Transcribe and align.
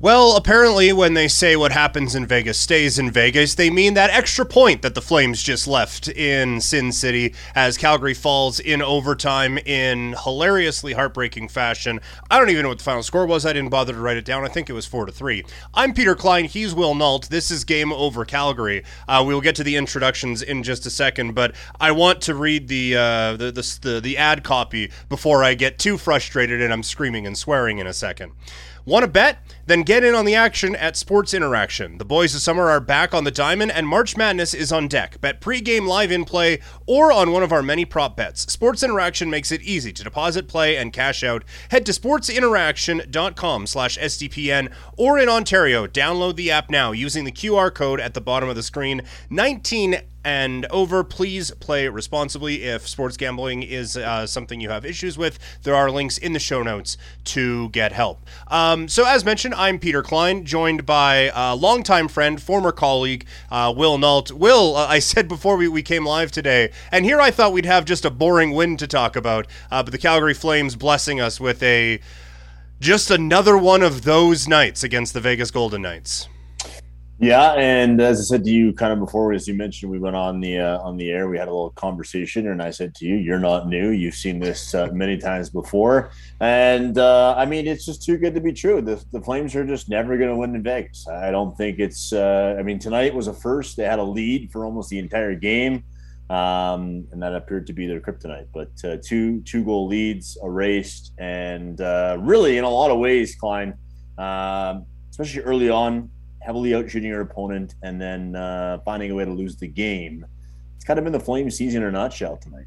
Well, 0.00 0.36
apparently, 0.36 0.92
when 0.92 1.14
they 1.14 1.28
say 1.28 1.56
what 1.56 1.72
happens 1.72 2.14
in 2.14 2.26
Vegas 2.26 2.58
stays 2.58 2.98
in 2.98 3.10
Vegas, 3.10 3.54
they 3.54 3.70
mean 3.70 3.94
that 3.94 4.10
extra 4.10 4.44
point 4.44 4.82
that 4.82 4.94
the 4.94 5.00
Flames 5.00 5.42
just 5.42 5.66
left 5.66 6.08
in 6.08 6.60
Sin 6.60 6.92
City 6.92 7.32
as 7.54 7.78
Calgary 7.78 8.12
falls 8.12 8.60
in 8.60 8.82
overtime 8.82 9.56
in 9.56 10.14
hilariously 10.24 10.92
heartbreaking 10.92 11.48
fashion. 11.48 12.00
I 12.28 12.38
don't 12.38 12.50
even 12.50 12.64
know 12.64 12.68
what 12.70 12.78
the 12.78 12.84
final 12.84 13.04
score 13.04 13.24
was. 13.24 13.46
I 13.46 13.54
didn't 13.54 13.70
bother 13.70 13.94
to 13.94 14.00
write 14.00 14.18
it 14.18 14.26
down. 14.26 14.44
I 14.44 14.48
think 14.48 14.68
it 14.68 14.74
was 14.74 14.84
4 14.84 15.06
to 15.06 15.12
3. 15.12 15.44
I'm 15.72 15.94
Peter 15.94 16.16
Klein. 16.16 16.46
He's 16.46 16.74
Will 16.74 16.94
Nault. 16.94 17.30
This 17.30 17.50
is 17.50 17.64
Game 17.64 17.92
Over 17.92 18.26
Calgary. 18.26 18.84
Uh, 19.08 19.22
we'll 19.24 19.40
get 19.40 19.54
to 19.54 19.64
the 19.64 19.76
introductions 19.76 20.42
in 20.42 20.64
just 20.64 20.84
a 20.84 20.90
second, 20.90 21.34
but 21.34 21.54
I 21.80 21.92
want 21.92 22.20
to 22.22 22.34
read 22.34 22.68
the, 22.68 22.96
uh, 22.96 23.36
the, 23.36 23.52
the, 23.52 23.78
the, 23.80 24.00
the 24.00 24.18
ad 24.18 24.44
copy 24.44 24.90
before 25.08 25.44
I 25.44 25.54
get 25.54 25.78
too 25.78 25.96
frustrated 25.96 26.60
and 26.60 26.72
I'm 26.72 26.82
screaming 26.82 27.26
and 27.26 27.38
swearing 27.38 27.78
in 27.78 27.86
a 27.86 27.94
second. 27.94 28.32
Want 28.84 29.04
to 29.04 29.10
bet? 29.10 29.38
Then 29.66 29.82
get 29.82 30.04
in 30.04 30.14
on 30.14 30.24
the 30.24 30.34
action 30.34 30.76
at 30.76 30.96
Sports 30.96 31.32
Interaction. 31.32 31.98
The 31.98 32.04
boys 32.04 32.34
of 32.34 32.42
summer 32.42 32.68
are 32.68 32.80
back 32.80 33.14
on 33.14 33.24
the 33.24 33.30
diamond, 33.30 33.72
and 33.72 33.88
March 33.88 34.16
Madness 34.16 34.52
is 34.52 34.70
on 34.70 34.88
deck. 34.88 35.20
Bet 35.20 35.40
pregame 35.40 35.86
live 35.86 36.12
in 36.12 36.24
play 36.24 36.60
or 36.86 37.10
on 37.10 37.32
one 37.32 37.42
of 37.42 37.52
our 37.52 37.62
many 37.62 37.84
prop 37.84 38.16
bets. 38.16 38.42
Sports 38.52 38.82
Interaction 38.82 39.30
makes 39.30 39.50
it 39.50 39.62
easy 39.62 39.92
to 39.92 40.04
deposit, 40.04 40.48
play, 40.48 40.76
and 40.76 40.92
cash 40.92 41.24
out. 41.24 41.44
Head 41.70 41.86
to 41.86 41.92
sportsinteraction.com 41.92 43.66
slash 43.66 43.98
SDPN 43.98 44.72
or 44.98 45.18
in 45.18 45.28
Ontario, 45.28 45.86
download 45.86 46.36
the 46.36 46.50
app 46.50 46.68
now 46.68 46.92
using 46.92 47.24
the 47.24 47.32
QR 47.32 47.72
code 47.72 48.00
at 48.00 48.14
the 48.14 48.20
bottom 48.20 48.48
of 48.48 48.56
the 48.56 48.62
screen. 48.62 49.02
19 49.30 50.02
and 50.24 50.66
over. 50.66 51.04
Please 51.04 51.50
play 51.52 51.86
responsibly. 51.88 52.64
If 52.64 52.88
sports 52.88 53.16
gambling 53.16 53.62
is 53.62 53.96
uh, 53.96 54.26
something 54.26 54.60
you 54.60 54.70
have 54.70 54.84
issues 54.84 55.18
with, 55.18 55.38
there 55.62 55.74
are 55.74 55.90
links 55.90 56.18
in 56.18 56.32
the 56.32 56.38
show 56.38 56.62
notes 56.62 56.96
to 57.24 57.68
get 57.70 57.92
help. 57.92 58.24
Um, 58.48 58.88
so, 58.88 59.04
as 59.06 59.24
mentioned, 59.24 59.54
I'm 59.54 59.78
Peter 59.78 60.02
Klein, 60.02 60.44
joined 60.44 60.86
by 60.86 61.30
a 61.34 61.54
longtime 61.54 62.08
friend, 62.08 62.40
former 62.40 62.72
colleague, 62.72 63.26
uh, 63.50 63.72
Will 63.76 63.98
Nault. 63.98 64.32
Will, 64.32 64.76
uh, 64.76 64.86
I 64.86 64.98
said 64.98 65.28
before 65.28 65.56
we, 65.56 65.68
we 65.68 65.82
came 65.82 66.06
live 66.06 66.32
today, 66.32 66.72
and 66.90 67.04
here 67.04 67.20
I 67.20 67.30
thought 67.30 67.52
we'd 67.52 67.66
have 67.66 67.84
just 67.84 68.04
a 68.04 68.10
boring 68.10 68.52
win 68.52 68.76
to 68.78 68.86
talk 68.86 69.16
about, 69.16 69.46
uh, 69.70 69.82
but 69.82 69.92
the 69.92 69.98
Calgary 69.98 70.34
Flames 70.34 70.76
blessing 70.76 71.20
us 71.20 71.38
with 71.38 71.62
a 71.62 72.00
just 72.80 73.10
another 73.10 73.56
one 73.56 73.82
of 73.82 74.02
those 74.02 74.48
nights 74.48 74.82
against 74.82 75.14
the 75.14 75.20
Vegas 75.20 75.50
Golden 75.50 75.82
Knights. 75.82 76.28
Yeah, 77.20 77.52
and 77.52 78.00
as 78.00 78.18
I 78.18 78.22
said 78.24 78.44
to 78.44 78.50
you, 78.50 78.72
kind 78.72 78.92
of 78.92 78.98
before, 78.98 79.32
as 79.32 79.46
you 79.46 79.54
mentioned, 79.54 79.90
we 79.90 80.00
went 80.00 80.16
on 80.16 80.40
the 80.40 80.58
uh, 80.58 80.78
on 80.80 80.96
the 80.96 81.10
air. 81.12 81.28
We 81.28 81.38
had 81.38 81.46
a 81.46 81.52
little 81.52 81.70
conversation, 81.70 82.48
and 82.48 82.60
I 82.60 82.70
said 82.70 82.92
to 82.96 83.06
you, 83.06 83.14
"You're 83.14 83.38
not 83.38 83.68
new. 83.68 83.90
You've 83.90 84.16
seen 84.16 84.40
this 84.40 84.74
uh, 84.74 84.88
many 84.92 85.16
times 85.16 85.48
before." 85.48 86.10
And 86.40 86.98
uh, 86.98 87.34
I 87.36 87.46
mean, 87.46 87.68
it's 87.68 87.86
just 87.86 88.02
too 88.02 88.18
good 88.18 88.34
to 88.34 88.40
be 88.40 88.52
true. 88.52 88.82
The, 88.82 89.02
the 89.12 89.20
Flames 89.20 89.54
are 89.54 89.64
just 89.64 89.88
never 89.88 90.18
going 90.18 90.30
to 90.30 90.36
win 90.36 90.56
in 90.56 90.64
Vegas. 90.64 91.06
I 91.06 91.30
don't 91.30 91.56
think 91.56 91.78
it's. 91.78 92.12
Uh, 92.12 92.56
I 92.58 92.62
mean, 92.64 92.80
tonight 92.80 93.14
was 93.14 93.28
a 93.28 93.32
first. 93.32 93.76
They 93.76 93.84
had 93.84 94.00
a 94.00 94.04
lead 94.04 94.50
for 94.50 94.64
almost 94.64 94.90
the 94.90 94.98
entire 94.98 95.36
game, 95.36 95.84
um, 96.30 97.06
and 97.12 97.22
that 97.22 97.32
appeared 97.32 97.68
to 97.68 97.72
be 97.72 97.86
their 97.86 98.00
kryptonite. 98.00 98.48
But 98.52 98.72
uh, 98.82 98.96
two 99.00 99.40
two 99.42 99.64
goal 99.64 99.86
leads 99.86 100.36
erased, 100.42 101.12
and 101.18 101.80
uh, 101.80 102.16
really, 102.20 102.58
in 102.58 102.64
a 102.64 102.70
lot 102.70 102.90
of 102.90 102.98
ways, 102.98 103.36
Klein, 103.36 103.74
um, 104.18 104.84
especially 105.10 105.42
early 105.42 105.70
on 105.70 106.10
heavily 106.44 106.74
out 106.74 106.90
shooting 106.90 107.08
your 107.08 107.22
opponent, 107.22 107.74
and 107.82 108.00
then 108.00 108.36
uh, 108.36 108.78
finding 108.84 109.10
a 109.10 109.14
way 109.14 109.24
to 109.24 109.32
lose 109.32 109.56
the 109.56 109.66
game. 109.66 110.26
It's 110.76 110.84
kind 110.84 110.98
of 110.98 111.04
been 111.04 111.12
the 111.12 111.20
Flames 111.20 111.56
season 111.56 111.82
in 111.82 111.88
a 111.88 111.92
nutshell 111.92 112.36
tonight. 112.36 112.66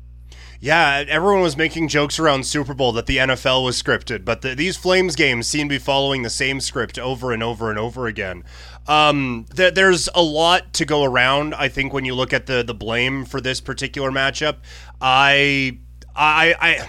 Yeah, 0.59 1.05
everyone 1.07 1.41
was 1.41 1.55
making 1.55 1.87
jokes 1.87 2.17
around 2.17 2.47
Super 2.47 2.73
Bowl 2.73 2.91
that 2.93 3.05
the 3.05 3.17
NFL 3.17 3.63
was 3.63 3.81
scripted, 3.81 4.25
but 4.25 4.41
the, 4.41 4.55
these 4.55 4.75
Flames 4.75 5.15
games 5.15 5.47
seem 5.47 5.69
to 5.69 5.75
be 5.75 5.77
following 5.77 6.23
the 6.23 6.31
same 6.31 6.59
script 6.59 6.97
over 6.97 7.31
and 7.31 7.43
over 7.43 7.69
and 7.69 7.77
over 7.77 8.07
again. 8.07 8.43
Um, 8.87 9.45
th- 9.55 9.75
there's 9.75 10.09
a 10.15 10.23
lot 10.23 10.73
to 10.73 10.85
go 10.85 11.03
around. 11.03 11.53
I 11.53 11.67
think 11.67 11.93
when 11.93 12.05
you 12.05 12.15
look 12.15 12.33
at 12.33 12.47
the 12.47 12.63
the 12.63 12.73
blame 12.73 13.23
for 13.23 13.39
this 13.39 13.61
particular 13.61 14.09
matchup, 14.09 14.57
I 14.99 15.77
I 16.15 16.55
I, 16.59 16.87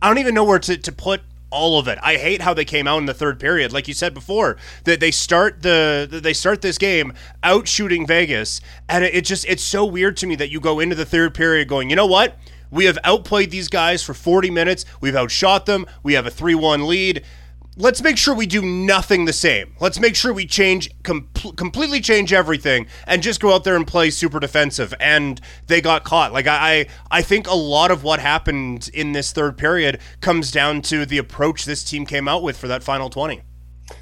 I 0.00 0.08
don't 0.08 0.18
even 0.18 0.34
know 0.34 0.44
where 0.44 0.58
to, 0.60 0.78
to 0.78 0.92
put 0.92 1.20
all 1.50 1.78
of 1.78 1.88
it. 1.88 1.98
I 2.02 2.16
hate 2.16 2.42
how 2.42 2.54
they 2.54 2.64
came 2.64 2.86
out 2.86 2.98
in 2.98 3.06
the 3.06 3.14
third 3.14 3.38
period. 3.38 3.72
Like 3.72 3.88
you 3.88 3.94
said 3.94 4.14
before, 4.14 4.56
that 4.84 5.00
they 5.00 5.10
start 5.10 5.62
the 5.62 6.20
they 6.22 6.32
start 6.32 6.62
this 6.62 6.78
game 6.78 7.12
out 7.42 7.68
shooting 7.68 8.06
Vegas, 8.06 8.60
and 8.88 9.04
it 9.04 9.24
just 9.24 9.44
it's 9.48 9.62
so 9.62 9.84
weird 9.84 10.16
to 10.18 10.26
me 10.26 10.36
that 10.36 10.50
you 10.50 10.60
go 10.60 10.80
into 10.80 10.94
the 10.94 11.04
third 11.06 11.34
period 11.34 11.68
going, 11.68 11.90
you 11.90 11.96
know 11.96 12.06
what? 12.06 12.36
We 12.70 12.84
have 12.84 12.98
outplayed 13.02 13.50
these 13.50 13.68
guys 13.68 14.02
for 14.02 14.14
40 14.14 14.50
minutes. 14.50 14.84
We've 15.00 15.16
outshot 15.16 15.66
them. 15.66 15.86
We 16.04 16.12
have 16.14 16.26
a 16.26 16.30
3 16.30 16.54
1 16.54 16.86
lead 16.86 17.24
let's 17.80 18.02
make 18.02 18.18
sure 18.18 18.34
we 18.34 18.46
do 18.46 18.62
nothing 18.62 19.24
the 19.24 19.32
same. 19.32 19.74
Let's 19.80 19.98
make 19.98 20.14
sure 20.14 20.32
we 20.32 20.46
change 20.46 20.90
com- 21.02 21.28
completely 21.56 22.00
change 22.00 22.32
everything 22.32 22.86
and 23.06 23.22
just 23.22 23.40
go 23.40 23.54
out 23.54 23.64
there 23.64 23.76
and 23.76 23.86
play 23.86 24.10
super 24.10 24.38
defensive. 24.38 24.94
And 25.00 25.40
they 25.66 25.80
got 25.80 26.04
caught. 26.04 26.32
Like 26.32 26.46
I, 26.46 26.86
I 27.10 27.22
think 27.22 27.48
a 27.48 27.54
lot 27.54 27.90
of 27.90 28.04
what 28.04 28.20
happened 28.20 28.90
in 28.92 29.12
this 29.12 29.32
third 29.32 29.56
period 29.56 30.00
comes 30.20 30.50
down 30.50 30.82
to 30.82 31.06
the 31.06 31.18
approach 31.18 31.64
this 31.64 31.82
team 31.82 32.04
came 32.06 32.28
out 32.28 32.42
with 32.42 32.56
for 32.56 32.68
that 32.68 32.82
final 32.82 33.08
twenty. 33.08 33.42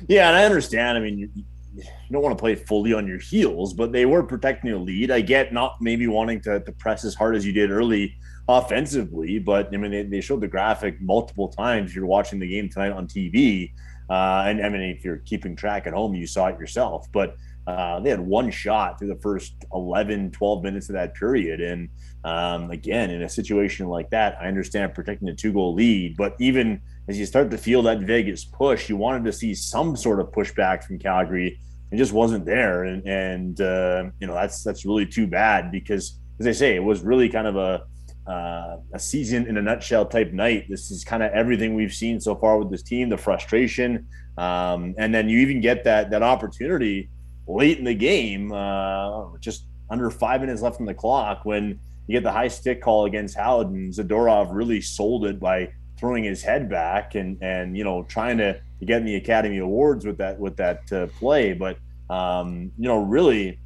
Yeah, 0.06 0.28
and 0.28 0.36
I 0.36 0.44
understand. 0.44 0.98
I 0.98 1.00
mean, 1.00 1.18
you, 1.18 1.30
you 1.74 1.84
don't 2.10 2.22
want 2.22 2.36
to 2.36 2.40
play 2.40 2.56
fully 2.56 2.92
on 2.92 3.06
your 3.06 3.18
heels, 3.18 3.72
but 3.72 3.92
they 3.92 4.04
were 4.04 4.22
protecting 4.22 4.70
the 4.70 4.78
lead. 4.78 5.10
I 5.10 5.20
get 5.20 5.52
not 5.52 5.76
maybe 5.80 6.06
wanting 6.06 6.40
to, 6.42 6.60
to 6.60 6.72
press 6.72 7.04
as 7.04 7.14
hard 7.14 7.36
as 7.36 7.46
you 7.46 7.52
did 7.52 7.70
early 7.70 8.14
offensively, 8.48 9.38
but 9.38 9.68
I 9.72 9.76
mean, 9.76 9.90
they, 9.90 10.02
they 10.02 10.20
showed 10.22 10.40
the 10.40 10.48
graphic 10.48 11.00
multiple 11.00 11.48
times. 11.48 11.94
You're 11.94 12.06
watching 12.06 12.38
the 12.38 12.48
game 12.48 12.68
tonight 12.70 12.92
on 12.92 13.06
TV. 13.06 13.72
Uh, 14.08 14.44
and 14.46 14.64
I 14.64 14.70
mean, 14.70 14.80
if 14.80 15.04
you're 15.04 15.18
keeping 15.18 15.54
track 15.54 15.86
at 15.86 15.92
home, 15.92 16.14
you 16.14 16.26
saw 16.26 16.46
it 16.46 16.58
yourself. 16.58 17.06
But 17.12 17.36
uh, 17.66 18.00
they 18.00 18.08
had 18.08 18.20
one 18.20 18.50
shot 18.50 18.98
through 18.98 19.08
the 19.08 19.20
first 19.20 19.54
11, 19.74 20.30
12 20.30 20.62
minutes 20.62 20.88
of 20.88 20.94
that 20.94 21.14
period. 21.14 21.60
And 21.60 21.90
um, 22.24 22.70
again, 22.70 23.10
in 23.10 23.22
a 23.22 23.28
situation 23.28 23.86
like 23.88 24.08
that, 24.10 24.38
I 24.40 24.48
understand 24.48 24.94
protecting 24.94 25.28
a 25.28 25.34
two 25.34 25.52
goal 25.52 25.74
lead. 25.74 26.16
But 26.16 26.34
even 26.40 26.80
as 27.08 27.18
you 27.18 27.26
start 27.26 27.50
to 27.50 27.58
feel 27.58 27.82
that 27.82 28.00
Vegas 28.00 28.46
push, 28.46 28.88
you 28.88 28.96
wanted 28.96 29.24
to 29.24 29.32
see 29.32 29.54
some 29.54 29.94
sort 29.94 30.20
of 30.20 30.28
pushback 30.28 30.84
from 30.84 30.98
Calgary. 30.98 31.60
It 31.92 31.98
just 31.98 32.14
wasn't 32.14 32.46
there. 32.46 32.84
And, 32.84 33.06
and 33.06 33.60
uh, 33.60 34.04
you 34.20 34.26
know, 34.26 34.34
that's, 34.34 34.64
that's 34.64 34.86
really 34.86 35.04
too 35.04 35.26
bad 35.26 35.70
because, 35.70 36.18
as 36.40 36.46
I 36.46 36.52
say, 36.52 36.76
it 36.76 36.82
was 36.82 37.02
really 37.02 37.28
kind 37.28 37.46
of 37.46 37.56
a, 37.56 37.82
uh, 38.28 38.76
a 38.92 38.98
season 38.98 39.46
in 39.46 39.56
a 39.56 39.62
nutshell 39.62 40.04
type 40.04 40.32
night. 40.32 40.66
This 40.68 40.90
is 40.90 41.04
kind 41.04 41.22
of 41.22 41.32
everything 41.32 41.74
we've 41.74 41.94
seen 41.94 42.20
so 42.20 42.34
far 42.36 42.58
with 42.58 42.70
this 42.70 42.82
team, 42.82 43.08
the 43.08 43.16
frustration, 43.16 44.06
um, 44.36 44.94
and 44.98 45.14
then 45.14 45.28
you 45.28 45.38
even 45.38 45.60
get 45.60 45.84
that 45.84 46.10
that 46.10 46.22
opportunity 46.22 47.08
late 47.46 47.78
in 47.78 47.84
the 47.84 47.94
game, 47.94 48.52
uh, 48.52 49.36
just 49.38 49.66
under 49.90 50.10
five 50.10 50.42
minutes 50.42 50.60
left 50.60 50.80
on 50.80 50.86
the 50.86 50.94
clock, 50.94 51.44
when 51.44 51.80
you 52.06 52.12
get 52.12 52.22
the 52.22 52.32
high 52.32 52.48
stick 52.48 52.82
call 52.82 53.06
against 53.06 53.36
Howden, 53.36 53.74
and 53.74 53.92
Zadorov 53.92 54.48
really 54.52 54.80
sold 54.80 55.24
it 55.24 55.40
by 55.40 55.72
throwing 55.98 56.24
his 56.24 56.42
head 56.42 56.68
back 56.68 57.14
and 57.14 57.38
and 57.42 57.76
you 57.76 57.84
know 57.84 58.04
trying 58.04 58.38
to, 58.38 58.60
get 58.86 58.98
in 58.98 59.04
the 59.04 59.16
Academy 59.16 59.58
Awards 59.58 60.06
with 60.06 60.18
that 60.18 60.38
with 60.38 60.56
that 60.56 60.92
uh, 60.92 61.06
play, 61.18 61.52
but 61.52 61.78
um, 62.10 62.70
you 62.78 62.86
know 62.86 63.02
really 63.02 63.58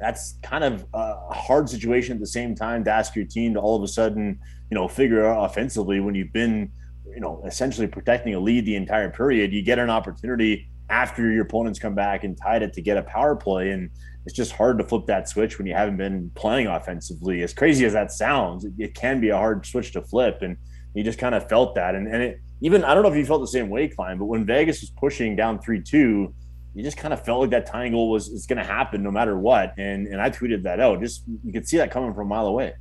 that's 0.00 0.38
kind 0.42 0.64
of 0.64 0.86
a 0.94 1.32
hard 1.32 1.68
situation 1.68 2.14
at 2.14 2.20
the 2.20 2.26
same 2.26 2.54
time 2.54 2.84
to 2.84 2.90
ask 2.90 3.16
your 3.16 3.24
team 3.24 3.54
to 3.54 3.60
all 3.60 3.76
of 3.76 3.82
a 3.82 3.88
sudden, 3.88 4.38
you 4.70 4.74
know, 4.74 4.88
figure 4.88 5.24
out 5.24 5.44
offensively 5.44 6.00
when 6.00 6.14
you've 6.14 6.32
been, 6.32 6.70
you 7.14 7.20
know, 7.20 7.42
essentially 7.46 7.86
protecting 7.86 8.34
a 8.34 8.40
lead 8.40 8.64
the 8.64 8.76
entire 8.76 9.10
period. 9.10 9.52
You 9.52 9.62
get 9.62 9.78
an 9.78 9.90
opportunity 9.90 10.68
after 10.90 11.30
your 11.30 11.42
opponents 11.42 11.78
come 11.78 11.94
back 11.94 12.24
and 12.24 12.36
tied 12.36 12.62
it 12.62 12.72
to 12.74 12.82
get 12.82 12.96
a 12.96 13.02
power 13.02 13.36
play. 13.36 13.70
And 13.70 13.90
it's 14.24 14.34
just 14.34 14.52
hard 14.52 14.78
to 14.78 14.84
flip 14.84 15.06
that 15.06 15.28
switch 15.28 15.58
when 15.58 15.66
you 15.66 15.74
haven't 15.74 15.96
been 15.96 16.30
playing 16.34 16.66
offensively. 16.66 17.42
As 17.42 17.52
crazy 17.52 17.84
as 17.84 17.92
that 17.92 18.12
sounds, 18.12 18.66
it, 18.78 18.94
can 18.94 19.20
be 19.20 19.30
a 19.30 19.36
hard 19.36 19.66
switch 19.66 19.92
to 19.92 20.02
flip. 20.02 20.42
And 20.42 20.56
you 20.94 21.02
just 21.02 21.18
kind 21.18 21.34
of 21.34 21.48
felt 21.48 21.74
that. 21.74 21.94
And, 21.94 22.06
and 22.06 22.22
it, 22.22 22.40
even, 22.60 22.84
I 22.84 22.94
don't 22.94 23.02
know 23.02 23.10
if 23.10 23.16
you 23.16 23.24
felt 23.24 23.40
the 23.40 23.46
same 23.46 23.68
way, 23.68 23.88
Klein, 23.88 24.18
but 24.18 24.26
when 24.26 24.44
Vegas 24.44 24.80
was 24.80 24.90
pushing 24.90 25.36
down 25.36 25.60
3 25.60 25.82
2, 25.82 26.34
you 26.74 26.82
just 26.82 26.96
kind 26.96 27.12
of 27.12 27.24
felt 27.24 27.40
like 27.40 27.50
that 27.50 27.66
tying 27.66 27.92
goal 27.92 28.10
was, 28.10 28.30
was 28.30 28.46
going 28.46 28.58
to 28.58 28.64
happen 28.64 29.02
no 29.02 29.10
matter 29.10 29.38
what. 29.38 29.74
And 29.78 30.06
and 30.06 30.20
I 30.20 30.30
tweeted 30.30 30.62
that 30.64 30.80
out. 30.80 31.00
Just 31.00 31.24
you 31.44 31.52
could 31.52 31.66
see 31.66 31.76
that 31.78 31.90
coming 31.90 32.14
from 32.14 32.26
a 32.26 32.28
mile 32.28 32.46
away. 32.46 32.74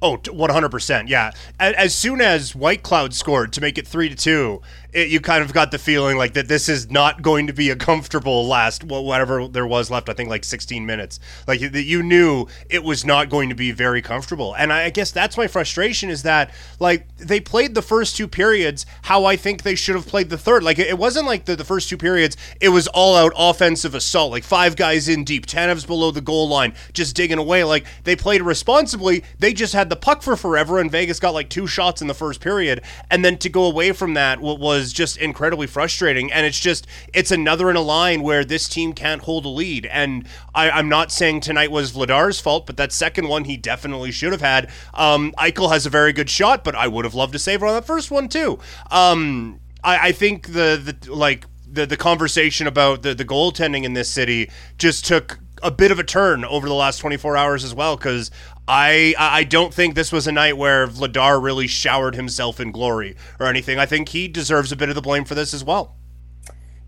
Oh, 0.00 0.18
100%. 0.18 1.08
Yeah. 1.08 1.32
As 1.58 1.94
soon 1.94 2.20
as 2.20 2.54
White 2.54 2.82
Cloud 2.82 3.14
scored 3.14 3.52
to 3.54 3.60
make 3.60 3.78
it 3.78 3.86
3 3.86 4.10
to 4.10 4.14
2, 4.14 4.62
it, 4.92 5.08
you 5.08 5.20
kind 5.20 5.42
of 5.42 5.52
got 5.52 5.70
the 5.70 5.78
feeling 5.78 6.16
like 6.16 6.34
that 6.34 6.46
this 6.46 6.68
is 6.68 6.90
not 6.90 7.20
going 7.20 7.48
to 7.48 7.52
be 7.52 7.70
a 7.70 7.76
comfortable 7.76 8.46
last 8.46 8.84
whatever 8.84 9.48
there 9.48 9.66
was 9.66 9.90
left. 9.90 10.08
I 10.08 10.12
think 10.12 10.30
like 10.30 10.44
16 10.44 10.86
minutes. 10.86 11.18
Like 11.48 11.60
that 11.72 11.82
you 11.82 12.02
knew 12.02 12.46
it 12.70 12.84
was 12.84 13.04
not 13.04 13.28
going 13.28 13.48
to 13.48 13.54
be 13.54 13.72
very 13.72 14.02
comfortable, 14.02 14.54
and 14.54 14.72
I 14.72 14.90
guess 14.90 15.10
that's 15.10 15.36
my 15.36 15.48
frustration 15.48 16.10
is 16.10 16.22
that 16.22 16.52
like 16.78 17.08
they 17.16 17.40
played 17.40 17.74
the 17.74 17.82
first 17.82 18.16
two 18.16 18.28
periods 18.28 18.86
how 19.02 19.24
I 19.24 19.34
think 19.36 19.62
they 19.62 19.74
should 19.74 19.96
have 19.96 20.06
played 20.06 20.30
the 20.30 20.38
third. 20.38 20.62
Like 20.62 20.78
it 20.78 20.98
wasn't 20.98 21.26
like 21.26 21.46
the, 21.46 21.56
the 21.56 21.64
first 21.64 21.88
two 21.88 21.96
periods 21.96 22.36
it 22.60 22.68
was 22.68 22.86
all 22.88 23.16
out 23.16 23.32
offensive 23.36 23.96
assault, 23.96 24.30
like 24.30 24.44
five 24.44 24.76
guys 24.76 25.08
in 25.08 25.24
deep, 25.24 25.46
ten 25.46 25.64
Tanev's 25.64 25.86
below 25.86 26.10
the 26.10 26.20
goal 26.20 26.48
line, 26.48 26.74
just 26.92 27.16
digging 27.16 27.38
away. 27.38 27.64
Like 27.64 27.86
they 28.04 28.16
played 28.16 28.42
responsibly. 28.42 29.24
They 29.38 29.52
just 29.54 29.63
just 29.64 29.72
had 29.72 29.88
the 29.88 29.96
puck 29.96 30.20
for 30.20 30.36
forever, 30.36 30.78
and 30.78 30.90
Vegas 30.90 31.18
got 31.18 31.32
like 31.32 31.48
two 31.48 31.66
shots 31.66 32.02
in 32.02 32.06
the 32.06 32.14
first 32.14 32.40
period, 32.40 32.82
and 33.10 33.24
then 33.24 33.38
to 33.38 33.48
go 33.48 33.64
away 33.64 33.92
from 33.92 34.12
that 34.12 34.38
was 34.40 34.92
just 34.92 35.16
incredibly 35.16 35.66
frustrating. 35.66 36.30
And 36.30 36.44
it's 36.44 36.60
just 36.60 36.86
it's 37.14 37.30
another 37.30 37.70
in 37.70 37.76
a 37.76 37.80
line 37.80 38.20
where 38.20 38.44
this 38.44 38.68
team 38.68 38.92
can't 38.92 39.22
hold 39.22 39.46
a 39.46 39.48
lead. 39.48 39.86
And 39.86 40.28
I, 40.54 40.78
am 40.78 40.90
not 40.90 41.10
saying 41.10 41.40
tonight 41.40 41.70
was 41.70 41.92
Vladar's 41.92 42.40
fault, 42.40 42.66
but 42.66 42.76
that 42.76 42.92
second 42.92 43.28
one 43.28 43.44
he 43.44 43.56
definitely 43.56 44.12
should 44.12 44.32
have 44.32 44.42
had. 44.42 44.70
Um, 44.92 45.32
Eichel 45.38 45.72
has 45.72 45.86
a 45.86 45.90
very 45.90 46.12
good 46.12 46.28
shot, 46.28 46.62
but 46.62 46.74
I 46.74 46.86
would 46.86 47.06
have 47.06 47.14
loved 47.14 47.32
to 47.32 47.38
save 47.38 47.60
her 47.60 47.66
on 47.66 47.74
that 47.74 47.86
first 47.86 48.10
one 48.10 48.28
too. 48.28 48.58
Um, 48.90 49.60
I, 49.82 50.08
I 50.08 50.12
think 50.12 50.48
the 50.48 50.96
the 51.02 51.14
like 51.14 51.46
the 51.66 51.86
the 51.86 51.96
conversation 51.96 52.66
about 52.66 53.00
the 53.00 53.14
the 53.14 53.24
goaltending 53.24 53.84
in 53.84 53.94
this 53.94 54.10
city 54.10 54.50
just 54.76 55.06
took 55.06 55.38
a 55.64 55.70
bit 55.70 55.90
of 55.90 55.98
a 55.98 56.04
turn 56.04 56.44
over 56.44 56.68
the 56.68 56.74
last 56.74 56.98
24 56.98 57.38
hours 57.38 57.64
as 57.64 57.74
well 57.74 57.96
because 57.96 58.30
I 58.66 59.14
I 59.18 59.44
don't 59.44 59.74
think 59.74 59.94
this 59.94 60.10
was 60.10 60.26
a 60.26 60.32
night 60.32 60.56
where 60.56 60.86
Vladar 60.86 61.42
really 61.42 61.66
showered 61.66 62.14
himself 62.14 62.60
in 62.60 62.72
glory 62.72 63.16
or 63.38 63.46
anything. 63.46 63.78
I 63.78 63.86
think 63.86 64.10
he 64.10 64.28
deserves 64.28 64.72
a 64.72 64.76
bit 64.76 64.88
of 64.88 64.94
the 64.94 65.02
blame 65.02 65.24
for 65.24 65.34
this 65.34 65.52
as 65.52 65.62
well. 65.62 65.96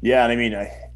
Yeah, 0.00 0.22
and 0.24 0.32
I 0.32 0.36
mean, 0.36 0.54
I, 0.54 0.90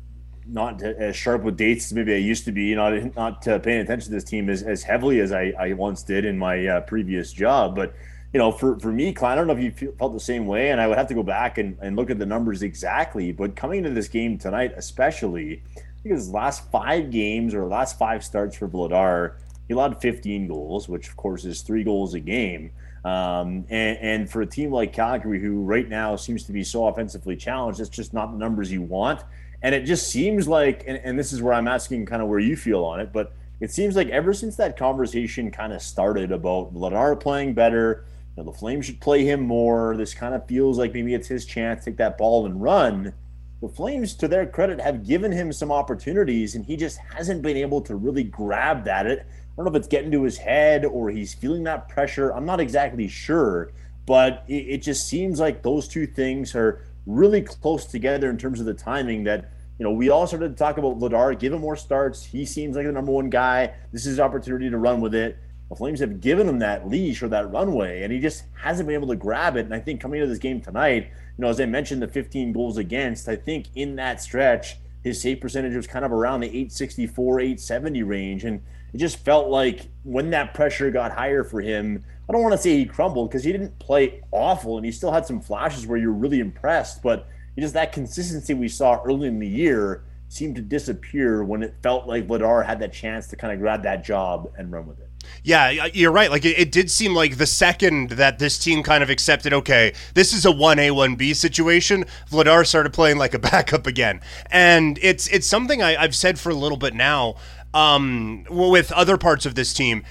not 0.46 0.82
as 0.82 1.16
sharp 1.16 1.42
with 1.42 1.56
dates 1.56 1.86
as 1.86 1.92
maybe 1.92 2.14
I 2.14 2.18
used 2.18 2.44
to 2.46 2.52
be. 2.52 2.64
You 2.64 2.76
know, 2.76 3.12
not 3.16 3.46
uh, 3.46 3.58
paying 3.58 3.80
attention 3.80 4.06
to 4.06 4.14
this 4.14 4.24
team 4.24 4.48
as, 4.48 4.62
as 4.62 4.82
heavily 4.82 5.20
as 5.20 5.32
I, 5.32 5.52
I 5.58 5.72
once 5.74 6.02
did 6.02 6.24
in 6.24 6.38
my 6.38 6.66
uh, 6.66 6.80
previous 6.82 7.32
job. 7.32 7.76
But 7.76 7.94
you 8.32 8.38
know, 8.38 8.52
for, 8.52 8.78
for 8.78 8.92
me, 8.92 9.12
Klein, 9.12 9.32
I 9.32 9.34
don't 9.34 9.48
know 9.48 9.56
if 9.56 9.82
you 9.82 9.92
felt 9.98 10.12
the 10.12 10.20
same 10.20 10.46
way, 10.46 10.70
and 10.70 10.80
I 10.80 10.86
would 10.86 10.96
have 10.96 11.08
to 11.08 11.14
go 11.14 11.22
back 11.22 11.58
and, 11.58 11.76
and 11.80 11.96
look 11.96 12.10
at 12.10 12.18
the 12.18 12.26
numbers 12.26 12.62
exactly. 12.62 13.32
But 13.32 13.56
coming 13.56 13.78
into 13.78 13.90
this 13.90 14.08
game 14.08 14.38
tonight, 14.38 14.72
especially, 14.76 15.62
I 15.76 16.02
think 16.02 16.14
his 16.14 16.30
last 16.30 16.70
five 16.70 17.10
games 17.10 17.54
or 17.54 17.66
last 17.66 17.98
five 17.98 18.24
starts 18.24 18.56
for 18.56 18.68
Vladar, 18.68 19.34
he 19.70 19.74
allowed 19.74 20.00
15 20.00 20.48
goals, 20.48 20.88
which 20.88 21.06
of 21.06 21.16
course 21.16 21.44
is 21.44 21.62
three 21.62 21.84
goals 21.84 22.14
a 22.14 22.18
game. 22.18 22.72
Um, 23.04 23.64
and, 23.70 23.98
and, 23.98 24.28
for 24.28 24.42
a 24.42 24.46
team 24.46 24.72
like 24.72 24.92
Calgary, 24.92 25.40
who 25.40 25.62
right 25.62 25.88
now 25.88 26.16
seems 26.16 26.42
to 26.46 26.52
be 26.52 26.64
so 26.64 26.88
offensively 26.88 27.36
challenged, 27.36 27.78
it's 27.78 27.88
just 27.88 28.12
not 28.12 28.32
the 28.32 28.36
numbers 28.36 28.72
you 28.72 28.82
want. 28.82 29.22
And 29.62 29.72
it 29.72 29.84
just 29.84 30.08
seems 30.08 30.48
like, 30.48 30.82
and, 30.88 31.00
and 31.04 31.16
this 31.16 31.32
is 31.32 31.40
where 31.40 31.52
I'm 31.52 31.68
asking 31.68 32.06
kind 32.06 32.20
of 32.20 32.26
where 32.26 32.40
you 32.40 32.56
feel 32.56 32.84
on 32.84 32.98
it, 32.98 33.12
but 33.12 33.32
it 33.60 33.70
seems 33.70 33.94
like 33.94 34.08
ever 34.08 34.34
since 34.34 34.56
that 34.56 34.76
conversation 34.76 35.52
kind 35.52 35.72
of 35.72 35.82
started 35.82 36.32
about 36.32 36.74
Vladar 36.74 37.20
playing 37.20 37.54
better, 37.54 38.06
you 38.36 38.42
know, 38.42 38.50
the 38.50 38.58
Flames 38.58 38.86
should 38.86 39.00
play 39.00 39.24
him 39.24 39.40
more. 39.40 39.96
This 39.96 40.14
kind 40.14 40.34
of 40.34 40.48
feels 40.48 40.78
like 40.78 40.94
maybe 40.94 41.14
it's 41.14 41.28
his 41.28 41.46
chance 41.46 41.84
to 41.84 41.92
take 41.92 41.98
that 41.98 42.18
ball 42.18 42.44
and 42.44 42.60
run. 42.60 43.14
The 43.62 43.68
Flames, 43.68 44.14
to 44.14 44.26
their 44.26 44.46
credit, 44.46 44.80
have 44.80 45.06
given 45.06 45.30
him 45.30 45.52
some 45.52 45.70
opportunities, 45.70 46.56
and 46.56 46.64
he 46.64 46.76
just 46.76 46.98
hasn't 47.14 47.42
been 47.42 47.58
able 47.58 47.80
to 47.82 47.94
really 47.94 48.24
grab 48.24 48.88
at 48.88 49.06
it. 49.06 49.26
I 49.52 49.56
don't 49.56 49.66
know 49.66 49.70
if 49.70 49.76
it's 49.76 49.88
getting 49.88 50.10
to 50.12 50.22
his 50.22 50.38
head 50.38 50.84
or 50.84 51.10
he's 51.10 51.34
feeling 51.34 51.64
that 51.64 51.88
pressure. 51.88 52.30
I'm 52.30 52.46
not 52.46 52.60
exactly 52.60 53.08
sure, 53.08 53.72
but 54.06 54.44
it, 54.48 54.54
it 54.54 54.82
just 54.82 55.08
seems 55.08 55.40
like 55.40 55.62
those 55.62 55.88
two 55.88 56.06
things 56.06 56.54
are 56.54 56.84
really 57.06 57.42
close 57.42 57.84
together 57.84 58.30
in 58.30 58.38
terms 58.38 58.60
of 58.60 58.66
the 58.66 58.74
timing 58.74 59.24
that 59.24 59.50
you 59.80 59.84
know, 59.84 59.92
we 59.92 60.10
all 60.10 60.26
started 60.26 60.50
to 60.50 60.54
talk 60.54 60.76
about 60.76 60.98
Vladar, 60.98 61.38
give 61.38 61.54
him 61.54 61.62
more 61.62 61.74
starts. 61.74 62.22
He 62.22 62.44
seems 62.44 62.76
like 62.76 62.84
the 62.84 62.92
number 62.92 63.12
one 63.12 63.30
guy. 63.30 63.72
This 63.92 64.02
is 64.02 64.08
his 64.08 64.20
opportunity 64.20 64.68
to 64.68 64.76
run 64.76 65.00
with 65.00 65.14
it. 65.14 65.38
The 65.70 65.76
Flames 65.76 66.00
have 66.00 66.20
given 66.20 66.46
him 66.46 66.58
that 66.58 66.86
leash 66.86 67.22
or 67.22 67.28
that 67.28 67.50
runway, 67.50 68.02
and 68.02 68.12
he 68.12 68.18
just 68.18 68.44
hasn't 68.60 68.88
been 68.88 68.94
able 68.94 69.08
to 69.08 69.16
grab 69.16 69.56
it. 69.56 69.64
And 69.64 69.72
I 69.74 69.80
think 69.80 70.02
coming 70.02 70.20
into 70.20 70.28
this 70.28 70.38
game 70.38 70.60
tonight, 70.60 71.04
you 71.04 71.42
know, 71.42 71.48
as 71.48 71.58
I 71.60 71.64
mentioned, 71.64 72.02
the 72.02 72.08
15 72.08 72.52
goals 72.52 72.76
against, 72.76 73.26
I 73.26 73.36
think 73.36 73.68
in 73.74 73.96
that 73.96 74.20
stretch, 74.20 74.76
his 75.02 75.20
save 75.20 75.40
percentage 75.40 75.74
was 75.74 75.86
kind 75.86 76.04
of 76.04 76.12
around 76.12 76.40
the 76.40 76.48
864, 76.48 77.40
870 77.40 78.02
range. 78.02 78.44
And 78.44 78.62
it 78.92 78.98
just 78.98 79.18
felt 79.18 79.48
like 79.48 79.88
when 80.02 80.30
that 80.30 80.54
pressure 80.54 80.90
got 80.90 81.12
higher 81.12 81.44
for 81.44 81.60
him, 81.60 82.04
I 82.28 82.32
don't 82.32 82.42
want 82.42 82.52
to 82.52 82.58
say 82.58 82.76
he 82.76 82.84
crumbled 82.84 83.30
because 83.30 83.44
he 83.44 83.52
didn't 83.52 83.78
play 83.78 84.22
awful 84.30 84.76
and 84.76 84.84
he 84.84 84.92
still 84.92 85.10
had 85.10 85.26
some 85.26 85.40
flashes 85.40 85.86
where 85.86 85.98
you're 85.98 86.12
really 86.12 86.40
impressed, 86.40 87.02
but 87.02 87.26
just 87.58 87.74
that 87.74 87.92
consistency 87.92 88.54
we 88.54 88.68
saw 88.68 89.02
early 89.04 89.28
in 89.28 89.38
the 89.38 89.46
year 89.46 90.02
seemed 90.30 90.54
to 90.54 90.62
disappear 90.62 91.42
when 91.42 91.62
it 91.62 91.74
felt 91.82 92.06
like 92.06 92.28
Vladar 92.28 92.64
had 92.64 92.78
that 92.78 92.92
chance 92.92 93.26
to 93.26 93.36
kind 93.36 93.52
of 93.52 93.58
grab 93.58 93.82
that 93.82 94.04
job 94.04 94.50
and 94.56 94.70
run 94.70 94.86
with 94.86 95.00
it. 95.00 95.08
Yeah, 95.42 95.88
you're 95.92 96.12
right. 96.12 96.30
Like 96.30 96.44
it, 96.44 96.56
it, 96.56 96.72
did 96.72 96.90
seem 96.90 97.14
like 97.14 97.36
the 97.36 97.46
second 97.46 98.10
that 98.10 98.38
this 98.38 98.58
team 98.58 98.84
kind 98.84 99.02
of 99.02 99.10
accepted, 99.10 99.52
okay, 99.52 99.92
this 100.14 100.32
is 100.32 100.46
a 100.46 100.52
one 100.52 100.78
A 100.78 100.92
one 100.92 101.16
B 101.16 101.34
situation. 101.34 102.04
Vladar 102.30 102.64
started 102.64 102.92
playing 102.92 103.18
like 103.18 103.34
a 103.34 103.38
backup 103.50 103.86
again, 103.86 104.20
and 104.50 104.98
it's 105.02 105.26
it's 105.28 105.46
something 105.46 105.82
I, 105.82 106.00
have 106.00 106.14
said 106.14 106.38
for 106.38 106.50
a 106.50 106.54
little 106.54 106.78
bit 106.78 106.94
now. 106.94 107.34
Um, 107.72 108.46
with 108.50 108.90
other 108.92 109.16
parts 109.16 109.46
of 109.46 109.54
this 109.54 109.72
team, 109.72 110.02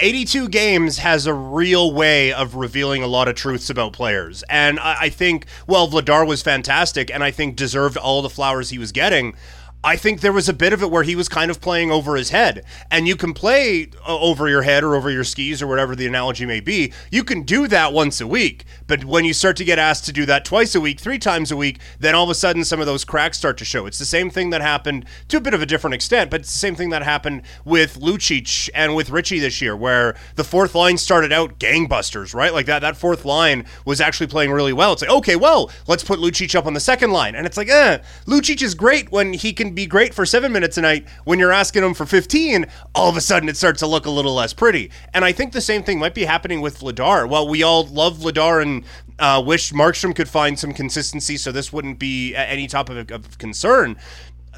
82 0.00 0.48
games 0.48 0.98
has 0.98 1.26
a 1.26 1.34
real 1.34 1.92
way 1.92 2.32
of 2.32 2.56
revealing 2.56 3.04
a 3.04 3.06
lot 3.06 3.28
of 3.28 3.36
truths 3.36 3.70
about 3.70 3.92
players. 3.92 4.42
And 4.50 4.80
I, 4.80 4.96
I, 5.02 5.08
think, 5.08 5.46
well, 5.68 5.88
Vladar 5.88 6.26
was 6.26 6.42
fantastic 6.42 7.12
and 7.14 7.22
I 7.22 7.30
think 7.30 7.54
deserved 7.54 7.96
all 7.96 8.20
the 8.20 8.28
flowers 8.28 8.70
he 8.70 8.78
was 8.78 8.90
getting. 8.90 9.36
I 9.84 9.96
think 9.96 10.22
there 10.22 10.32
was 10.32 10.48
a 10.48 10.54
bit 10.54 10.72
of 10.72 10.82
it 10.82 10.90
where 10.90 11.02
he 11.02 11.14
was 11.14 11.28
kind 11.28 11.50
of 11.50 11.60
playing 11.60 11.90
over 11.90 12.16
his 12.16 12.30
head. 12.30 12.64
And 12.90 13.06
you 13.06 13.16
can 13.16 13.34
play 13.34 13.88
uh, 14.08 14.18
over 14.18 14.48
your 14.48 14.62
head 14.62 14.82
or 14.82 14.94
over 14.94 15.10
your 15.10 15.24
skis 15.24 15.60
or 15.60 15.66
whatever 15.66 15.94
the 15.94 16.06
analogy 16.06 16.46
may 16.46 16.60
be. 16.60 16.90
You 17.10 17.22
can 17.22 17.42
do 17.42 17.68
that 17.68 17.92
once 17.92 18.18
a 18.18 18.26
week. 18.26 18.64
But 18.86 19.04
when 19.04 19.26
you 19.26 19.34
start 19.34 19.58
to 19.58 19.64
get 19.64 19.78
asked 19.78 20.06
to 20.06 20.12
do 20.12 20.24
that 20.24 20.46
twice 20.46 20.74
a 20.74 20.80
week, 20.80 21.00
three 21.00 21.18
times 21.18 21.50
a 21.50 21.56
week, 21.56 21.80
then 21.98 22.14
all 22.14 22.24
of 22.24 22.30
a 22.30 22.34
sudden 22.34 22.64
some 22.64 22.80
of 22.80 22.86
those 22.86 23.04
cracks 23.04 23.36
start 23.36 23.58
to 23.58 23.64
show. 23.66 23.84
It's 23.84 23.98
the 23.98 24.06
same 24.06 24.30
thing 24.30 24.48
that 24.50 24.62
happened 24.62 25.04
to 25.28 25.36
a 25.36 25.40
bit 25.40 25.52
of 25.52 25.60
a 25.60 25.66
different 25.66 25.92
extent, 25.92 26.30
but 26.30 26.40
it's 26.40 26.52
the 26.52 26.58
same 26.58 26.74
thing 26.74 26.88
that 26.88 27.02
happened 27.02 27.42
with 27.66 28.00
Lucic 28.00 28.70
and 28.74 28.96
with 28.96 29.10
Ritchie 29.10 29.38
this 29.38 29.60
year, 29.60 29.76
where 29.76 30.16
the 30.36 30.44
fourth 30.44 30.74
line 30.74 30.96
started 30.96 31.30
out 31.30 31.58
gangbusters, 31.58 32.34
right? 32.34 32.54
Like 32.54 32.66
that, 32.66 32.78
that 32.78 32.96
fourth 32.96 33.26
line 33.26 33.66
was 33.84 34.00
actually 34.00 34.28
playing 34.28 34.50
really 34.50 34.72
well. 34.72 34.94
It's 34.94 35.02
like, 35.02 35.10
okay, 35.10 35.36
well, 35.36 35.70
let's 35.86 36.04
put 36.04 36.20
Lucic 36.20 36.54
up 36.54 36.64
on 36.64 36.72
the 36.72 36.80
second 36.80 37.10
line. 37.10 37.34
And 37.34 37.46
it's 37.46 37.58
like, 37.58 37.68
eh, 37.68 37.98
Lucic 38.26 38.62
is 38.62 38.74
great 38.74 39.12
when 39.12 39.34
he 39.34 39.52
can 39.52 39.73
be 39.74 39.86
great 39.86 40.14
for 40.14 40.24
seven 40.24 40.52
minutes 40.52 40.78
a 40.78 40.82
night. 40.82 41.06
When 41.24 41.38
you're 41.38 41.52
asking 41.52 41.82
him 41.82 41.94
for 41.94 42.06
15, 42.06 42.66
all 42.94 43.08
of 43.08 43.16
a 43.16 43.20
sudden 43.20 43.48
it 43.48 43.56
starts 43.56 43.80
to 43.80 43.86
look 43.86 44.06
a 44.06 44.10
little 44.10 44.34
less 44.34 44.52
pretty. 44.52 44.90
And 45.12 45.24
I 45.24 45.32
think 45.32 45.52
the 45.52 45.60
same 45.60 45.82
thing 45.82 45.98
might 45.98 46.14
be 46.14 46.24
happening 46.24 46.60
with 46.60 46.80
Vladar. 46.80 47.28
While 47.28 47.48
we 47.48 47.62
all 47.62 47.86
love 47.86 48.18
Vladar 48.18 48.62
and 48.62 48.84
uh, 49.18 49.42
wish 49.44 49.72
Markstrom 49.72 50.14
could 50.14 50.28
find 50.28 50.58
some 50.58 50.72
consistency 50.72 51.36
so 51.36 51.52
this 51.52 51.72
wouldn't 51.72 51.98
be 51.98 52.34
any 52.34 52.66
type 52.66 52.88
of, 52.88 53.10
of 53.10 53.38
concern 53.38 53.96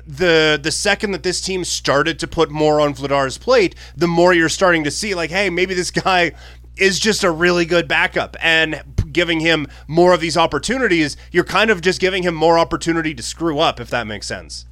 the 0.07 0.59
the 0.63 0.71
second 0.71 1.11
that 1.11 1.25
this 1.25 1.41
team 1.41 1.65
started 1.65 2.21
to 2.21 2.29
put 2.29 2.49
more 2.49 2.81
on 2.81 2.95
Vladar's 2.95 3.39
plate, 3.39 3.75
the 3.97 4.07
more 4.07 4.33
you're 4.33 4.49
starting 4.49 4.85
to 4.85 4.91
see 4.91 5.17
like, 5.17 5.31
hey, 5.31 5.51
maybe 5.51 5.75
this 5.75 5.91
guy 6.05 6.33
is 6.77 6.99
just 6.99 7.25
a 7.25 7.31
really 7.31 7.65
good 7.65 7.89
backup 7.89 8.37
and 8.41 8.83
giving 9.11 9.41
him 9.41 9.67
more 9.89 10.13
of 10.13 10.21
these 10.21 10.37
opportunities, 10.37 11.17
you're 11.33 11.45
kind 11.45 11.71
of 11.71 11.81
just 11.81 12.01
giving 12.01 12.23
him 12.23 12.35
more 12.35 12.59
opportunity 12.59 13.15
to 13.15 13.23
screw 13.23 13.59
up, 13.59 13.81
if 13.81 13.89
that 13.89 14.07
makes 14.07 14.27
sense. 14.27 14.67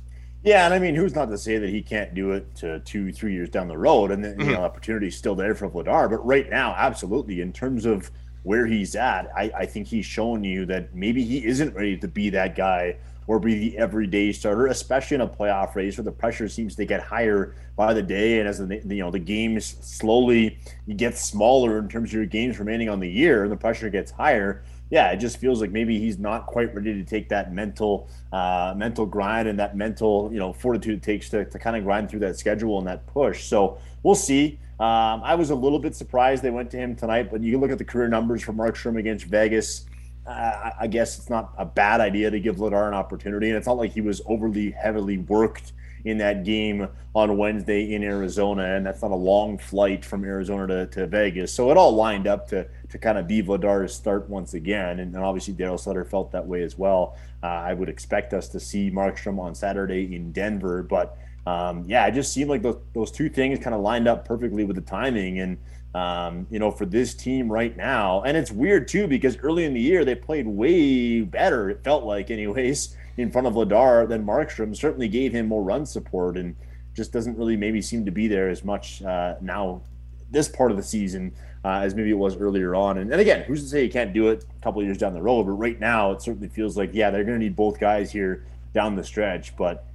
Yeah, 0.44 0.66
and 0.66 0.74
I 0.74 0.78
mean, 0.78 0.94
who's 0.94 1.14
not 1.14 1.30
to 1.30 1.38
say 1.38 1.56
that 1.56 1.70
he 1.70 1.80
can't 1.80 2.14
do 2.14 2.32
it 2.32 2.54
to 2.56 2.78
two, 2.80 3.10
three 3.12 3.32
years 3.32 3.48
down 3.48 3.66
the 3.66 3.78
road, 3.78 4.10
and 4.10 4.22
then 4.22 4.36
mm-hmm. 4.36 4.50
you 4.50 4.56
know, 4.56 4.62
opportunity 4.62 5.08
is 5.08 5.16
still 5.16 5.34
there 5.34 5.54
for 5.54 5.70
Vladar. 5.70 6.08
But 6.10 6.24
right 6.24 6.48
now, 6.50 6.74
absolutely, 6.76 7.40
in 7.40 7.50
terms 7.50 7.86
of 7.86 8.10
where 8.42 8.66
he's 8.66 8.94
at, 8.94 9.30
I, 9.34 9.50
I 9.56 9.66
think 9.66 9.86
he's 9.86 10.04
showing 10.04 10.44
you 10.44 10.66
that 10.66 10.94
maybe 10.94 11.24
he 11.24 11.46
isn't 11.46 11.74
ready 11.74 11.96
to 11.96 12.06
be 12.06 12.28
that 12.30 12.54
guy 12.54 12.96
or 13.26 13.40
be 13.40 13.70
the 13.70 13.78
everyday 13.78 14.32
starter, 14.32 14.66
especially 14.66 15.14
in 15.14 15.22
a 15.22 15.26
playoff 15.26 15.74
race 15.74 15.96
where 15.96 16.04
the 16.04 16.12
pressure 16.12 16.46
seems 16.46 16.76
to 16.76 16.84
get 16.84 17.00
higher 17.00 17.54
by 17.74 17.94
the 17.94 18.02
day, 18.02 18.38
and 18.38 18.46
as 18.46 18.58
the 18.58 18.82
you 18.84 19.02
know 19.02 19.10
the 19.10 19.18
games 19.18 19.76
slowly 19.80 20.58
get 20.96 21.16
smaller 21.16 21.78
in 21.78 21.88
terms 21.88 22.10
of 22.10 22.14
your 22.14 22.26
games 22.26 22.58
remaining 22.58 22.90
on 22.90 23.00
the 23.00 23.10
year, 23.10 23.44
and 23.44 23.50
the 23.50 23.56
pressure 23.56 23.88
gets 23.88 24.10
higher 24.10 24.62
yeah, 24.94 25.10
it 25.10 25.16
just 25.16 25.38
feels 25.38 25.60
like 25.60 25.72
maybe 25.72 25.98
he's 25.98 26.20
not 26.20 26.46
quite 26.46 26.72
ready 26.72 26.94
to 26.94 27.02
take 27.02 27.28
that 27.30 27.52
mental 27.52 28.08
uh, 28.30 28.74
mental 28.76 29.04
grind 29.04 29.48
and 29.48 29.58
that 29.58 29.76
mental 29.76 30.30
you 30.32 30.38
know 30.38 30.52
fortitude 30.52 30.98
it 30.98 31.02
takes 31.02 31.28
to, 31.30 31.44
to 31.46 31.58
kind 31.58 31.76
of 31.76 31.82
grind 31.82 32.08
through 32.08 32.20
that 32.20 32.38
schedule 32.38 32.78
and 32.78 32.86
that 32.86 33.04
push. 33.08 33.42
So 33.42 33.78
we'll 34.04 34.14
see. 34.14 34.60
Um, 34.78 35.20
I 35.24 35.34
was 35.34 35.50
a 35.50 35.54
little 35.56 35.80
bit 35.80 35.96
surprised 35.96 36.44
they 36.44 36.50
went 36.50 36.70
to 36.70 36.76
him 36.76 36.94
tonight, 36.94 37.28
but 37.28 37.42
you 37.42 37.58
look 37.58 37.72
at 37.72 37.78
the 37.78 37.84
career 37.84 38.06
numbers 38.06 38.44
for 38.44 38.52
Markstrom 38.52 38.96
against 38.96 39.24
Vegas. 39.24 39.86
Uh, 40.28 40.70
I 40.78 40.86
guess 40.86 41.18
it's 41.18 41.28
not 41.28 41.52
a 41.58 41.64
bad 41.64 42.00
idea 42.00 42.30
to 42.30 42.38
give 42.38 42.56
Vladar 42.56 42.86
an 42.86 42.94
opportunity, 42.94 43.48
and 43.48 43.56
it's 43.56 43.66
not 43.66 43.76
like 43.76 43.90
he 43.90 44.00
was 44.00 44.22
overly 44.26 44.70
heavily 44.70 45.18
worked 45.18 45.72
in 46.04 46.18
that 46.18 46.44
game 46.44 46.88
on 47.14 47.36
Wednesday 47.36 47.94
in 47.94 48.02
Arizona, 48.02 48.76
and 48.76 48.84
that's 48.84 49.02
not 49.02 49.10
a 49.10 49.16
long 49.16 49.56
flight 49.56 50.04
from 50.04 50.24
Arizona 50.24 50.66
to, 50.66 50.86
to 50.86 51.06
Vegas. 51.06 51.52
So 51.52 51.70
it 51.70 51.76
all 51.76 51.94
lined 51.94 52.26
up 52.26 52.48
to 52.48 52.66
to 52.90 52.98
kind 52.98 53.18
of 53.18 53.26
be 53.26 53.42
Vladar's 53.42 53.94
start 53.94 54.28
once 54.28 54.54
again, 54.54 55.00
and, 55.00 55.14
and 55.14 55.24
obviously 55.24 55.54
Daryl 55.54 55.80
Sutter 55.80 56.04
felt 56.04 56.32
that 56.32 56.46
way 56.46 56.62
as 56.62 56.78
well. 56.78 57.16
Uh, 57.42 57.46
I 57.46 57.74
would 57.74 57.88
expect 57.88 58.32
us 58.32 58.48
to 58.50 58.60
see 58.60 58.90
Markstrom 58.90 59.38
on 59.38 59.54
Saturday 59.54 60.14
in 60.14 60.32
Denver, 60.32 60.82
but 60.82 61.18
um, 61.46 61.84
yeah, 61.86 62.06
it 62.06 62.12
just 62.12 62.32
seemed 62.32 62.50
like 62.50 62.62
those, 62.62 62.78
those 62.94 63.10
two 63.10 63.28
things 63.28 63.58
kind 63.58 63.74
of 63.74 63.80
lined 63.80 64.06
up 64.08 64.26
perfectly 64.26 64.64
with 64.64 64.76
the 64.76 64.82
timing 64.82 65.40
and. 65.40 65.58
Um, 65.96 66.48
you 66.50 66.58
know, 66.58 66.72
for 66.72 66.86
this 66.86 67.14
team 67.14 67.48
right 67.48 67.76
now. 67.76 68.22
And 68.22 68.36
it's 68.36 68.50
weird 68.50 68.88
too 68.88 69.06
because 69.06 69.36
early 69.36 69.64
in 69.64 69.74
the 69.74 69.80
year 69.80 70.04
they 70.04 70.16
played 70.16 70.44
way 70.44 71.20
better. 71.20 71.70
It 71.70 71.84
felt 71.84 72.02
like, 72.02 72.32
anyways, 72.32 72.96
in 73.16 73.30
front 73.30 73.46
of 73.46 73.54
Vladar 73.54 74.08
than 74.08 74.24
Markstrom. 74.24 74.76
Certainly 74.76 75.08
gave 75.08 75.32
him 75.32 75.46
more 75.46 75.62
run 75.62 75.86
support 75.86 76.36
and 76.36 76.56
just 76.94 77.12
doesn't 77.12 77.36
really 77.36 77.56
maybe 77.56 77.82
seem 77.82 78.04
to 78.04 78.10
be 78.10 78.28
there 78.28 78.48
as 78.48 78.64
much 78.64 79.02
uh, 79.02 79.34
now 79.40 79.82
this 80.30 80.48
part 80.48 80.70
of 80.70 80.76
the 80.76 80.82
season 80.82 81.32
uh, 81.64 81.80
as 81.80 81.94
maybe 81.94 82.10
it 82.10 82.18
was 82.18 82.36
earlier 82.36 82.74
on. 82.74 82.98
And, 82.98 83.10
and 83.10 83.20
again, 83.20 83.42
who's 83.44 83.62
to 83.62 83.68
say 83.68 83.84
you 83.84 83.90
can't 83.90 84.12
do 84.12 84.28
it 84.28 84.44
a 84.44 84.62
couple 84.62 84.82
years 84.82 84.98
down 84.98 85.14
the 85.14 85.22
road? 85.22 85.44
But 85.44 85.52
right 85.52 85.78
now, 85.80 86.12
it 86.12 86.20
certainly 86.20 86.48
feels 86.48 86.76
like 86.76 86.90
yeah, 86.92 87.10
they're 87.10 87.24
going 87.24 87.38
to 87.38 87.44
need 87.44 87.56
both 87.56 87.80
guys 87.80 88.12
here 88.12 88.44
down 88.74 88.96
the 88.96 89.04
stretch. 89.04 89.56
But 89.56 89.86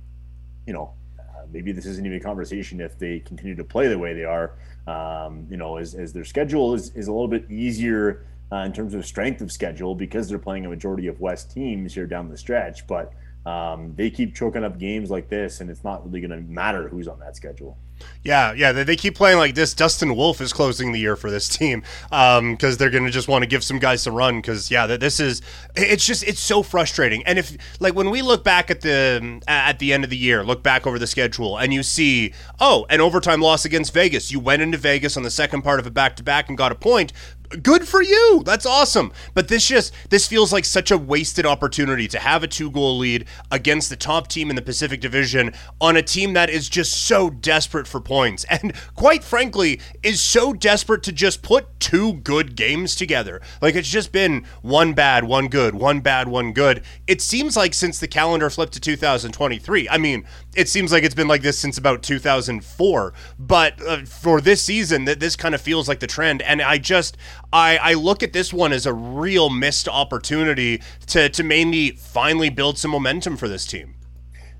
you 0.65 0.73
know, 0.73 0.93
uh, 1.19 1.45
maybe 1.51 1.71
this 1.71 1.85
isn't 1.85 2.05
even 2.05 2.17
a 2.17 2.21
conversation 2.21 2.81
if 2.81 2.97
they 2.97 3.19
continue 3.19 3.55
to 3.55 3.63
play 3.63 3.87
the 3.87 3.99
way 3.99 4.13
they 4.13 4.25
are. 4.25 4.53
Um, 4.87 5.45
you 5.49 5.57
know, 5.57 5.77
as, 5.77 5.93
as 5.93 6.11
their 6.13 6.25
schedule 6.25 6.73
is, 6.73 6.95
is 6.95 7.07
a 7.07 7.11
little 7.11 7.27
bit 7.27 7.49
easier 7.51 8.25
uh, 8.51 8.57
in 8.57 8.73
terms 8.73 8.93
of 8.93 9.05
strength 9.05 9.41
of 9.41 9.51
schedule 9.51 9.95
because 9.95 10.27
they're 10.27 10.39
playing 10.39 10.65
a 10.65 10.69
majority 10.69 11.07
of 11.07 11.19
West 11.19 11.51
teams 11.51 11.93
here 11.93 12.07
down 12.07 12.29
the 12.29 12.37
stretch. 12.37 12.87
But 12.87 13.13
um, 13.45 13.93
they 13.95 14.09
keep 14.09 14.35
choking 14.35 14.63
up 14.63 14.77
games 14.77 15.09
like 15.09 15.29
this, 15.29 15.61
and 15.61 15.69
it's 15.69 15.83
not 15.83 16.05
really 16.05 16.21
going 16.21 16.31
to 16.31 16.51
matter 16.51 16.87
who's 16.89 17.07
on 17.07 17.19
that 17.19 17.35
schedule. 17.35 17.77
Yeah, 18.23 18.53
yeah, 18.53 18.71
they, 18.71 18.95
keep 18.95 19.15
playing 19.15 19.37
like 19.37 19.55
this. 19.55 19.73
Dustin 19.73 20.15
Wolf 20.15 20.41
is 20.41 20.53
closing 20.53 20.91
the 20.91 20.99
year 20.99 21.15
for 21.15 21.31
this 21.31 21.47
team 21.49 21.83
because 22.09 22.39
um, 22.39 22.57
they're 22.77 22.89
going 22.89 23.05
to 23.05 23.11
just 23.11 23.27
want 23.27 23.43
to 23.43 23.47
give 23.47 23.63
some 23.63 23.79
guys 23.79 24.05
a 24.07 24.11
run. 24.11 24.37
Because 24.37 24.69
yeah, 24.69 24.87
this 24.87 25.19
is 25.19 25.41
it's 25.75 26.05
just 26.05 26.23
it's 26.23 26.39
so 26.39 26.63
frustrating. 26.63 27.23
And 27.25 27.39
if 27.39 27.57
like 27.79 27.95
when 27.95 28.09
we 28.09 28.21
look 28.21 28.43
back 28.43 28.69
at 28.69 28.81
the 28.81 29.41
at 29.47 29.79
the 29.79 29.93
end 29.93 30.03
of 30.03 30.09
the 30.09 30.17
year, 30.17 30.43
look 30.43 30.63
back 30.63 30.85
over 30.85 30.99
the 30.99 31.07
schedule, 31.07 31.57
and 31.57 31.73
you 31.73 31.83
see 31.83 32.33
oh, 32.59 32.85
an 32.89 33.01
overtime 33.01 33.41
loss 33.41 33.65
against 33.65 33.93
Vegas. 33.93 34.31
You 34.31 34.39
went 34.39 34.61
into 34.61 34.77
Vegas 34.77 35.17
on 35.17 35.23
the 35.23 35.31
second 35.31 35.61
part 35.61 35.79
of 35.79 35.87
a 35.87 35.91
back 35.91 36.15
to 36.17 36.23
back 36.23 36.49
and 36.49 36.57
got 36.57 36.71
a 36.71 36.75
point, 36.75 37.13
good 37.49 37.87
for 37.87 38.01
you. 38.01 38.43
That's 38.45 38.65
awesome. 38.65 39.11
But 39.33 39.47
this 39.47 39.67
just 39.67 39.93
this 40.09 40.27
feels 40.27 40.53
like 40.53 40.65
such 40.65 40.91
a 40.91 40.97
wasted 40.97 41.45
opportunity 41.45 42.07
to 42.09 42.19
have 42.19 42.43
a 42.43 42.47
two 42.47 42.71
goal 42.71 42.97
lead 42.97 43.25
against 43.51 43.89
the 43.89 43.95
top 43.95 44.27
team 44.27 44.49
in 44.49 44.55
the 44.55 44.61
Pacific 44.61 45.01
Division 45.01 45.53
on 45.81 45.97
a 45.97 46.01
team 46.01 46.33
that 46.33 46.49
is 46.49 46.69
just 46.69 46.93
so 46.93 47.29
desperate 47.29 47.87
for 47.87 47.99
points 47.99 48.43
and 48.49 48.73
quite 48.95 49.23
frankly 49.23 49.79
is 50.03 50.21
so 50.21 50.53
desperate 50.53 51.03
to 51.03 51.11
just 51.11 51.41
put 51.41 51.79
two 51.79 52.13
good 52.13 52.55
games 52.55 52.95
together. 52.95 53.41
Like 53.61 53.75
it's 53.75 53.89
just 53.89 54.11
been 54.11 54.45
one 54.61 54.93
bad, 54.93 55.23
one 55.23 55.47
good, 55.47 55.75
one 55.75 56.01
bad, 56.01 56.27
one 56.27 56.53
good. 56.53 56.83
It 57.07 57.21
seems 57.21 57.57
like 57.57 57.73
since 57.73 57.99
the 57.99 58.07
calendar 58.07 58.49
flipped 58.49 58.73
to 58.73 58.79
2023. 58.79 59.89
I 59.89 59.97
mean, 59.97 60.25
it 60.59 60.67
seems 60.67 60.91
like 60.91 61.05
it's 61.05 61.15
been 61.15 61.29
like 61.29 61.41
this 61.41 61.57
since 61.57 61.77
about 61.77 62.03
2004, 62.03 63.13
but 63.39 63.81
uh, 63.81 64.03
for 64.03 64.41
this 64.41 64.61
season 64.61 65.05
that 65.05 65.21
this 65.21 65.37
kind 65.37 65.55
of 65.55 65.61
feels 65.61 65.87
like 65.87 66.01
the 66.01 66.07
trend 66.07 66.41
and 66.41 66.61
I 66.61 66.77
just 66.77 67.15
I, 67.53 67.77
I 67.77 67.93
look 67.93 68.23
at 68.23 68.33
this 68.33 68.51
one 68.51 68.73
as 68.73 68.85
a 68.85 68.93
real 68.93 69.49
missed 69.49 69.87
opportunity 69.87 70.81
to, 71.07 71.29
to 71.29 71.43
mainly 71.43 71.91
finally 71.91 72.49
build 72.49 72.77
some 72.77 72.91
momentum 72.91 73.37
for 73.37 73.47
this 73.47 73.65
team. 73.65 73.95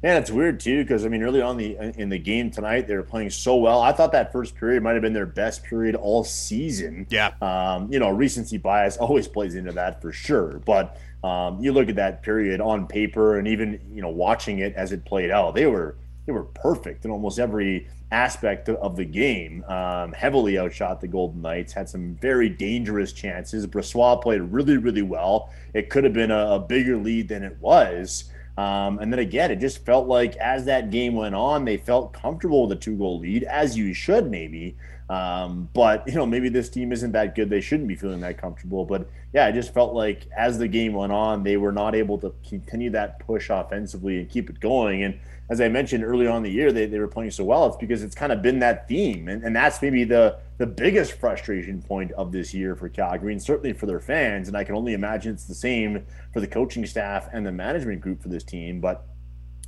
Yeah, 0.01 0.17
it's 0.17 0.31
weird 0.31 0.61
too 0.61 0.83
because 0.83 1.05
I 1.05 1.09
mean, 1.09 1.21
early 1.21 1.41
on 1.41 1.57
the 1.57 1.75
in 1.99 2.07
the 2.07 2.17
game 2.17 2.49
tonight, 2.49 2.87
they 2.87 2.95
were 2.95 3.03
playing 3.03 3.31
so 3.31 3.57
well. 3.57 3.81
I 3.81 3.91
thought 3.91 4.13
that 4.13 4.31
first 4.31 4.55
period 4.55 4.81
might 4.81 4.93
have 4.93 5.01
been 5.01 5.11
their 5.11 5.25
best 5.25 5.65
period 5.65 5.95
all 5.95 6.23
season. 6.23 7.05
Yeah, 7.09 7.33
um, 7.41 7.91
you 7.91 7.99
know, 7.99 8.09
recency 8.09 8.57
bias 8.57 8.95
always 8.95 9.27
plays 9.27 9.55
into 9.55 9.73
that 9.73 10.01
for 10.01 10.13
sure. 10.13 10.61
But 10.65 10.97
um, 11.23 11.59
you 11.61 11.71
look 11.71 11.89
at 11.89 11.95
that 11.95 12.23
period 12.23 12.61
on 12.61 12.87
paper, 12.87 13.37
and 13.37 13.47
even 13.47 13.79
you 13.93 14.01
know, 14.01 14.09
watching 14.09 14.59
it 14.59 14.73
as 14.75 14.91
it 14.91 15.05
played 15.05 15.31
out, 15.31 15.55
they 15.55 15.65
were 15.65 15.97
they 16.25 16.31
were 16.31 16.43
perfect 16.43 17.05
in 17.05 17.11
almost 17.11 17.39
every 17.39 17.87
aspect 18.11 18.69
of 18.69 18.95
the 18.95 19.05
game. 19.05 19.63
Um, 19.65 20.13
heavily 20.13 20.57
outshot 20.57 21.01
the 21.01 21.07
Golden 21.07 21.41
Knights, 21.41 21.73
had 21.73 21.89
some 21.89 22.15
very 22.15 22.49
dangerous 22.49 23.13
chances. 23.13 23.67
Brossoit 23.67 24.21
played 24.21 24.41
really, 24.41 24.77
really 24.77 25.01
well. 25.01 25.51
It 25.73 25.89
could 25.89 26.03
have 26.03 26.13
been 26.13 26.31
a, 26.31 26.55
a 26.55 26.59
bigger 26.59 26.97
lead 26.97 27.27
than 27.27 27.43
it 27.43 27.57
was. 27.59 28.31
Um, 28.59 28.99
and 28.99 29.09
then 29.13 29.19
again, 29.19 29.51
it 29.51 29.55
just 29.55 29.85
felt 29.85 30.07
like 30.07 30.35
as 30.35 30.65
that 30.65 30.91
game 30.91 31.15
went 31.15 31.33
on, 31.33 31.63
they 31.63 31.77
felt 31.77 32.11
comfortable 32.11 32.67
with 32.67 32.77
a 32.77 32.81
two 32.81 32.97
goal 32.97 33.17
lead, 33.17 33.43
as 33.43 33.77
you 33.77 33.93
should 33.93 34.29
maybe. 34.29 34.75
Um, 35.09 35.69
but 35.73 36.05
you 36.05 36.15
know, 36.15 36.25
maybe 36.25 36.49
this 36.49 36.67
team 36.67 36.91
isn't 36.91 37.13
that 37.13 37.35
good. 37.35 37.49
They 37.49 37.61
shouldn't 37.61 37.87
be 37.87 37.95
feeling 37.95 38.19
that 38.19 38.37
comfortable. 38.37 38.83
But 38.83 39.09
yeah, 39.31 39.45
I 39.45 39.53
just 39.53 39.73
felt 39.73 39.93
like 39.93 40.27
as 40.35 40.57
the 40.57 40.67
game 40.67 40.91
went 40.91 41.13
on, 41.13 41.41
they 41.43 41.55
were 41.55 41.71
not 41.71 41.95
able 41.95 42.17
to 42.17 42.33
continue 42.47 42.89
that 42.89 43.19
push 43.19 43.49
offensively 43.49 44.17
and 44.17 44.29
keep 44.29 44.49
it 44.49 44.59
going. 44.59 45.03
And 45.03 45.17
as 45.49 45.61
I 45.61 45.69
mentioned 45.69 46.03
early 46.03 46.27
on 46.27 46.37
in 46.37 46.43
the 46.43 46.51
year, 46.51 46.73
they, 46.73 46.85
they 46.85 46.99
were 46.99 47.07
playing 47.07 47.31
so 47.31 47.45
well. 47.45 47.65
It's 47.67 47.77
because 47.77 48.03
it's 48.03 48.13
kind 48.13 48.33
of 48.33 48.41
been 48.41 48.59
that 48.59 48.89
theme. 48.89 49.29
And, 49.29 49.41
and 49.41 49.55
that's 49.55 49.81
maybe 49.81 50.03
the, 50.03 50.37
the 50.59 50.67
biggest 50.67 51.13
frustration 51.13 51.81
point 51.81 52.11
of 52.11 52.33
this 52.33 52.53
year 52.53 52.75
for 52.75 52.89
Calgary 52.89 53.31
and 53.31 53.41
certainly 53.41 53.71
for 53.71 53.85
their 53.85 54.01
fans. 54.01 54.49
And 54.49 54.57
I 54.57 54.65
can 54.65 54.75
only 54.75 54.93
imagine 54.93 55.33
it's 55.33 55.45
the 55.45 55.55
same 55.55 56.05
for 56.33 56.41
the 56.41 56.47
coaching 56.47 56.85
staff 56.85 57.29
and 57.31 57.47
the 57.47 57.51
management 57.51 58.01
group 58.01 58.21
for 58.21 58.27
this 58.27 58.43
team. 58.43 58.81
But 58.81 59.07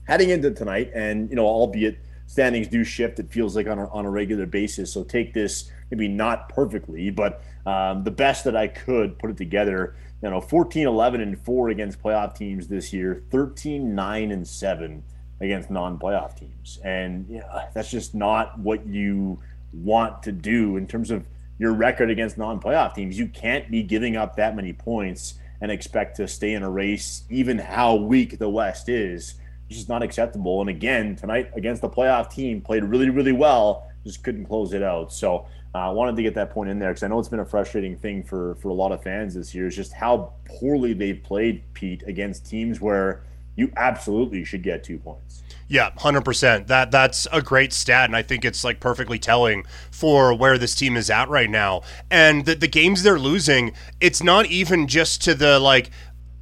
heading 0.06 0.30
into 0.30 0.52
tonight, 0.52 0.92
and, 0.94 1.30
you 1.30 1.38
know, 1.38 1.46
albeit 1.46 1.98
standings 2.28 2.68
do 2.68 2.84
shift, 2.84 3.20
it 3.20 3.32
feels 3.32 3.56
like 3.56 3.68
on 3.68 3.80
a, 3.80 3.88
on 3.88 4.06
a 4.06 4.10
regular 4.10 4.46
basis. 4.46 4.94
So 4.94 5.06
take 5.06 5.34
this 5.34 5.72
maybe 5.92 6.10
not 6.10 6.50
perfectly, 6.50 7.10
but 7.10 7.42
um, 7.66 8.04
the 8.04 8.12
best 8.12 8.44
that 8.44 8.58
I 8.58 8.68
could 8.68 9.18
put 9.18 9.30
it 9.30 9.38
together. 9.38 9.96
You 10.22 10.30
know, 10.30 10.42
14, 10.42 10.88
11, 10.88 11.22
and 11.22 11.40
4 11.40 11.70
against 11.70 12.04
playoff 12.04 12.36
teams 12.36 12.68
this 12.68 12.92
year, 12.92 13.24
13, 13.32 13.96
9, 13.96 14.32
and 14.32 14.48
7 14.48 15.04
against 15.42 15.72
non-playoff 15.72 16.38
teams, 16.38 16.80
and 16.84 17.28
know, 17.28 17.62
that's 17.74 17.90
just 17.90 18.14
not 18.14 18.60
what 18.60 18.86
you 18.86 19.40
want 19.74 20.24
to 20.24 20.32
do 20.32 20.78
in 20.78 20.88
terms 20.88 21.12
of 21.12 21.26
your 21.58 21.74
record 21.74 22.10
against 22.10 22.38
non-playoff 22.38 22.94
teams. 22.94 23.18
You 23.18 23.28
can't 23.28 23.70
be 23.70 23.84
giving 23.84 24.18
up 24.18 24.36
that 24.36 24.56
many 24.56 24.74
points 24.74 25.36
and 25.62 25.72
expect 25.72 26.18
to 26.18 26.28
stay 26.28 26.54
in 26.54 26.64
a 26.64 26.70
race, 26.70 27.24
even 27.30 27.60
how 27.60 27.96
weak 27.96 28.40
the 28.40 28.50
West 28.50 28.90
is. 28.90 29.36
It's 29.70 29.78
just 29.78 29.90
not 29.90 30.02
acceptable. 30.02 30.60
And 30.60 30.70
again, 30.70 31.16
tonight 31.16 31.52
against 31.56 31.82
the 31.82 31.90
playoff 31.90 32.32
team, 32.32 32.62
played 32.62 32.84
really, 32.84 33.10
really 33.10 33.32
well, 33.32 33.88
just 34.04 34.24
couldn't 34.24 34.46
close 34.46 34.74
it 34.74 34.82
out. 34.82 35.14
So 35.14 35.46
uh, 35.74 35.78
I 35.78 35.90
wanted 35.90 36.16
to 36.18 36.24
get 36.24 36.34
that 36.36 36.50
point 36.50 36.70
in 36.70 36.80
there 36.80 36.90
because 36.90 37.04
I 37.04 37.08
know 37.08 37.20
it's 37.20 37.30
been 37.30 37.40
a 37.40 37.46
frustrating 37.46 37.96
thing 37.96 38.24
for 38.24 38.56
for 38.56 38.70
a 38.70 38.74
lot 38.74 38.92
of 38.92 39.02
fans 39.04 39.36
this 39.36 39.56
year. 39.56 39.68
Is 39.68 39.76
just 39.76 39.94
how 39.94 40.34
poorly 40.46 40.94
they've 40.94 41.22
played, 41.24 41.64
Pete, 41.74 42.04
against 42.08 42.46
teams 42.46 42.82
where 42.82 43.24
you 43.56 43.72
absolutely 43.76 44.44
should 44.44 44.64
get 44.64 44.84
two 44.84 44.98
points. 44.98 45.44
Yeah, 45.68 45.92
hundred 45.98 46.26
percent. 46.26 46.68
That 46.68 46.92
that's 46.92 47.28
a 47.32 47.42
great 47.42 47.72
stat, 47.72 48.10
and 48.10 48.16
I 48.16 48.24
think 48.24 48.44
it's 48.44 48.64
like 48.66 48.82
perfectly 48.82 49.18
telling 49.18 49.64
for 49.90 50.34
where 50.34 50.58
this 50.58 50.76
team 50.76 50.98
is 50.98 51.10
at 51.10 51.30
right 51.30 51.50
now. 51.50 51.84
And 52.10 52.44
the, 52.46 52.56
the 52.56 52.68
games 52.68 53.04
they're 53.04 53.18
losing, 53.18 53.72
it's 54.02 54.22
not 54.22 54.48
even 54.48 54.88
just 54.88 55.22
to 55.24 55.34
the 55.34 55.60
like 55.60 55.90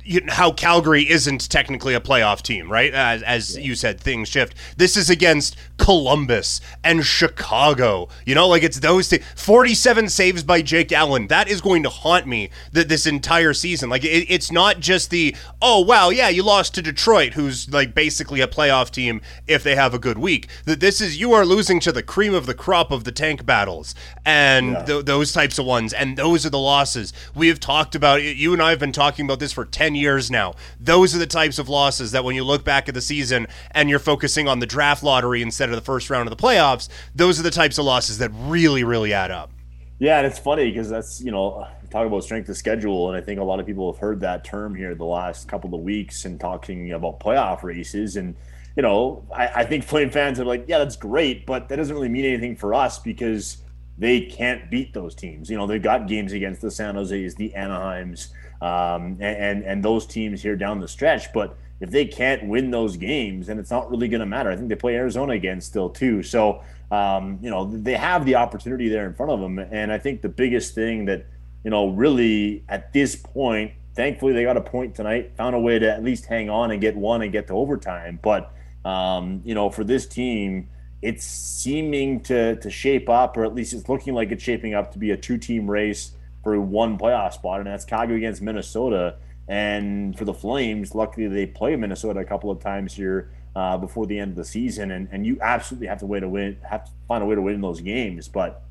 you 0.09 0.21
know, 0.21 0.33
how 0.33 0.51
Calgary 0.51 1.07
isn't 1.07 1.51
technically 1.51 1.93
a 1.93 2.01
playoff 2.01 2.41
team, 2.41 2.71
right? 2.71 2.91
As, 2.91 3.21
as 3.21 3.55
yeah. 3.55 3.63
you 3.63 3.75
said, 3.75 4.01
things 4.01 4.27
shift. 4.27 4.55
This 4.75 4.97
is 4.97 5.07
against 5.07 5.55
Columbus 5.77 6.61
and 6.83 7.05
Chicago. 7.05 8.09
You 8.25 8.33
know, 8.33 8.47
like 8.47 8.63
it's 8.63 8.79
those 8.79 9.09
th- 9.09 9.21
47 9.35 10.09
saves 10.09 10.43
by 10.43 10.63
Jake 10.63 10.91
Allen. 10.91 11.27
That 11.27 11.47
is 11.47 11.61
going 11.61 11.83
to 11.83 11.89
haunt 11.89 12.25
me 12.25 12.49
th- 12.73 12.87
this 12.87 13.05
entire 13.05 13.53
season. 13.53 13.91
Like 13.91 14.03
it, 14.03 14.25
it's 14.29 14.51
not 14.51 14.79
just 14.79 15.11
the 15.11 15.35
oh 15.61 15.81
wow 15.81 16.09
yeah 16.09 16.29
you 16.29 16.41
lost 16.41 16.73
to 16.75 16.81
Detroit, 16.81 17.33
who's 17.33 17.71
like 17.71 17.93
basically 17.93 18.41
a 18.41 18.47
playoff 18.47 18.89
team 18.89 19.21
if 19.45 19.61
they 19.61 19.75
have 19.75 19.93
a 19.93 19.99
good 19.99 20.17
week. 20.17 20.47
That 20.65 20.79
this 20.79 21.01
is 21.01 21.19
you 21.19 21.33
are 21.33 21.45
losing 21.45 21.79
to 21.81 21.91
the 21.91 22.01
cream 22.01 22.33
of 22.33 22.47
the 22.47 22.55
crop 22.55 22.89
of 22.89 23.03
the 23.03 23.11
tank 23.11 23.45
battles 23.45 23.93
and 24.25 24.71
yeah. 24.71 24.85
th- 24.85 25.05
those 25.05 25.31
types 25.31 25.59
of 25.59 25.67
ones, 25.67 25.93
and 25.93 26.17
those 26.17 26.47
are 26.47 26.49
the 26.49 26.57
losses 26.57 27.13
we 27.35 27.47
have 27.47 27.59
talked 27.59 27.93
about. 27.93 28.23
You 28.23 28.53
and 28.53 28.61
I 28.61 28.71
have 28.71 28.79
been 28.79 28.91
talking 28.91 29.25
about 29.25 29.39
this 29.39 29.53
for 29.53 29.65
10 29.65 29.98
years 29.99 30.31
now. 30.31 30.55
Those 30.79 31.15
are 31.15 31.19
the 31.19 31.27
types 31.27 31.59
of 31.59 31.69
losses 31.69 32.11
that 32.11 32.23
when 32.23 32.35
you 32.35 32.43
look 32.43 32.63
back 32.63 32.87
at 32.87 32.95
the 32.95 33.01
season 33.01 33.47
and 33.71 33.89
you're 33.89 33.99
focusing 33.99 34.47
on 34.47 34.59
the 34.59 34.65
draft 34.65 35.03
lottery 35.03 35.41
instead 35.41 35.69
of 35.69 35.75
the 35.75 35.81
first 35.81 36.09
round 36.09 36.27
of 36.27 36.35
the 36.35 36.41
playoffs, 36.41 36.89
those 37.13 37.39
are 37.39 37.43
the 37.43 37.51
types 37.51 37.77
of 37.77 37.85
losses 37.85 38.17
that 38.17 38.31
really, 38.33 38.83
really 38.83 39.13
add 39.13 39.31
up. 39.31 39.51
Yeah, 39.99 40.17
and 40.17 40.25
it's 40.25 40.39
funny 40.39 40.69
because 40.69 40.89
that's, 40.89 41.21
you 41.21 41.29
know, 41.29 41.67
talk 41.89 42.07
about 42.07 42.23
strength 42.23 42.47
of 42.49 42.55
schedule. 42.55 43.09
And 43.09 43.21
I 43.21 43.21
think 43.21 43.39
a 43.39 43.43
lot 43.43 43.59
of 43.59 43.65
people 43.65 43.91
have 43.91 43.99
heard 43.99 44.21
that 44.21 44.43
term 44.45 44.73
here 44.73 44.95
the 44.95 45.05
last 45.05 45.47
couple 45.47 45.75
of 45.75 45.81
weeks 45.81 46.25
and 46.25 46.39
talking 46.39 46.93
about 46.93 47.19
playoff 47.19 47.63
races. 47.63 48.15
And, 48.15 48.35
you 48.77 48.81
know, 48.83 49.25
I, 49.35 49.47
I 49.47 49.65
think 49.65 49.83
Flame 49.83 50.09
fans 50.09 50.39
are 50.39 50.45
like, 50.45 50.65
yeah, 50.67 50.77
that's 50.77 50.95
great, 50.95 51.45
but 51.45 51.67
that 51.67 51.75
doesn't 51.75 51.93
really 51.93 52.09
mean 52.09 52.25
anything 52.25 52.55
for 52.55 52.73
us 52.73 52.97
because 52.97 53.57
they 53.99 54.21
can't 54.21 54.71
beat 54.71 54.93
those 54.93 55.13
teams. 55.13 55.49
You 55.49 55.57
know, 55.57 55.67
they've 55.67 55.81
got 55.81 56.07
games 56.07 56.31
against 56.31 56.61
the 56.61 56.71
San 56.71 56.95
Jose's, 56.95 57.35
the 57.35 57.51
Anaheims, 57.55 58.29
um, 58.61 59.17
and 59.19 59.63
and 59.63 59.83
those 59.83 60.05
teams 60.05 60.41
here 60.41 60.55
down 60.55 60.79
the 60.79 60.87
stretch. 60.87 61.31
But 61.33 61.57
if 61.81 61.91
they 61.91 62.05
can't 62.05 62.47
win 62.47 62.71
those 62.71 62.95
games, 62.95 63.47
then 63.47 63.59
it's 63.59 63.69
not 63.69 63.91
really 63.91 64.07
going 64.07 64.21
to 64.21 64.25
matter. 64.25 64.49
I 64.51 64.55
think 64.55 64.69
they 64.69 64.75
play 64.75 64.95
Arizona 64.95 65.33
again 65.33 65.59
still 65.59 65.89
too. 65.89 66.23
So 66.23 66.61
um, 66.91 67.39
you 67.41 67.49
know 67.49 67.65
they 67.65 67.93
have 67.93 68.25
the 68.25 68.35
opportunity 68.35 68.87
there 68.87 69.05
in 69.05 69.13
front 69.13 69.33
of 69.33 69.41
them, 69.41 69.59
and 69.59 69.91
I 69.91 69.97
think 69.97 70.21
the 70.21 70.29
biggest 70.29 70.73
thing 70.73 71.05
that 71.05 71.25
you 71.65 71.69
know 71.69 71.89
really 71.89 72.63
at 72.69 72.93
this 72.93 73.17
point, 73.17 73.73
thankfully 73.95 74.31
they 74.31 74.43
got 74.43 74.55
a 74.55 74.61
point 74.61 74.95
tonight, 74.95 75.33
found 75.35 75.55
a 75.55 75.59
way 75.59 75.77
to 75.77 75.91
at 75.91 76.05
least 76.05 76.25
hang 76.25 76.49
on 76.49 76.71
and 76.71 76.79
get 76.79 76.95
one 76.95 77.21
and 77.21 77.33
get 77.33 77.47
to 77.47 77.53
overtime. 77.53 78.17
But 78.21 78.53
um, 78.85 79.41
you 79.43 79.55
know 79.55 79.69
for 79.69 79.83
this 79.83 80.07
team. 80.07 80.69
It's 81.01 81.23
seeming 81.23 82.21
to 82.21 82.55
to 82.57 82.69
shape 82.69 83.09
up, 83.09 83.37
or 83.37 83.45
at 83.45 83.53
least 83.55 83.73
it's 83.73 83.87
looking 83.87 84.13
like 84.13 84.31
it's 84.31 84.43
shaping 84.43 84.73
up 84.73 84.91
to 84.93 84.99
be 84.99 85.11
a 85.11 85.17
two-team 85.17 85.69
race 85.69 86.11
for 86.43 86.59
one 86.59 86.97
playoff 86.97 87.33
spot, 87.33 87.59
and 87.59 87.67
that's 87.67 87.85
Calgary 87.85 88.17
against 88.17 88.41
Minnesota. 88.41 89.15
And 89.47 90.17
for 90.17 90.25
the 90.25 90.33
Flames, 90.33 90.93
luckily 90.93 91.27
they 91.27 91.45
play 91.45 91.75
Minnesota 91.75 92.19
a 92.19 92.25
couple 92.25 92.51
of 92.51 92.59
times 92.59 92.93
here 92.93 93.31
uh, 93.55 93.77
before 93.77 94.05
the 94.05 94.19
end 94.19 94.31
of 94.31 94.37
the 94.37 94.45
season, 94.45 94.91
and, 94.91 95.07
and 95.11 95.25
you 95.25 95.37
absolutely 95.41 95.87
have 95.87 95.99
to 95.99 96.05
way 96.05 96.19
to 96.19 96.29
win, 96.29 96.57
have 96.63 96.85
to 96.85 96.91
find 97.07 97.23
a 97.23 97.25
way 97.25 97.35
to 97.35 97.41
win 97.41 97.59
those 97.59 97.81
games. 97.81 98.27
But 98.27 98.61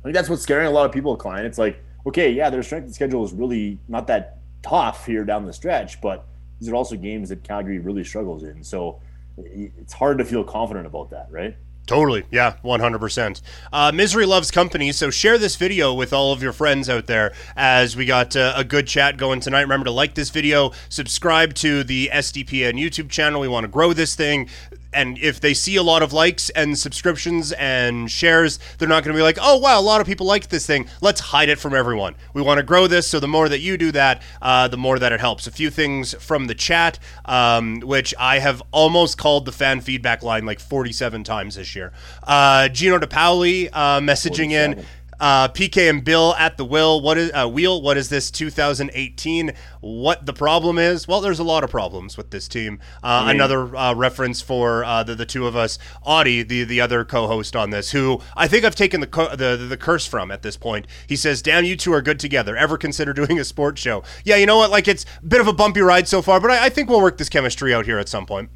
I 0.00 0.02
think 0.04 0.14
that's 0.14 0.28
what's 0.28 0.42
scaring 0.42 0.68
a 0.68 0.70
lot 0.70 0.86
of 0.86 0.92
people, 0.92 1.16
Klein. 1.16 1.44
It's 1.44 1.58
like, 1.58 1.82
okay, 2.06 2.30
yeah, 2.30 2.50
their 2.50 2.62
strength 2.62 2.88
of 2.88 2.94
schedule 2.94 3.24
is 3.24 3.32
really 3.32 3.78
not 3.88 4.06
that 4.06 4.38
tough 4.62 5.06
here 5.06 5.24
down 5.24 5.44
the 5.44 5.52
stretch, 5.52 6.00
but 6.00 6.24
these 6.60 6.68
are 6.68 6.74
also 6.76 6.96
games 6.96 7.28
that 7.30 7.42
Calgary 7.42 7.80
really 7.80 8.04
struggles 8.04 8.44
in. 8.44 8.62
So 8.62 9.00
it's 9.38 9.92
hard 9.92 10.18
to 10.18 10.24
feel 10.24 10.44
confident 10.44 10.86
about 10.86 11.10
that, 11.10 11.28
right? 11.30 11.56
Totally. 11.86 12.24
Yeah, 12.30 12.56
100%. 12.64 13.42
Uh, 13.72 13.92
Misery 13.92 14.24
loves 14.24 14.50
company, 14.50 14.92
so 14.92 15.10
share 15.10 15.36
this 15.36 15.56
video 15.56 15.92
with 15.92 16.12
all 16.12 16.32
of 16.32 16.42
your 16.42 16.52
friends 16.52 16.88
out 16.88 17.06
there 17.06 17.34
as 17.56 17.96
we 17.96 18.06
got 18.06 18.36
uh, 18.36 18.52
a 18.56 18.64
good 18.64 18.86
chat 18.86 19.16
going 19.16 19.40
tonight. 19.40 19.62
Remember 19.62 19.84
to 19.86 19.90
like 19.90 20.14
this 20.14 20.30
video, 20.30 20.70
subscribe 20.88 21.54
to 21.54 21.82
the 21.82 22.08
SDPN 22.12 22.74
YouTube 22.80 23.10
channel. 23.10 23.40
We 23.40 23.48
want 23.48 23.64
to 23.64 23.68
grow 23.68 23.92
this 23.92 24.14
thing 24.14 24.48
and 24.92 25.18
if 25.18 25.40
they 25.40 25.54
see 25.54 25.76
a 25.76 25.82
lot 25.82 26.02
of 26.02 26.12
likes 26.12 26.50
and 26.50 26.78
subscriptions 26.78 27.52
and 27.52 28.10
shares, 28.10 28.58
they're 28.78 28.88
not 28.88 29.04
going 29.04 29.14
to 29.14 29.18
be 29.18 29.22
like, 29.22 29.38
oh, 29.40 29.56
wow, 29.56 29.80
a 29.80 29.82
lot 29.82 30.00
of 30.00 30.06
people 30.06 30.26
like 30.26 30.48
this 30.48 30.66
thing. 30.66 30.86
Let's 31.00 31.20
hide 31.20 31.48
it 31.48 31.58
from 31.58 31.74
everyone. 31.74 32.14
We 32.34 32.42
want 32.42 32.58
to 32.58 32.62
grow 32.62 32.86
this. 32.86 33.06
So 33.06 33.18
the 33.18 33.28
more 33.28 33.48
that 33.48 33.60
you 33.60 33.78
do 33.78 33.90
that, 33.92 34.22
uh, 34.42 34.68
the 34.68 34.76
more 34.76 34.98
that 34.98 35.12
it 35.12 35.20
helps. 35.20 35.46
A 35.46 35.50
few 35.50 35.70
things 35.70 36.14
from 36.14 36.46
the 36.46 36.54
chat, 36.54 36.98
um, 37.24 37.80
which 37.80 38.14
I 38.18 38.38
have 38.40 38.62
almost 38.70 39.16
called 39.16 39.46
the 39.46 39.52
fan 39.52 39.80
feedback 39.80 40.22
line 40.22 40.44
like 40.44 40.60
47 40.60 41.24
times 41.24 41.54
this 41.54 41.71
year. 41.74 41.92
Uh, 42.22 42.68
Gino 42.68 42.98
DePauli 42.98 43.68
uh, 43.72 44.00
messaging 44.00 44.50
in. 44.52 44.84
Uh, 45.20 45.46
PK 45.46 45.88
and 45.88 46.02
Bill 46.02 46.34
at 46.36 46.56
the 46.56 46.64
will. 46.64 47.00
What 47.00 47.16
is 47.16 47.30
uh, 47.32 47.48
wheel? 47.48 47.80
What 47.80 47.96
is 47.96 48.08
this 48.08 48.28
2018? 48.28 49.52
What 49.80 50.26
the 50.26 50.32
problem 50.32 50.78
is? 50.78 51.06
Well, 51.06 51.20
there's 51.20 51.38
a 51.38 51.44
lot 51.44 51.62
of 51.62 51.70
problems 51.70 52.16
with 52.16 52.30
this 52.32 52.48
team. 52.48 52.80
Uh, 53.04 53.26
Another 53.28 53.76
uh, 53.76 53.94
reference 53.94 54.40
for 54.40 54.84
uh, 54.84 55.04
the 55.04 55.14
the 55.14 55.24
two 55.26 55.46
of 55.46 55.54
us. 55.54 55.78
Audie, 56.02 56.42
the 56.42 56.64
the 56.64 56.80
other 56.80 57.04
co-host 57.04 57.54
on 57.54 57.70
this, 57.70 57.92
who 57.92 58.20
I 58.36 58.48
think 58.48 58.64
I've 58.64 58.74
taken 58.74 59.00
the, 59.00 59.06
co- 59.06 59.36
the 59.36 59.56
the 59.56 59.76
curse 59.76 60.06
from 60.06 60.32
at 60.32 60.42
this 60.42 60.56
point. 60.56 60.88
He 61.06 61.14
says, 61.14 61.40
"Damn, 61.40 61.64
you 61.64 61.76
two 61.76 61.92
are 61.92 62.02
good 62.02 62.18
together. 62.18 62.56
Ever 62.56 62.76
consider 62.76 63.12
doing 63.12 63.38
a 63.38 63.44
sports 63.44 63.80
show?" 63.80 64.02
Yeah, 64.24 64.34
you 64.36 64.46
know 64.46 64.56
what? 64.56 64.70
Like 64.72 64.88
it's 64.88 65.04
a 65.22 65.26
bit 65.26 65.40
of 65.40 65.46
a 65.46 65.52
bumpy 65.52 65.82
ride 65.82 66.08
so 66.08 66.20
far, 66.20 66.40
but 66.40 66.50
I, 66.50 66.64
I 66.66 66.68
think 66.68 66.88
we'll 66.90 67.00
work 67.00 67.18
this 67.18 67.28
chemistry 67.28 67.72
out 67.72 67.86
here 67.86 67.98
at 67.98 68.08
some 68.08 68.26
point. 68.26 68.50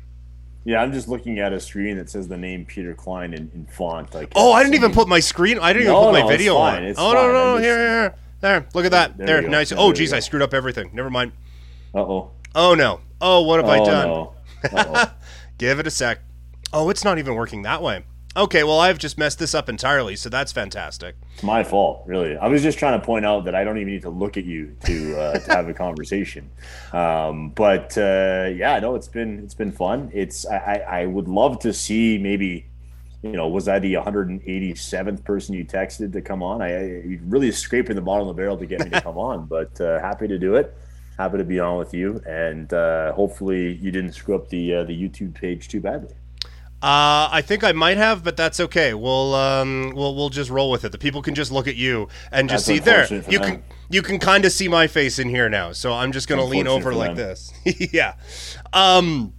Yeah, 0.66 0.82
I'm 0.82 0.92
just 0.92 1.06
looking 1.06 1.38
at 1.38 1.52
a 1.52 1.60
screen 1.60 1.96
that 1.96 2.10
says 2.10 2.26
the 2.26 2.36
name 2.36 2.64
Peter 2.64 2.92
Klein 2.92 3.32
in, 3.32 3.48
in 3.54 3.66
font. 3.66 4.12
Like, 4.12 4.32
oh, 4.34 4.50
I 4.50 4.64
didn't 4.64 4.74
even 4.74 4.90
put 4.90 5.06
my 5.06 5.20
screen. 5.20 5.60
I 5.60 5.72
didn't 5.72 5.86
no, 5.86 6.02
even 6.02 6.12
put 6.12 6.24
my 6.24 6.28
video 6.28 6.56
on. 6.56 6.82
It's 6.82 6.98
oh 6.98 7.12
no, 7.12 7.28
no, 7.28 7.54
no, 7.54 7.62
here, 7.62 7.78
here, 7.78 7.88
here. 7.88 8.14
There, 8.40 8.66
look 8.74 8.84
at 8.84 8.90
that. 8.90 9.16
There, 9.16 9.42
there 9.42 9.48
nice. 9.48 9.70
Oh, 9.70 9.92
geez, 9.92 10.12
I 10.12 10.18
screwed 10.18 10.42
up 10.42 10.52
everything. 10.52 10.90
Never 10.92 11.08
mind. 11.08 11.30
Uh 11.94 12.00
oh. 12.00 12.32
Oh 12.56 12.74
no. 12.74 13.00
Oh, 13.20 13.42
what 13.42 13.64
have 13.64 13.68
oh, 13.68 13.70
I 13.70 13.84
done? 13.84 14.08
No. 14.72 15.10
Give 15.58 15.78
it 15.78 15.86
a 15.86 15.90
sec. 15.90 16.18
Oh, 16.72 16.90
it's 16.90 17.04
not 17.04 17.18
even 17.18 17.36
working 17.36 17.62
that 17.62 17.80
way. 17.80 18.04
Okay, 18.36 18.64
well, 18.64 18.78
I've 18.78 18.98
just 18.98 19.16
messed 19.16 19.38
this 19.38 19.54
up 19.54 19.70
entirely, 19.70 20.14
so 20.14 20.28
that's 20.28 20.52
fantastic. 20.52 21.16
It's 21.32 21.42
my 21.42 21.64
fault, 21.64 22.02
really. 22.04 22.36
I 22.36 22.48
was 22.48 22.62
just 22.62 22.78
trying 22.78 23.00
to 23.00 23.04
point 23.04 23.24
out 23.24 23.46
that 23.46 23.54
I 23.54 23.64
don't 23.64 23.78
even 23.78 23.90
need 23.90 24.02
to 24.02 24.10
look 24.10 24.36
at 24.36 24.44
you 24.44 24.76
to 24.84 25.18
uh, 25.18 25.38
to 25.38 25.52
have 25.54 25.68
a 25.70 25.72
conversation. 25.72 26.50
Um, 26.92 27.48
but 27.50 27.96
uh, 27.96 28.50
yeah, 28.54 28.78
no, 28.78 28.94
it's 28.94 29.08
been 29.08 29.38
it's 29.38 29.54
been 29.54 29.72
fun. 29.72 30.10
It's 30.12 30.44
I, 30.46 30.84
I 30.86 31.06
would 31.06 31.28
love 31.28 31.60
to 31.60 31.72
see 31.72 32.18
maybe 32.18 32.66
you 33.22 33.32
know, 33.32 33.48
was 33.48 33.68
I 33.68 33.78
the 33.78 33.94
187th 33.94 35.24
person 35.24 35.54
you 35.54 35.64
texted 35.64 36.12
to 36.12 36.20
come 36.20 36.42
on? 36.42 36.60
I, 36.60 36.74
I 36.76 37.18
really 37.24 37.50
scraping 37.50 37.96
the 37.96 38.02
bottom 38.02 38.28
of 38.28 38.36
the 38.36 38.40
barrel 38.40 38.58
to 38.58 38.66
get 38.66 38.84
me 38.84 38.90
to 38.90 39.00
come 39.08 39.16
on, 39.16 39.46
but 39.46 39.80
uh, 39.80 39.98
happy 40.00 40.28
to 40.28 40.38
do 40.38 40.56
it. 40.56 40.76
Happy 41.18 41.38
to 41.38 41.44
be 41.44 41.58
on 41.58 41.78
with 41.78 41.94
you, 41.94 42.20
and 42.26 42.70
uh, 42.74 43.12
hopefully 43.14 43.76
you 43.76 43.90
didn't 43.90 44.12
screw 44.12 44.34
up 44.34 44.50
the 44.50 44.74
uh, 44.74 44.84
the 44.84 44.92
YouTube 44.92 45.34
page 45.34 45.68
too 45.68 45.80
badly. 45.80 46.14
Uh, 46.82 47.28
I 47.32 47.42
think 47.42 47.64
I 47.64 47.72
might 47.72 47.96
have, 47.96 48.22
but 48.22 48.36
that's 48.36 48.60
okay. 48.60 48.92
We'll 48.92 49.34
um, 49.34 49.92
we'll 49.94 50.14
we'll 50.14 50.28
just 50.28 50.50
roll 50.50 50.70
with 50.70 50.84
it. 50.84 50.92
The 50.92 50.98
people 50.98 51.22
can 51.22 51.34
just 51.34 51.50
look 51.50 51.66
at 51.66 51.76
you 51.76 52.08
and 52.30 52.50
just 52.50 52.66
that's 52.66 52.78
see 52.78 52.84
there. 52.84 53.06
You 53.30 53.38
them. 53.38 53.50
can 53.50 53.62
you 53.88 54.02
can 54.02 54.18
kind 54.18 54.44
of 54.44 54.52
see 54.52 54.68
my 54.68 54.86
face 54.86 55.18
in 55.18 55.28
here 55.30 55.48
now, 55.48 55.72
so 55.72 55.92
I'm 55.94 56.12
just 56.12 56.28
gonna 56.28 56.44
lean 56.44 56.66
over 56.66 56.92
like 56.92 57.16
them. 57.16 57.16
this. 57.16 57.52
yeah. 57.92 58.14
Um, 58.74 59.32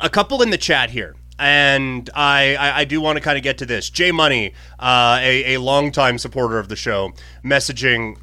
a 0.00 0.10
couple 0.10 0.42
in 0.42 0.50
the 0.50 0.58
chat 0.58 0.90
here. 0.90 1.14
And 1.36 2.08
I, 2.14 2.54
I, 2.54 2.78
I 2.80 2.84
do 2.84 3.00
want 3.00 3.16
to 3.16 3.20
kind 3.20 3.36
of 3.36 3.42
get 3.42 3.58
to 3.58 3.66
this. 3.66 3.90
Jay 3.90 4.12
Money, 4.12 4.54
uh, 4.78 5.18
a, 5.20 5.54
a 5.54 5.60
longtime 5.60 6.18
supporter 6.18 6.60
of 6.60 6.68
the 6.68 6.76
show, 6.76 7.12
messaging 7.44 8.18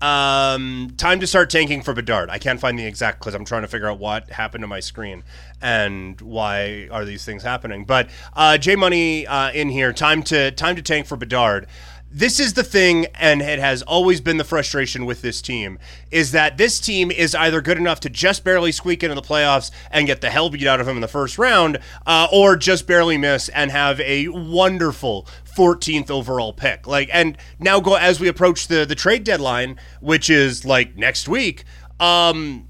um, 0.00 0.92
time 0.96 1.20
to 1.20 1.26
start 1.26 1.50
tanking 1.50 1.82
for 1.82 1.92
Bedard. 1.94 2.30
I 2.30 2.38
can't 2.38 2.60
find 2.60 2.78
the 2.78 2.86
exact 2.86 3.18
because 3.18 3.34
I'm 3.34 3.44
trying 3.44 3.62
to 3.62 3.68
figure 3.68 3.88
out 3.88 3.98
what 3.98 4.30
happened 4.30 4.62
to 4.62 4.68
my 4.68 4.80
screen 4.80 5.24
and 5.60 6.20
why 6.20 6.88
are 6.90 7.04
these 7.04 7.24
things 7.24 7.42
happening. 7.42 7.84
But 7.84 8.08
uh, 8.34 8.58
J 8.58 8.76
Money 8.76 9.26
uh, 9.26 9.50
in 9.52 9.68
here. 9.68 9.92
Time 9.92 10.22
to 10.24 10.50
time 10.52 10.76
to 10.76 10.82
tank 10.82 11.06
for 11.06 11.16
Bedard 11.16 11.66
this 12.10 12.40
is 12.40 12.54
the 12.54 12.64
thing, 12.64 13.06
and 13.14 13.42
it 13.42 13.58
has 13.58 13.82
always 13.82 14.20
been 14.20 14.38
the 14.38 14.44
frustration 14.44 15.04
with 15.04 15.20
this 15.20 15.42
team, 15.42 15.78
is 16.10 16.32
that 16.32 16.56
this 16.56 16.80
team 16.80 17.10
is 17.10 17.34
either 17.34 17.60
good 17.60 17.76
enough 17.76 18.00
to 18.00 18.08
just 18.08 18.44
barely 18.44 18.72
squeak 18.72 19.02
into 19.02 19.14
the 19.14 19.22
playoffs 19.22 19.70
and 19.90 20.06
get 20.06 20.22
the 20.22 20.30
hell 20.30 20.48
beat 20.48 20.66
out 20.66 20.80
of 20.80 20.86
them 20.86 20.96
in 20.96 21.00
the 21.02 21.08
first 21.08 21.36
round, 21.36 21.78
uh, 22.06 22.26
or 22.32 22.56
just 22.56 22.86
barely 22.86 23.18
miss 23.18 23.50
and 23.50 23.70
have 23.70 24.00
a 24.00 24.28
wonderful 24.28 25.26
14th 25.58 26.08
overall 26.08 26.52
pick. 26.52 26.86
Like, 26.86 27.10
and 27.12 27.36
now 27.58 27.80
go 27.80 27.96
as 27.96 28.20
we 28.20 28.28
approach 28.28 28.68
the 28.68 28.84
the 28.84 28.94
trade 28.94 29.24
deadline, 29.24 29.78
which 30.00 30.30
is 30.30 30.64
like 30.64 30.96
next 30.96 31.28
week. 31.28 31.64
Um, 31.98 32.68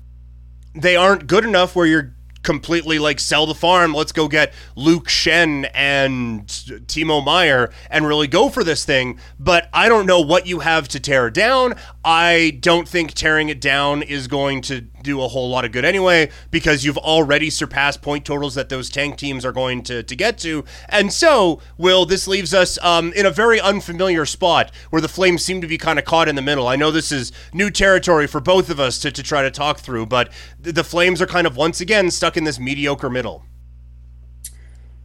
they 0.74 0.96
aren't 0.96 1.26
good 1.26 1.44
enough 1.44 1.76
where 1.76 1.84
you're 1.84 2.14
completely 2.42 2.98
like 2.98 3.20
sell 3.20 3.44
the 3.44 3.54
farm. 3.54 3.92
Let's 3.92 4.12
go 4.12 4.26
get 4.26 4.54
Luke 4.74 5.08
Schenn 5.08 5.68
and 5.74 6.46
Timo 6.46 7.22
Meier 7.22 7.70
and 7.90 8.06
really 8.06 8.26
go 8.26 8.48
for 8.48 8.64
this 8.64 8.86
thing. 8.86 9.18
But 9.38 9.68
I 9.72 9.90
don't 9.90 10.06
know 10.06 10.20
what 10.20 10.46
you 10.46 10.60
have 10.60 10.88
to 10.88 11.00
tear 11.00 11.28
down. 11.28 11.74
I 12.04 12.56
don't 12.60 12.88
think 12.88 13.12
tearing 13.12 13.50
it 13.50 13.60
down 13.60 14.02
is 14.02 14.28
going 14.28 14.62
to 14.62 14.86
do 15.02 15.22
a 15.22 15.28
whole 15.28 15.48
lot 15.48 15.64
of 15.64 15.72
good 15.72 15.84
anyway 15.84 16.30
because 16.50 16.84
you've 16.84 16.98
already 16.98 17.50
surpassed 17.50 18.02
point 18.02 18.24
totals 18.24 18.54
that 18.54 18.68
those 18.68 18.90
tank 18.90 19.16
teams 19.16 19.44
are 19.44 19.52
going 19.52 19.82
to, 19.82 20.02
to 20.02 20.16
get 20.16 20.38
to. 20.38 20.64
And 20.88 21.12
so, 21.12 21.60
Will, 21.76 22.04
this 22.04 22.26
leaves 22.28 22.54
us 22.54 22.78
um, 22.82 23.12
in 23.14 23.26
a 23.26 23.30
very 23.30 23.60
unfamiliar 23.60 24.26
spot 24.26 24.70
where 24.90 25.02
the 25.02 25.08
Flames 25.08 25.44
seem 25.44 25.60
to 25.60 25.66
be 25.66 25.78
kind 25.78 25.98
of 25.98 26.04
caught 26.04 26.28
in 26.28 26.34
the 26.34 26.42
middle. 26.42 26.68
I 26.68 26.76
know 26.76 26.90
this 26.90 27.12
is 27.12 27.32
new 27.52 27.70
territory 27.70 28.26
for 28.26 28.40
both 28.40 28.70
of 28.70 28.80
us 28.80 28.98
to, 29.00 29.10
to 29.10 29.22
try 29.22 29.42
to 29.42 29.50
talk 29.50 29.80
through, 29.80 30.06
but 30.06 30.32
the 30.60 30.84
Flames 30.84 31.22
are 31.22 31.26
kind 31.26 31.46
of 31.46 31.56
once 31.56 31.80
again 31.80 32.10
stuck 32.10 32.36
in 32.36 32.44
this 32.44 32.58
mediocre 32.58 33.10
middle 33.10 33.44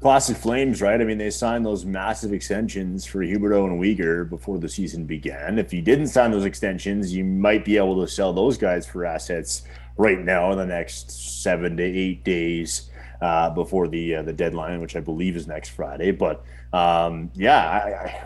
classic 0.03 0.36
Flames, 0.36 0.82
right? 0.82 0.99
I 0.99 1.06
mean, 1.06 1.17
they 1.17 1.29
signed 1.29 1.65
those 1.65 1.86
massive 1.86 2.34
extensions 2.34 3.06
for 3.06 3.19
Huberdeau 3.19 3.65
and 3.67 3.82
Weegar 3.82 4.29
before 4.29 4.58
the 4.58 4.67
season 4.67 5.06
began. 5.06 5.58
If 5.58 5.71
you 5.71 5.82
didn't 5.82 6.08
sign 6.08 6.32
those 6.32 6.43
extensions, 6.43 7.13
you 7.15 7.23
might 7.23 7.63
be 7.63 7.77
able 7.77 8.01
to 8.01 8.08
sell 8.12 8.34
those 8.34 8.58
guys 8.58 8.86
for 8.86 9.06
assets 9.06 9.63
right 9.97 10.19
now 10.19 10.51
in 10.51 10.58
the 10.58 10.65
next 10.65 11.41
seven 11.43 11.77
to 11.77 11.84
eight 11.84 12.23
days 12.23 12.89
uh, 13.21 13.49
before 13.49 13.88
the 13.88 14.15
uh, 14.15 14.21
the 14.21 14.34
deadline, 14.34 14.82
which 14.82 14.95
I 14.95 14.99
believe 14.99 15.36
is 15.36 15.47
next 15.47 15.69
Friday. 15.69 16.12
But 16.12 16.43
um, 16.73 17.32
yeah, 17.36 17.69
I, 17.69 18.06
I, 18.06 18.23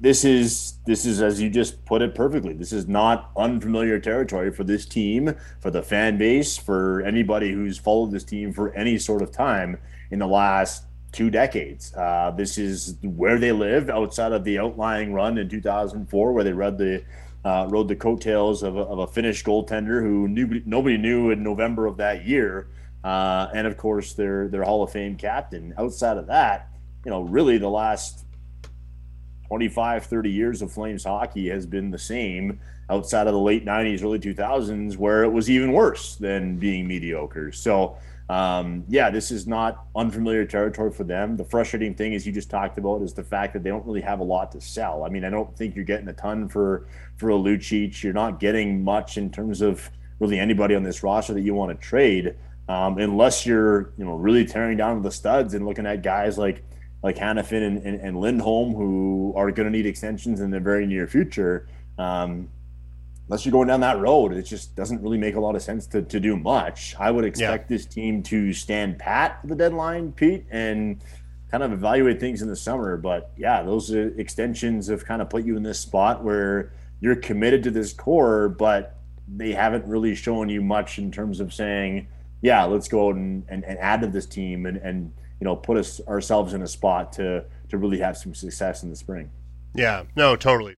this 0.00 0.24
is 0.24 0.74
this 0.86 1.06
is 1.06 1.22
as 1.22 1.40
you 1.40 1.50
just 1.50 1.84
put 1.84 2.02
it 2.02 2.14
perfectly. 2.14 2.52
This 2.52 2.72
is 2.72 2.86
not 2.86 3.30
unfamiliar 3.36 3.98
territory 3.98 4.50
for 4.50 4.64
this 4.64 4.86
team, 4.86 5.34
for 5.60 5.70
the 5.70 5.82
fan 5.82 6.18
base, 6.18 6.56
for 6.56 7.02
anybody 7.02 7.52
who's 7.52 7.78
followed 7.78 8.10
this 8.10 8.24
team 8.24 8.52
for 8.52 8.72
any 8.74 8.98
sort 8.98 9.22
of 9.22 9.30
time 9.30 9.78
in 10.10 10.18
the 10.18 10.26
last 10.26 10.84
two 11.12 11.30
decades. 11.30 11.94
Uh, 11.94 12.32
this 12.36 12.58
is 12.58 12.96
where 13.02 13.38
they 13.38 13.52
live 13.52 13.88
outside 13.88 14.32
of 14.32 14.44
the 14.44 14.58
outlying 14.58 15.12
run 15.12 15.38
in 15.38 15.48
2004, 15.48 16.32
where 16.32 16.44
they 16.44 16.52
read 16.52 16.76
the 16.76 17.02
uh, 17.48 17.66
rode 17.70 17.88
the 17.88 17.96
coattails 17.96 18.62
of 18.62 18.76
a, 18.76 18.80
of 18.80 18.98
a 18.98 19.06
Finnish 19.06 19.42
goaltender 19.42 20.02
who 20.02 20.28
knew, 20.28 20.60
nobody 20.66 20.98
knew 20.98 21.30
in 21.30 21.42
November 21.42 21.86
of 21.86 21.96
that 21.96 22.26
year, 22.26 22.68
uh, 23.04 23.48
and 23.54 23.66
of 23.66 23.78
course 23.78 24.12
their 24.12 24.48
their 24.48 24.62
Hall 24.64 24.82
of 24.82 24.92
Fame 24.92 25.16
captain. 25.16 25.72
Outside 25.78 26.18
of 26.18 26.26
that, 26.26 26.68
you 27.06 27.10
know, 27.10 27.22
really 27.22 27.56
the 27.56 27.70
last 27.70 28.26
25, 29.46 30.04
30 30.04 30.30
years 30.30 30.60
of 30.60 30.70
Flames 30.70 31.04
hockey 31.04 31.48
has 31.48 31.64
been 31.64 31.90
the 31.90 31.98
same 31.98 32.60
outside 32.90 33.26
of 33.26 33.32
the 33.32 33.40
late 33.40 33.64
90s, 33.64 34.04
early 34.04 34.18
2000s, 34.18 34.98
where 34.98 35.24
it 35.24 35.30
was 35.30 35.48
even 35.48 35.72
worse 35.72 36.16
than 36.16 36.58
being 36.58 36.86
mediocre. 36.86 37.50
So 37.52 37.96
um, 38.28 38.84
yeah, 38.88 39.08
this 39.08 39.30
is 39.30 39.46
not 39.46 39.86
unfamiliar 39.96 40.44
territory 40.44 40.90
for 40.90 41.04
them. 41.04 41.36
The 41.36 41.44
frustrating 41.44 41.94
thing, 41.94 42.14
as 42.14 42.26
you 42.26 42.32
just 42.32 42.50
talked 42.50 42.76
about, 42.76 43.00
is 43.00 43.14
the 43.14 43.24
fact 43.24 43.54
that 43.54 43.62
they 43.62 43.70
don't 43.70 43.86
really 43.86 44.02
have 44.02 44.20
a 44.20 44.24
lot 44.24 44.52
to 44.52 44.60
sell. 44.60 45.04
I 45.04 45.08
mean, 45.08 45.24
I 45.24 45.30
don't 45.30 45.56
think 45.56 45.74
you're 45.74 45.84
getting 45.84 46.08
a 46.08 46.12
ton 46.12 46.48
for 46.48 46.86
for 47.16 47.30
a 47.30 47.34
Lucic. 47.34 48.02
You're 48.02 48.12
not 48.12 48.38
getting 48.38 48.84
much 48.84 49.16
in 49.16 49.30
terms 49.30 49.62
of 49.62 49.90
really 50.20 50.38
anybody 50.38 50.74
on 50.74 50.82
this 50.82 51.02
roster 51.02 51.32
that 51.32 51.40
you 51.40 51.54
want 51.54 51.78
to 51.78 51.86
trade, 51.86 52.34
um, 52.68 52.98
unless 52.98 53.46
you're 53.46 53.92
you 53.96 54.04
know 54.04 54.14
really 54.14 54.44
tearing 54.44 54.76
down 54.76 55.00
the 55.00 55.10
studs 55.10 55.54
and 55.54 55.64
looking 55.64 55.86
at 55.86 56.02
guys 56.02 56.36
like 56.36 56.62
like 57.02 57.16
Hanifin 57.16 57.66
and, 57.66 57.78
and, 57.78 58.00
and 58.00 58.20
Lindholm 58.20 58.74
who 58.74 59.32
are 59.36 59.50
going 59.52 59.70
to 59.70 59.76
need 59.76 59.86
extensions 59.86 60.40
in 60.40 60.50
the 60.50 60.60
very 60.60 60.84
near 60.84 61.06
future. 61.06 61.66
Um, 61.96 62.50
unless 63.28 63.44
you're 63.44 63.52
going 63.52 63.68
down 63.68 63.80
that 63.80 63.98
road, 63.98 64.32
it 64.32 64.42
just 64.42 64.74
doesn't 64.74 65.02
really 65.02 65.18
make 65.18 65.34
a 65.34 65.40
lot 65.40 65.54
of 65.54 65.62
sense 65.62 65.86
to, 65.86 66.02
to 66.02 66.18
do 66.18 66.36
much. 66.36 66.94
I 66.98 67.10
would 67.10 67.24
expect 67.24 67.70
yeah. 67.70 67.76
this 67.76 67.84
team 67.84 68.22
to 68.24 68.52
stand 68.54 68.98
pat 68.98 69.40
at 69.42 69.48
the 69.48 69.54
deadline, 69.54 70.12
Pete, 70.12 70.46
and 70.50 71.02
kind 71.50 71.62
of 71.62 71.72
evaluate 71.72 72.20
things 72.20 72.40
in 72.40 72.48
the 72.48 72.56
summer. 72.56 72.96
But 72.96 73.32
yeah, 73.36 73.62
those 73.62 73.90
extensions 73.90 74.86
have 74.88 75.04
kind 75.04 75.20
of 75.20 75.28
put 75.28 75.44
you 75.44 75.56
in 75.56 75.62
this 75.62 75.78
spot 75.78 76.24
where 76.24 76.72
you're 77.00 77.16
committed 77.16 77.62
to 77.64 77.70
this 77.70 77.92
core, 77.92 78.48
but 78.48 78.96
they 79.28 79.52
haven't 79.52 79.84
really 79.86 80.14
shown 80.14 80.48
you 80.48 80.62
much 80.62 80.98
in 80.98 81.12
terms 81.12 81.40
of 81.40 81.52
saying, 81.52 82.08
yeah, 82.40 82.64
let's 82.64 82.88
go 82.88 83.10
and, 83.10 83.44
and, 83.48 83.62
and 83.64 83.78
add 83.78 84.00
to 84.00 84.06
this 84.06 84.24
team 84.24 84.64
and, 84.64 84.78
and 84.78 85.12
you 85.38 85.44
know 85.44 85.54
put 85.54 85.76
us 85.76 86.00
ourselves 86.08 86.54
in 86.54 86.62
a 86.62 86.66
spot 86.66 87.12
to 87.12 87.44
to 87.68 87.78
really 87.78 87.98
have 87.98 88.16
some 88.16 88.34
success 88.34 88.82
in 88.82 88.90
the 88.90 88.96
spring. 88.96 89.30
Yeah, 89.74 90.04
no, 90.16 90.34
totally 90.34 90.76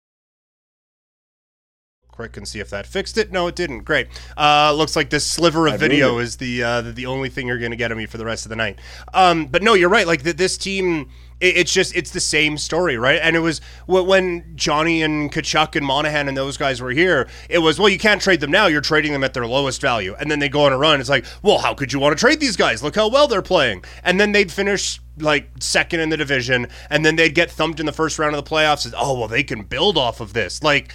quick 2.11 2.37
and 2.37 2.47
see 2.47 2.59
if 2.59 2.69
that 2.69 2.85
fixed 2.85 3.17
it. 3.17 3.31
No, 3.31 3.47
it 3.47 3.55
didn't. 3.55 3.79
Great. 3.79 4.07
Uh, 4.37 4.73
looks 4.73 4.95
like 4.95 5.09
this 5.09 5.25
sliver 5.25 5.67
of 5.67 5.73
I 5.73 5.77
video 5.77 6.19
is 6.19 6.37
the 6.37 6.63
uh, 6.63 6.81
the 6.81 7.05
only 7.05 7.29
thing 7.29 7.47
you're 7.47 7.59
going 7.59 7.71
to 7.71 7.77
get 7.77 7.91
of 7.91 7.97
me 7.97 8.05
for 8.05 8.17
the 8.17 8.25
rest 8.25 8.45
of 8.45 8.49
the 8.49 8.55
night. 8.55 8.79
Um, 9.13 9.47
but 9.47 9.63
no, 9.63 9.73
you're 9.73 9.89
right. 9.89 10.05
Like 10.05 10.23
the, 10.23 10.33
this 10.33 10.57
team, 10.57 11.09
it, 11.39 11.57
it's 11.57 11.73
just 11.73 11.95
it's 11.95 12.11
the 12.11 12.19
same 12.19 12.57
story, 12.57 12.97
right? 12.97 13.19
And 13.21 13.35
it 13.35 13.39
was 13.39 13.61
when 13.87 14.53
Johnny 14.55 15.01
and 15.01 15.31
Tkachuk 15.31 15.75
and 15.75 15.85
Monahan 15.85 16.27
and 16.27 16.37
those 16.37 16.57
guys 16.57 16.81
were 16.81 16.91
here. 16.91 17.27
It 17.49 17.59
was 17.59 17.79
well, 17.79 17.89
you 17.89 17.99
can't 17.99 18.21
trade 18.21 18.39
them 18.39 18.51
now. 18.51 18.67
You're 18.67 18.81
trading 18.81 19.13
them 19.13 19.23
at 19.23 19.33
their 19.33 19.47
lowest 19.47 19.81
value, 19.81 20.15
and 20.19 20.29
then 20.29 20.39
they 20.39 20.49
go 20.49 20.65
on 20.65 20.73
a 20.73 20.77
run. 20.77 20.99
It's 20.99 21.09
like, 21.09 21.25
well, 21.41 21.59
how 21.59 21.73
could 21.73 21.93
you 21.93 21.99
want 21.99 22.17
to 22.17 22.19
trade 22.19 22.39
these 22.39 22.55
guys? 22.57 22.83
Look 22.83 22.95
how 22.95 23.09
well 23.09 23.27
they're 23.27 23.41
playing, 23.41 23.83
and 24.03 24.19
then 24.19 24.31
they'd 24.31 24.51
finish 24.51 24.99
like 25.17 25.49
second 25.59 25.99
in 25.99 26.09
the 26.09 26.17
division, 26.17 26.67
and 26.89 27.05
then 27.05 27.15
they'd 27.15 27.35
get 27.35 27.51
thumped 27.51 27.79
in 27.79 27.85
the 27.85 27.91
first 27.91 28.17
round 28.19 28.35
of 28.35 28.43
the 28.43 28.49
playoffs. 28.49 28.91
Oh 28.97 29.17
well, 29.17 29.27
they 29.27 29.43
can 29.43 29.63
build 29.63 29.97
off 29.97 30.19
of 30.21 30.33
this, 30.33 30.63
like 30.63 30.93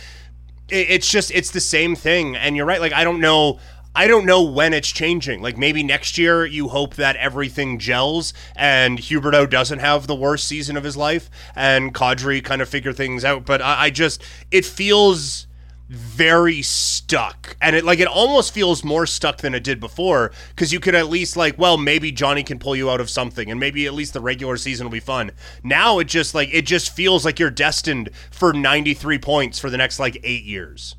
it's 0.69 1.11
just 1.11 1.31
it's 1.31 1.51
the 1.51 1.61
same 1.61 1.95
thing 1.95 2.35
and 2.37 2.57
you're 2.57 2.67
right 2.67 2.81
like 2.81 2.93
i 2.93 3.05
don't 3.05 3.21
know 3.21 3.59
I 3.99 4.09
don't 4.09 4.27
know 4.27 4.43
when 4.43 4.75
it's 4.75 4.93
changing. 4.93 5.41
Like 5.41 5.57
maybe 5.57 5.83
next 5.83 6.19
year 6.19 6.45
you 6.45 6.69
hope 6.69 6.97
that 6.97 7.17
everything 7.17 7.79
gels 7.79 8.35
and 8.55 8.99
Huberdeau 8.99 9.49
doesn't 9.49 9.79
have 9.79 10.07
the 10.07 10.15
worst 10.15 10.47
season 10.47 10.77
of 10.77 10.85
his 10.85 10.99
life 10.99 11.31
and 11.55 11.95
Kadri 11.95 12.45
kind 12.45 12.61
of 12.61 12.69
figure 12.69 12.93
things 12.93 13.25
out. 13.25 13.47
But 13.47 13.63
I, 13.63 13.85
I 13.85 13.91
just 13.91 14.23
it 14.51 14.67
feels 14.67 15.47
very 15.89 16.63
stuck. 16.63 17.57
And 17.61 17.77
it 17.77 17.85
like 17.85 18.01
it 18.01 18.09
almost 18.09 18.53
feels 18.53 18.83
more 18.83 19.07
stuck 19.07 19.39
than 19.39 19.55
it 19.55 19.63
did 19.63 19.79
before 19.79 20.33
because 20.51 20.73
you 20.73 20.81
could 20.81 20.95
at 20.95 21.09
least 21.09 21.37
like 21.37 21.59
well 21.59 21.77
maybe 21.77 22.11
johnny 22.11 22.43
can 22.43 22.59
pull 22.59 22.75
you 22.75 22.91
out 22.91 23.01
of 23.01 23.09
something 23.09 23.51
and 23.51 23.61
maybe 23.61 23.87
at 23.87 23.95
least 23.95 24.13
the 24.13 24.21
regular 24.21 24.57
season 24.57 24.87
will 24.87 24.93
be 24.93 25.01
fun. 25.01 25.31
Now 25.63 25.99
it 25.99 26.05
just 26.05 26.35
like 26.35 26.49
it 26.53 26.63
just 26.63 26.95
feels 26.95 27.25
like 27.25 27.39
you're 27.39 27.51
destined 27.51 28.11
for 28.31 28.53
93 28.53 29.19
points 29.19 29.59
for 29.59 29.71
the 29.71 29.77
next 29.77 29.99
like 29.99 30.19
eight 30.25 30.45
years. 30.45 30.97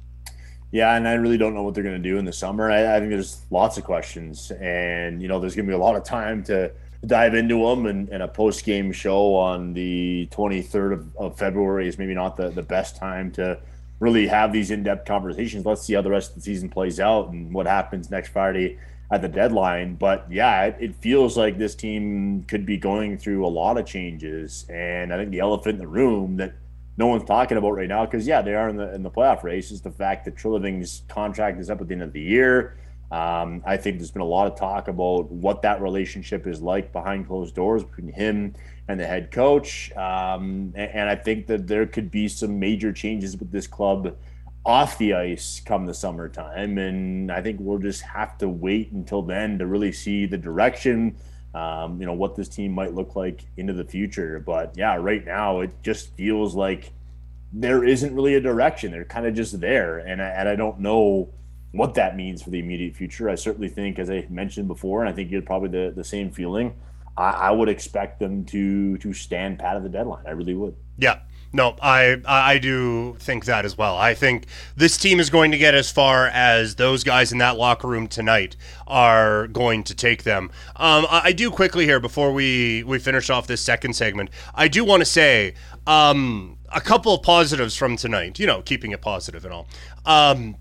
Yeah 0.72 0.96
and 0.96 1.08
i 1.08 1.14
really 1.14 1.38
don't 1.38 1.54
know 1.54 1.64
what 1.64 1.74
they're 1.74 1.84
going 1.84 2.02
to 2.02 2.10
do 2.10 2.18
in 2.18 2.26
the 2.26 2.34
summer. 2.34 2.72
I, 2.72 2.96
I 2.96 3.00
think 3.00 3.12
there's 3.12 3.42
lots 3.50 3.78
of 3.78 3.84
questions 3.84 4.52
and 4.52 5.22
you 5.22 5.28
know 5.28 5.40
there's 5.40 5.56
going 5.56 5.66
to 5.66 5.72
be 5.72 5.76
a 5.76 5.80
lot 5.80 5.96
of 5.96 6.04
time 6.04 6.44
to 6.44 6.72
dive 7.06 7.36
into 7.36 7.64
them 7.68 7.86
and, 7.86 8.10
and 8.10 8.24
a 8.24 8.28
post 8.28 8.66
game 8.66 8.92
show 8.92 9.36
on 9.36 9.74
the 9.74 10.28
23rd 10.32 10.94
of, 10.94 11.16
of 11.18 11.38
february 11.38 11.88
is 11.88 12.00
maybe 12.00 12.16
not 12.16 12.36
the, 12.36 12.50
the 12.50 12.64
best 12.64 12.96
time 12.96 13.32
to 13.32 13.58
really 14.00 14.28
have 14.28 14.54
these 14.54 14.72
in-depth 14.72 15.08
conversations. 15.08 15.66
Let's 15.66 15.82
see 15.82 15.94
how 15.94 16.02
the 16.02 16.10
rest 16.10 16.32
of 16.32 16.36
the 16.36 16.42
season 16.42 16.70
plays 16.70 17.00
out 17.00 17.30
and 17.30 17.54
what 17.54 17.66
happens 17.66 18.12
next 18.12 18.30
Friday 18.30 18.78
at 19.12 19.22
the 19.22 19.28
deadline. 19.28 19.96
But 19.96 20.28
yeah, 20.30 20.66
it, 20.66 20.78
it, 20.80 20.96
feels 20.96 21.38
like 21.38 21.58
this 21.58 21.76
team 21.76 22.44
could 22.44 22.66
be 22.66 22.78
going 22.78 23.18
through 23.18 23.46
a 23.46 23.48
lot 23.48 23.78
of 23.78 23.86
changes. 23.86 24.66
And 24.70 25.14
I 25.14 25.18
think 25.18 25.32
the 25.32 25.40
elephant 25.40 25.76
in 25.76 25.80
the 25.80 25.88
room 25.88 26.38
that 26.38 26.54
no 26.98 27.08
one's 27.08 27.24
talking 27.24 27.58
about 27.58 27.72
right 27.72 27.88
now, 27.88 28.06
because 28.06 28.28
yeah, 28.28 28.42
they 28.42 28.54
are 28.54 28.70
in 28.70 28.76
the 28.76 28.94
in 28.94 29.04
the 29.04 29.12
playoff 29.12 29.44
race, 29.44 29.72
is 29.72 29.82
the 29.82 29.92
fact 29.92 30.26
that 30.26 30.36
Treliving's 30.36 31.04
contract 31.08 31.60
is 31.60 31.70
up 31.70 31.80
at 31.80 31.88
the 31.88 31.94
end 31.94 32.04
of 32.04 32.12
the 32.12 32.22
year. 32.22 32.78
Um, 33.12 33.64
I 33.66 33.78
think 33.78 34.00
there's 34.00 34.12
been 34.12 34.22
a 34.22 34.26
lot 34.26 34.52
of 34.52 34.58
talk 34.58 34.90
about 34.90 35.32
what 35.32 35.62
that 35.62 35.82
relationship 35.82 36.46
is 36.46 36.62
like 36.62 36.92
behind 36.92 37.28
closed 37.28 37.56
doors 37.56 37.84
between 37.84 38.12
him 38.12 38.54
and 38.88 39.00
the 39.00 39.06
head 39.06 39.32
coach. 39.32 39.92
Um, 39.94 40.74
and, 40.76 41.10
I 41.10 41.16
think 41.16 41.48
that 41.48 41.68
there 41.68 41.86
could 41.86 42.10
be 42.10 42.28
some 42.28 42.60
major 42.60 42.94
changes 42.94 43.38
with 43.38 43.52
this 43.52 43.68
club 43.68 44.16
off 44.66 44.98
the 44.98 45.14
ice 45.14 45.62
come 45.66 45.86
the 45.86 45.94
summertime. 45.94 46.78
And 46.78 47.32
I 47.32 47.42
think 47.42 47.60
we'll 47.60 47.80
just 47.80 48.02
have 48.02 48.38
to 48.40 48.50
wait 48.50 48.92
until 48.92 49.22
then 49.22 49.60
to 49.60 49.66
really 49.66 49.92
see 49.92 50.26
the 50.26 50.38
direction, 50.38 51.18
um, 51.54 52.00
you 52.00 52.06
know, 52.06 52.14
what 52.14 52.36
this 52.36 52.48
team 52.48 52.72
might 52.72 52.94
look 52.94 53.16
like 53.16 53.46
into 53.58 53.74
the 53.74 53.86
future. 53.86 54.42
But 54.46 54.78
yeah, 54.78 54.96
right 54.96 55.26
now 55.26 55.62
it 55.62 55.72
just 55.84 56.14
feels 56.16 56.56
like 56.56 56.92
there 57.54 57.84
isn't 57.84 58.14
really 58.14 58.36
a 58.36 58.42
direction. 58.42 58.92
They're 58.92 59.06
kind 59.06 59.26
of 59.26 59.34
just 59.34 59.60
there. 59.60 60.00
And 60.00 60.22
I, 60.22 60.28
and 60.30 60.50
I 60.50 60.56
don't 60.56 60.80
know 60.80 61.30
what 61.72 61.94
that 61.96 62.16
means 62.16 62.42
for 62.42 62.50
the 62.50 62.60
immediate 62.60 62.96
future. 62.96 63.30
I 63.30 63.36
certainly 63.36 63.70
think, 63.70 64.00
as 64.00 64.10
I 64.10 64.26
mentioned 64.30 64.68
before, 64.68 65.02
and 65.02 65.10
I 65.10 65.14
think 65.14 65.32
you 65.32 65.38
had 65.38 65.46
probably 65.46 65.70
the, 65.70 65.94
the 65.94 66.04
same 66.04 66.32
feeling. 66.32 66.74
I, 67.18 67.32
I 67.32 67.52
would 67.52 67.70
expect 67.70 68.20
them 68.20 68.46
to 68.46 68.98
to 69.00 69.14
stand 69.14 69.60
pat 69.60 69.76
at 69.76 69.84
the 69.84 69.90
deadline. 69.90 70.26
I 70.26 70.32
really 70.32 70.54
would. 70.54 70.76
Yeah, 70.98 71.20
no, 71.54 71.76
I 71.82 72.22
I 72.26 72.58
do 72.58 73.16
think 73.20 73.46
that 73.46 73.66
as 73.66 73.78
well. 73.78 73.98
I 73.98 74.14
think 74.14 74.46
this 74.76 74.98
team 74.98 75.20
is 75.20 75.30
going 75.30 75.52
to 75.52 75.58
get 75.58 75.74
as 75.74 75.90
far 75.90 76.28
as 76.28 76.76
those 76.76 77.04
guys 77.04 77.32
in 77.32 77.38
that 77.38 77.58
locker 77.58 77.88
room 77.88 78.08
tonight 78.08 78.56
are 78.86 79.48
going 79.48 79.84
to 79.86 79.96
take 79.96 80.24
them. 80.24 80.52
Um, 80.76 81.08
I, 81.10 81.32
do 81.32 81.50
quickly 81.50 81.86
here 81.86 82.00
before 82.00 82.34
we 82.34 82.84
we 82.84 83.00
finish 83.00 83.30
off 83.30 83.48
this 83.48 83.62
second 83.62 83.96
segment. 83.96 84.30
I 84.54 84.68
do 84.68 84.84
want 84.84 85.02
to 85.02 85.06
say 85.06 85.54
um, 85.86 86.58
a 86.72 86.82
couple 86.82 87.14
of 87.14 87.24
positives 87.24 87.76
from 87.76 87.96
tonight. 87.96 88.40
You 88.40 88.48
know, 88.48 88.62
keeping 88.62 88.92
it 88.92 89.02
positive 89.02 89.46
and 89.46 89.54
all. 89.54 89.68
Um, 90.06 90.58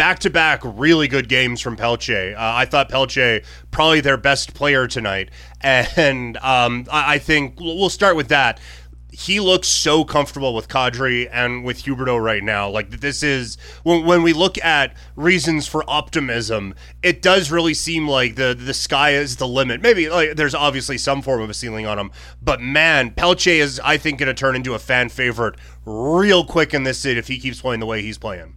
back 0.00 0.18
to 0.18 0.30
back 0.30 0.62
really 0.64 1.08
good 1.08 1.28
games 1.28 1.60
from 1.60 1.76
Pelche. 1.76 2.32
Uh, 2.32 2.38
I 2.38 2.64
thought 2.64 2.88
Pelche 2.88 3.44
probably 3.70 4.00
their 4.00 4.16
best 4.16 4.54
player 4.54 4.86
tonight, 4.86 5.28
and 5.60 6.38
um, 6.38 6.86
I, 6.90 7.16
I, 7.16 7.18
think 7.18 7.60
we'll 7.60 7.90
start 7.90 8.16
with 8.16 8.28
that. 8.28 8.60
He 9.12 9.40
looks 9.40 9.68
so 9.68 10.06
comfortable 10.06 10.54
with 10.54 10.68
Kadri 10.68 11.28
and 11.30 11.64
with 11.64 11.82
Huberdeau 11.82 12.18
right 12.18 12.42
now. 12.42 12.70
Like 12.70 13.00
this 13.00 13.22
is 13.22 13.58
when, 13.82 14.06
when 14.06 14.22
we 14.22 14.32
look 14.32 14.56
at 14.64 14.96
reasons 15.16 15.68
for 15.68 15.84
optimism, 15.86 16.74
it 17.02 17.20
does 17.20 17.50
really 17.50 17.74
seem 17.74 18.08
like 18.08 18.36
the 18.36 18.56
the 18.58 18.72
sky 18.72 19.10
is 19.10 19.36
the 19.36 19.46
limit. 19.46 19.82
Maybe 19.82 20.08
like 20.08 20.34
there's 20.34 20.54
obviously 20.54 20.96
some 20.96 21.20
form 21.20 21.42
of 21.42 21.50
a 21.50 21.54
ceiling 21.54 21.84
on 21.84 21.98
him, 21.98 22.10
but 22.40 22.62
man, 22.62 23.10
Pelche 23.10 23.52
is 23.52 23.78
I 23.84 23.98
think 23.98 24.18
going 24.18 24.28
to 24.28 24.34
turn 24.34 24.56
into 24.56 24.72
a 24.72 24.78
fan 24.78 25.10
favorite 25.10 25.56
real 25.84 26.46
quick 26.46 26.72
in 26.72 26.84
this 26.84 26.98
city 26.98 27.18
if 27.18 27.28
he 27.28 27.38
keeps 27.38 27.60
playing 27.60 27.80
the 27.80 27.86
way 27.86 28.00
he's 28.00 28.16
playing. 28.16 28.54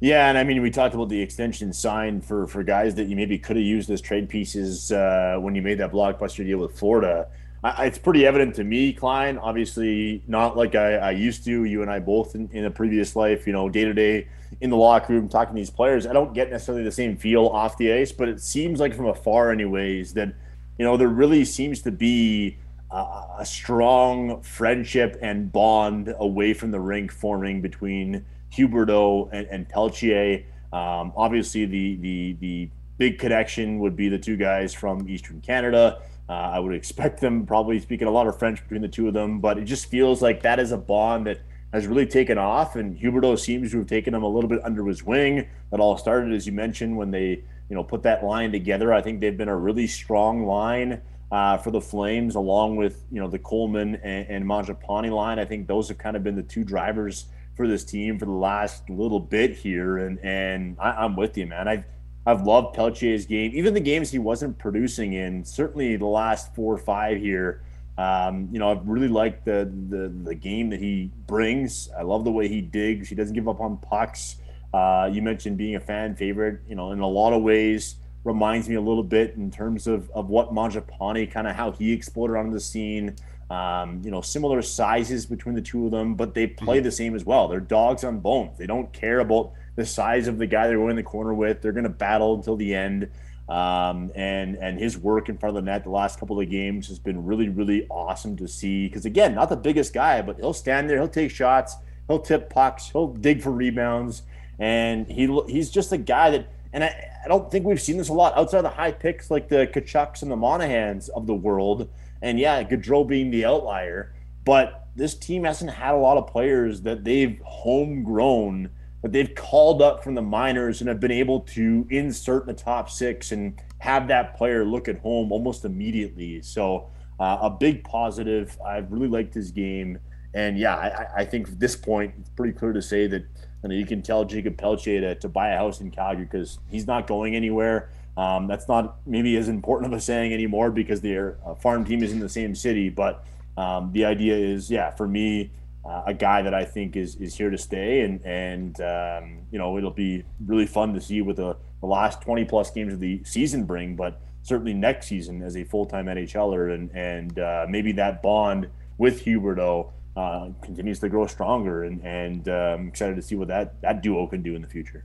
Yeah, 0.00 0.28
and 0.28 0.36
I 0.36 0.44
mean, 0.44 0.60
we 0.60 0.70
talked 0.70 0.94
about 0.94 1.08
the 1.08 1.20
extension 1.20 1.72
signed 1.72 2.24
for 2.24 2.46
for 2.46 2.62
guys 2.62 2.94
that 2.96 3.04
you 3.04 3.16
maybe 3.16 3.38
could 3.38 3.56
have 3.56 3.64
used 3.64 3.88
as 3.90 4.02
trade 4.02 4.28
pieces 4.28 4.92
uh, 4.92 5.38
when 5.40 5.54
you 5.54 5.62
made 5.62 5.78
that 5.78 5.90
blockbuster 5.90 6.44
deal 6.44 6.58
with 6.58 6.78
Florida. 6.78 7.28
I, 7.64 7.86
it's 7.86 7.96
pretty 7.96 8.26
evident 8.26 8.54
to 8.56 8.64
me, 8.64 8.92
Klein. 8.92 9.38
Obviously, 9.38 10.22
not 10.26 10.54
like 10.54 10.74
I, 10.74 10.96
I 10.96 11.10
used 11.12 11.44
to. 11.46 11.64
You 11.64 11.80
and 11.80 11.90
I 11.90 11.98
both 11.98 12.34
in, 12.34 12.50
in 12.52 12.66
a 12.66 12.70
previous 12.70 13.16
life, 13.16 13.46
you 13.46 13.54
know, 13.54 13.70
day 13.70 13.84
to 13.84 13.94
day 13.94 14.28
in 14.60 14.68
the 14.68 14.76
locker 14.76 15.14
room 15.14 15.30
talking 15.30 15.54
to 15.54 15.58
these 15.58 15.70
players. 15.70 16.06
I 16.06 16.12
don't 16.12 16.34
get 16.34 16.50
necessarily 16.50 16.84
the 16.84 16.92
same 16.92 17.16
feel 17.16 17.46
off 17.46 17.78
the 17.78 17.90
ice, 17.92 18.12
but 18.12 18.28
it 18.28 18.42
seems 18.42 18.80
like 18.80 18.94
from 18.94 19.06
afar, 19.06 19.50
anyways, 19.50 20.12
that 20.12 20.34
you 20.78 20.84
know 20.84 20.98
there 20.98 21.08
really 21.08 21.46
seems 21.46 21.80
to 21.82 21.90
be 21.90 22.58
a 22.90 23.44
strong 23.44 24.42
friendship 24.42 25.18
and 25.20 25.50
bond 25.50 26.14
away 26.18 26.54
from 26.54 26.70
the 26.70 26.78
rink 26.78 27.10
forming 27.10 27.60
between 27.60 28.24
Huberdeau 28.56 29.28
and, 29.32 29.46
and 29.48 29.68
Pelche. 29.68 30.44
Um, 30.72 31.12
obviously, 31.16 31.64
the 31.66 31.96
the 31.96 32.36
the 32.40 32.70
big 32.98 33.18
connection 33.18 33.78
would 33.80 33.96
be 33.96 34.08
the 34.08 34.18
two 34.18 34.36
guys 34.36 34.72
from 34.72 35.08
Eastern 35.08 35.40
Canada. 35.40 36.02
Uh, 36.28 36.32
I 36.32 36.58
would 36.58 36.74
expect 36.74 37.20
them 37.20 37.46
probably 37.46 37.78
speaking 37.78 38.08
a 38.08 38.10
lot 38.10 38.26
of 38.26 38.38
French 38.38 38.60
between 38.62 38.82
the 38.82 38.88
two 38.88 39.06
of 39.06 39.14
them, 39.14 39.38
but 39.38 39.58
it 39.58 39.64
just 39.64 39.86
feels 39.86 40.22
like 40.22 40.42
that 40.42 40.58
is 40.58 40.72
a 40.72 40.76
bond 40.78 41.26
that 41.26 41.40
has 41.72 41.86
really 41.86 42.06
taken 42.06 42.38
off, 42.38 42.74
and 42.74 42.98
Huberdeau 42.98 43.38
seems 43.38 43.70
to 43.72 43.78
have 43.78 43.86
taken 43.86 44.12
them 44.12 44.22
a 44.22 44.28
little 44.28 44.48
bit 44.48 44.64
under 44.64 44.84
his 44.86 45.04
wing. 45.04 45.46
That 45.70 45.80
all 45.80 45.96
started, 45.96 46.32
as 46.32 46.46
you 46.46 46.52
mentioned, 46.52 46.96
when 46.96 47.10
they 47.10 47.42
you 47.68 47.76
know 47.76 47.84
put 47.84 48.02
that 48.04 48.24
line 48.24 48.50
together. 48.50 48.92
I 48.92 49.02
think 49.02 49.20
they've 49.20 49.36
been 49.36 49.48
a 49.48 49.56
really 49.56 49.86
strong 49.86 50.46
line 50.46 51.00
uh, 51.30 51.58
for 51.58 51.70
the 51.70 51.80
Flames, 51.80 52.34
along 52.34 52.76
with 52.76 53.04
you 53.10 53.20
know 53.20 53.28
the 53.28 53.38
Coleman 53.38 53.96
and, 53.96 54.48
and 54.48 55.12
line. 55.12 55.38
I 55.38 55.44
think 55.44 55.66
those 55.66 55.88
have 55.88 55.98
kind 55.98 56.16
of 56.16 56.24
been 56.24 56.36
the 56.36 56.42
two 56.42 56.64
drivers 56.64 57.26
for 57.56 57.66
this 57.66 57.84
team 57.84 58.18
for 58.18 58.26
the 58.26 58.30
last 58.30 58.88
little 58.90 59.18
bit 59.18 59.56
here, 59.56 59.98
and 59.98 60.18
and 60.20 60.76
I, 60.78 61.04
am 61.04 61.16
with 61.16 61.36
you, 61.36 61.46
man. 61.46 61.66
I've 61.66 61.84
I've 62.26 62.42
loved 62.42 62.76
Pelche's 62.76 63.24
game, 63.24 63.52
even 63.54 63.72
the 63.72 63.80
games 63.80 64.10
he 64.10 64.18
wasn't 64.18 64.58
producing 64.58 65.14
in. 65.14 65.44
Certainly 65.44 65.96
the 65.96 66.06
last 66.06 66.54
four 66.54 66.74
or 66.74 66.78
five 66.78 67.18
here. 67.18 67.62
Um, 67.98 68.48
you 68.52 68.58
know, 68.58 68.70
I've 68.70 68.86
really 68.86 69.08
liked 69.08 69.46
the, 69.46 69.72
the 69.88 70.08
the 70.08 70.34
game 70.34 70.68
that 70.70 70.80
he 70.80 71.10
brings. 71.26 71.88
I 71.98 72.02
love 72.02 72.24
the 72.24 72.32
way 72.32 72.46
he 72.46 72.60
digs. 72.60 73.08
He 73.08 73.14
doesn't 73.14 73.34
give 73.34 73.48
up 73.48 73.60
on 73.60 73.78
pucks. 73.78 74.36
Uh, 74.74 75.08
you 75.10 75.22
mentioned 75.22 75.56
being 75.56 75.76
a 75.76 75.80
fan 75.80 76.14
favorite. 76.14 76.60
You 76.68 76.74
know, 76.74 76.92
in 76.92 77.00
a 77.00 77.08
lot 77.08 77.32
of 77.32 77.42
ways, 77.42 77.96
reminds 78.24 78.68
me 78.68 78.74
a 78.74 78.80
little 78.80 79.04
bit 79.04 79.34
in 79.36 79.50
terms 79.50 79.86
of 79.86 80.10
of 80.10 80.28
what 80.28 80.52
Mangiapane, 80.52 81.30
kind 81.30 81.46
of 81.46 81.56
how 81.56 81.72
he 81.72 81.92
exploded 81.92 82.36
onto 82.36 82.52
the 82.52 82.60
scene. 82.60 83.16
Um, 83.48 84.02
you 84.04 84.10
know, 84.10 84.22
similar 84.22 84.60
sizes 84.60 85.24
between 85.24 85.54
the 85.54 85.62
two 85.62 85.84
of 85.84 85.92
them, 85.92 86.16
but 86.16 86.34
they 86.34 86.48
play 86.48 86.78
mm-hmm. 86.78 86.84
the 86.84 86.90
same 86.90 87.14
as 87.14 87.24
well. 87.24 87.46
They're 87.46 87.60
dogs 87.60 88.02
on 88.02 88.18
bones. 88.18 88.58
They 88.58 88.66
don't 88.66 88.92
care 88.92 89.20
about 89.20 89.52
the 89.76 89.86
size 89.86 90.26
of 90.26 90.38
the 90.38 90.46
guy 90.46 90.66
they're 90.66 90.78
going 90.78 90.90
in 90.90 90.96
the 90.96 91.04
corner 91.04 91.32
with. 91.32 91.62
They're 91.62 91.72
going 91.72 91.84
to 91.84 91.90
battle 91.90 92.34
until 92.34 92.56
the 92.56 92.74
end. 92.74 93.08
Um, 93.48 94.10
and 94.16 94.56
and 94.56 94.80
his 94.80 94.98
work 94.98 95.28
in 95.28 95.38
front 95.38 95.56
of 95.56 95.64
the 95.64 95.70
net 95.70 95.84
the 95.84 95.90
last 95.90 96.18
couple 96.18 96.40
of 96.40 96.50
games 96.50 96.88
has 96.88 96.98
been 96.98 97.24
really 97.24 97.48
really 97.48 97.86
awesome 97.88 98.36
to 98.38 98.48
see. 98.48 98.88
Because 98.88 99.06
again, 99.06 99.36
not 99.36 99.48
the 99.48 99.56
biggest 99.56 99.94
guy, 99.94 100.20
but 100.20 100.36
he'll 100.36 100.52
stand 100.52 100.90
there, 100.90 100.96
he'll 100.98 101.06
take 101.06 101.30
shots, 101.30 101.76
he'll 102.08 102.18
tip 102.18 102.50
pucks, 102.50 102.90
he'll 102.90 103.06
dig 103.06 103.40
for 103.40 103.52
rebounds, 103.52 104.22
and 104.58 105.06
he 105.06 105.26
he's 105.46 105.70
just 105.70 105.92
a 105.92 105.98
guy 105.98 106.30
that. 106.30 106.48
And 106.72 106.82
I, 106.82 107.10
I 107.24 107.28
don't 107.28 107.50
think 107.50 107.64
we've 107.64 107.80
seen 107.80 107.96
this 107.96 108.08
a 108.08 108.12
lot 108.12 108.36
outside 108.36 108.58
of 108.58 108.64
the 108.64 108.70
high 108.70 108.92
picks 108.92 109.30
like 109.30 109.48
the 109.48 109.66
Tkachuks 109.66 110.22
and 110.22 110.30
the 110.30 110.36
Monahans 110.36 111.08
of 111.10 111.26
the 111.26 111.34
world. 111.34 111.88
And 112.22 112.38
yeah, 112.38 112.62
Gaudreau 112.62 113.06
being 113.06 113.30
the 113.30 113.44
outlier, 113.44 114.14
but 114.44 114.88
this 114.96 115.14
team 115.14 115.44
hasn't 115.44 115.70
had 115.70 115.94
a 115.94 115.98
lot 115.98 116.16
of 116.16 116.26
players 116.26 116.82
that 116.82 117.04
they've 117.04 117.40
homegrown 117.44 118.70
that 119.02 119.12
they've 119.12 119.34
called 119.34 119.82
up 119.82 120.02
from 120.02 120.14
the 120.14 120.22
minors 120.22 120.80
and 120.80 120.88
have 120.88 120.98
been 120.98 121.12
able 121.12 121.40
to 121.40 121.86
insert 121.90 122.42
in 122.42 122.48
the 122.48 122.54
top 122.54 122.90
six 122.90 123.30
and 123.30 123.60
have 123.78 124.08
that 124.08 124.36
player 124.36 124.64
look 124.64 124.88
at 124.88 124.98
home 124.98 125.30
almost 125.30 125.64
immediately. 125.64 126.42
So 126.42 126.88
uh, 127.20 127.38
a 127.42 127.50
big 127.50 127.84
positive. 127.84 128.58
I've 128.66 128.90
really 128.90 129.08
liked 129.08 129.32
his 129.32 129.50
game, 129.50 129.98
and 130.34 130.58
yeah, 130.58 130.74
I, 130.74 131.20
I, 131.22 131.24
think 131.24 131.48
at 131.48 131.60
this 131.60 131.76
point 131.76 132.14
it's 132.18 132.30
pretty 132.30 132.52
clear 132.52 132.72
to 132.72 132.82
say 132.82 133.06
that 133.06 133.22
you, 133.62 133.68
know, 133.68 133.74
you 133.74 133.86
can 133.86 134.02
tell 134.02 134.24
Jakob 134.24 134.58
Pelletier 134.58 135.00
to, 135.00 135.14
to 135.14 135.28
buy 135.28 135.50
a 135.50 135.56
house 135.56 135.80
in 135.80 135.90
Calgary 135.90 136.24
because 136.24 136.58
he's 136.68 136.86
not 136.86 137.06
going 137.06 137.36
anywhere. 137.36 137.90
Um, 138.16 138.46
that's 138.46 138.66
not 138.66 138.96
maybe 139.06 139.36
as 139.36 139.48
important 139.48 139.92
of 139.92 139.98
a 139.98 140.00
saying 140.00 140.32
anymore 140.32 140.70
because 140.70 141.02
their 141.02 141.38
uh, 141.44 141.54
farm 141.54 141.84
team 141.84 142.02
is 142.02 142.12
in 142.12 142.20
the 142.20 142.28
same 142.28 142.54
city, 142.54 142.88
but 142.88 143.24
um, 143.56 143.92
the 143.92 144.04
idea 144.04 144.34
is, 144.34 144.70
yeah, 144.70 144.90
for 144.90 145.06
me, 145.06 145.50
uh, 145.84 146.02
a 146.06 146.14
guy 146.14 146.42
that 146.42 146.54
I 146.54 146.64
think 146.64 146.96
is 146.96 147.16
is 147.16 147.36
here 147.36 147.50
to 147.50 147.58
stay, 147.58 148.00
and 148.00 148.20
and 148.24 148.80
um, 148.80 149.46
you 149.50 149.58
know 149.58 149.78
it'll 149.78 149.90
be 149.90 150.24
really 150.44 150.66
fun 150.66 150.92
to 150.94 151.00
see 151.00 151.22
what 151.22 151.36
the, 151.36 151.56
the 151.80 151.86
last 151.86 152.20
20 152.22 152.44
plus 152.44 152.70
games 152.70 152.92
of 152.92 153.00
the 153.00 153.22
season 153.24 153.64
bring, 153.64 153.94
but 153.94 154.20
certainly 154.42 154.74
next 154.74 155.06
season 155.06 155.42
as 155.42 155.56
a 155.56 155.64
full 155.64 155.86
time 155.86 156.06
NHLer, 156.06 156.74
and 156.74 156.90
and 156.92 157.38
uh, 157.38 157.66
maybe 157.68 157.92
that 157.92 158.22
bond 158.22 158.68
with 158.98 159.24
Huberdeau 159.24 159.92
uh, 160.16 160.48
continues 160.62 160.98
to 161.00 161.08
grow 161.08 161.26
stronger, 161.26 161.84
and 161.84 162.04
and 162.04 162.48
um, 162.48 162.88
excited 162.88 163.14
to 163.16 163.22
see 163.22 163.36
what 163.36 163.48
that 163.48 163.80
that 163.82 164.02
duo 164.02 164.26
can 164.26 164.42
do 164.42 164.56
in 164.56 164.62
the 164.62 164.68
future. 164.68 165.04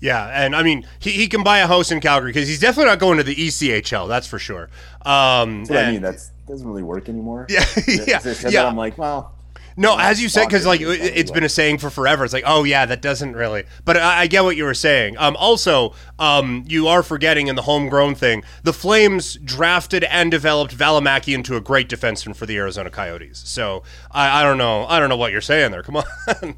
Yeah, 0.00 0.26
and 0.26 0.54
I 0.54 0.62
mean, 0.62 0.86
he, 0.98 1.12
he 1.12 1.26
can 1.26 1.42
buy 1.42 1.58
a 1.58 1.66
house 1.66 1.90
in 1.90 2.00
Calgary 2.00 2.30
because 2.32 2.48
he's 2.48 2.60
definitely 2.60 2.90
not 2.90 2.98
going 2.98 3.18
to 3.18 3.24
the 3.24 3.34
ECHL. 3.34 4.08
That's 4.08 4.26
for 4.26 4.38
sure. 4.38 4.68
Um, 5.02 5.60
that's 5.60 5.70
what 5.70 5.78
and, 5.78 5.88
I 5.88 5.92
mean. 5.92 6.02
That's 6.02 6.30
doesn't 6.46 6.66
really 6.66 6.82
work 6.82 7.08
anymore. 7.08 7.46
Yeah, 7.50 7.64
yeah, 7.88 8.34
yeah. 8.48 8.66
I'm 8.66 8.76
like, 8.76 8.98
well, 8.98 9.35
no, 9.76 9.98
as 9.98 10.22
you 10.22 10.28
said, 10.28 10.46
because 10.46 10.64
like 10.64 10.80
it's 10.80 11.30
been 11.30 11.44
a 11.44 11.48
saying 11.48 11.78
for 11.78 11.90
forever. 11.90 12.24
It's 12.24 12.32
like, 12.32 12.44
oh 12.46 12.64
yeah, 12.64 12.86
that 12.86 13.02
doesn't 13.02 13.34
really. 13.34 13.64
But 13.84 13.98
I, 13.98 14.22
I 14.22 14.26
get 14.26 14.42
what 14.42 14.56
you 14.56 14.64
were 14.64 14.74
saying. 14.74 15.18
Um, 15.18 15.36
also, 15.36 15.92
um, 16.18 16.64
you 16.66 16.88
are 16.88 17.02
forgetting 17.02 17.48
in 17.48 17.56
the 17.56 17.62
homegrown 17.62 18.14
thing, 18.14 18.42
the 18.62 18.72
Flames 18.72 19.34
drafted 19.36 20.04
and 20.04 20.30
developed 20.30 20.76
Valimaki 20.76 21.34
into 21.34 21.56
a 21.56 21.60
great 21.60 21.88
defenseman 21.88 22.34
for 22.34 22.46
the 22.46 22.56
Arizona 22.56 22.90
Coyotes. 22.90 23.42
So 23.44 23.82
I, 24.10 24.40
I 24.40 24.42
don't 24.42 24.58
know, 24.58 24.86
I 24.86 24.98
don't 24.98 25.10
know 25.10 25.16
what 25.16 25.30
you're 25.30 25.42
saying 25.42 25.72
there. 25.72 25.82
Come 25.82 25.96
on. 25.96 26.04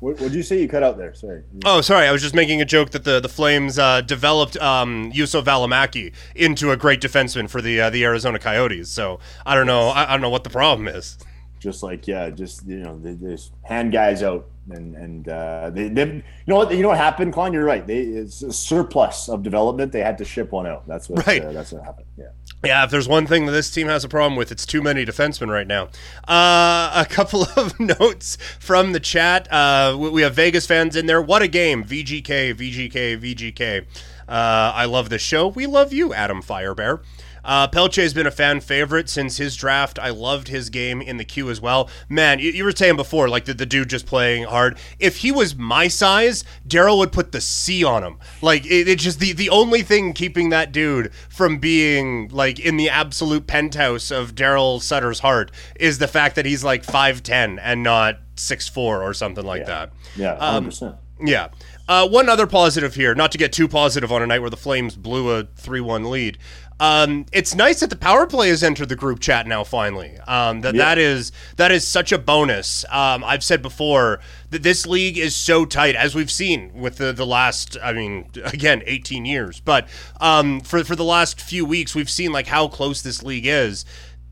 what 0.01 0.19
did 0.19 0.35
you 0.35 0.45
say? 0.45 0.61
You 0.61 0.69
cut 0.69 0.83
out 0.83 0.97
there. 0.97 1.15
Sorry. 1.15 1.43
Oh, 1.65 1.81
sorry. 1.81 2.07
I 2.07 2.13
was 2.13 2.23
just 2.23 2.35
making 2.35 2.63
a 2.63 2.65
joke 2.65 2.91
that 2.91 3.05
the 3.05 3.21
the 3.21 3.29
Flames 3.29 3.79
uh, 3.79 4.01
developed 4.01 4.57
um, 4.59 5.13
Juuso 5.13 5.43
Valimaki 5.43 6.15
into 6.35 6.71
a 6.71 6.77
great 6.77 7.01
defenseman 7.01 7.51
for 7.51 7.61
the 7.61 7.81
uh, 7.81 7.91
the 7.91 8.05
Arizona 8.05 8.39
Coyotes. 8.39 8.89
So 8.89 9.19
I 9.45 9.55
don't 9.55 9.67
know. 9.67 9.89
I, 9.89 10.05
I 10.05 10.13
don't 10.13 10.21
know 10.21 10.31
what 10.31 10.45
the 10.45 10.51
problem 10.51 10.87
is 10.89 11.19
just 11.59 11.83
like 11.83 12.07
yeah, 12.07 12.31
just 12.31 12.67
you 12.67 12.79
know, 12.79 12.99
they, 12.99 13.13
they 13.13 13.33
just 13.33 13.53
hand 13.63 13.93
guys 13.93 14.23
out 14.23 14.47
and 14.71 14.95
and 14.97 15.29
uh, 15.29 15.71
they, 15.71 15.89
they 15.89 16.07
you 16.07 16.23
know 16.47 16.57
what 16.57 16.73
you 16.73 16.83
know 16.83 16.89
what 16.89 16.99
happened, 16.99 17.33
Klein. 17.33 17.53
You're 17.53 17.65
right. 17.65 17.87
They 17.87 17.99
it's 17.99 18.43
a 18.43 18.53
surplus 18.53 19.29
of 19.29 19.43
development. 19.43 19.93
They 19.93 20.01
had 20.01 20.19
to 20.19 20.25
ship 20.25 20.53
one 20.53 20.67
out. 20.67 20.87
That's 20.87 21.09
what 21.09 21.27
right. 21.27 21.45
Uh, 21.45 21.53
that's 21.53 21.73
what 21.73 21.85
happened. 21.85 22.07
Yeah. 22.17 22.29
Yeah, 22.65 22.83
if 22.85 22.91
there's 22.91 23.07
one 23.07 23.25
thing 23.25 23.47
that 23.47 23.53
this 23.53 23.71
team 23.71 23.87
has 23.87 24.03
a 24.03 24.09
problem 24.09 24.35
with, 24.35 24.51
it's 24.51 24.67
too 24.67 24.83
many 24.83 25.07
defensemen 25.07 25.49
right 25.49 25.67
now. 25.67 25.91
Uh, 26.27 26.91
a 26.93 27.07
couple 27.09 27.45
of 27.57 27.79
notes 27.79 28.37
from 28.59 28.93
the 28.93 28.99
chat. 28.99 29.47
Uh, 29.53 29.97
we 29.99 30.23
have 30.23 30.35
Vegas 30.35 30.67
fans 30.67 30.97
in 30.97 31.07
there. 31.07 31.23
What 31.23 31.41
a 31.41 31.49
game! 31.49 31.85
VGK, 31.85 32.55
VGK, 32.55 33.21
VGK. 33.21 33.87
Uh, 34.29 34.73
I 34.75 34.85
love 34.87 35.09
the 35.09 35.19
show. 35.19 35.49
We 35.49 35.67
love 35.67 35.93
you, 35.93 36.13
Adam 36.13 36.43
Firebear. 36.43 37.01
Uh, 37.49 37.67
Pelche 37.67 38.03
has 38.03 38.13
been 38.13 38.27
a 38.27 38.31
fan 38.31 38.61
favorite 38.61 39.09
since 39.09 39.39
his 39.39 39.57
draft. 39.57 39.99
I 39.99 40.11
loved 40.11 40.49
his 40.49 40.69
game 40.69 41.01
in 41.01 41.17
the 41.17 41.25
Q 41.25 41.49
as 41.49 41.63
well. 41.63 41.89
Man, 42.07 42.41
you, 42.41 42.51
you 42.51 42.63
were 42.63 42.73
saying 42.73 42.97
before, 42.97 43.27
like 43.27 43.47
the, 43.47 43.55
the 43.55 43.65
dude 43.65 43.89
just 43.89 44.05
playing 44.05 44.45
hard. 44.45 44.77
If 44.99 45.17
he 45.17 45.33
was 45.33 45.57
my 45.57 45.89
size, 45.89 46.45
Daryl 46.69 46.99
would 46.99 47.11
put 47.11 47.33
the 47.33 47.41
C 47.41 47.83
on 47.83 48.05
him. 48.05 48.19
Like 48.43 48.67
it, 48.67 48.87
it 48.87 48.99
just 48.99 49.19
the 49.19 49.33
the 49.33 49.49
only 49.49 49.81
thing 49.81 50.13
keeping 50.13 50.51
that 50.51 50.73
dude 50.73 51.11
from 51.31 51.57
being 51.57 52.29
like 52.29 52.61
in 52.61 52.77
the 52.77 52.91
absolute 52.91 53.47
penthouse 53.47 54.11
of 54.11 54.35
Daryl 54.35 54.83
Sutter's 54.83 55.21
heart 55.21 55.51
is 55.75 55.97
the 55.97 56.09
fact 56.09 56.37
that 56.37 56.45
he's 56.45 56.63
like 56.63 56.85
five 56.85 57.23
ten 57.23 57.59
and 57.61 57.83
not 57.83 58.19
six 58.37 58.69
four 58.69 59.03
or 59.03 59.15
something 59.15 59.47
like 59.47 59.61
yeah. 59.61 59.67
that. 59.67 59.93
Yeah, 60.17 60.37
hundred 60.39 60.67
percent. 60.67 60.93
Um, 60.93 61.27
yeah. 61.27 61.49
Uh, 61.89 62.07
one 62.07 62.29
other 62.29 62.47
positive 62.47 62.95
here, 62.95 63.15
not 63.15 63.33
to 63.33 63.39
get 63.39 63.51
too 63.51 63.67
positive 63.67 64.13
on 64.13 64.21
a 64.21 64.27
night 64.27 64.41
where 64.41 64.51
the 64.51 64.59
Flames 64.59 64.95
blew 64.95 65.31
a 65.31 65.45
3 65.57 65.81
1 65.81 66.11
lead. 66.11 66.37
Um, 66.81 67.27
it's 67.33 67.55
nice 67.55 67.81
that 67.81 67.91
the 67.91 67.97
power 67.97 68.27
play 68.27 68.51
has 68.51 68.63
entered 68.63 68.89
the 68.89 68.97
group 68.97 69.21
chat 69.21 69.47
now. 69.47 69.65
Finally, 69.65 70.17
um, 70.27 70.61
that 70.61 70.75
yeah. 70.75 70.85
that 70.85 70.99
is 70.99 71.33
that 71.57 71.73
is 71.73 71.87
such 71.87 72.13
a 72.13 72.19
bonus. 72.19 72.85
Um, 72.91 73.25
I've 73.25 73.43
said 73.43 73.63
before 73.63 74.21
that 74.51 74.63
this 74.63 74.87
league 74.87 75.19
is 75.19 75.35
so 75.35 75.65
tight, 75.65 75.97
as 75.97 76.15
we've 76.15 76.31
seen 76.31 76.73
with 76.75 76.97
the 76.97 77.13
the 77.13 77.27
last. 77.27 77.77
I 77.83 77.93
mean, 77.93 78.31
again, 78.45 78.83
18 78.87 79.25
years, 79.25 79.61
but 79.61 79.89
um, 80.21 80.61
for 80.61 80.85
for 80.85 80.95
the 80.95 81.05
last 81.05 81.41
few 81.41 81.65
weeks, 81.65 81.95
we've 81.95 82.11
seen 82.11 82.33
like 82.33 82.47
how 82.47 82.69
close 82.69 83.03
this 83.03 83.23
league 83.23 83.47
is 83.47 83.85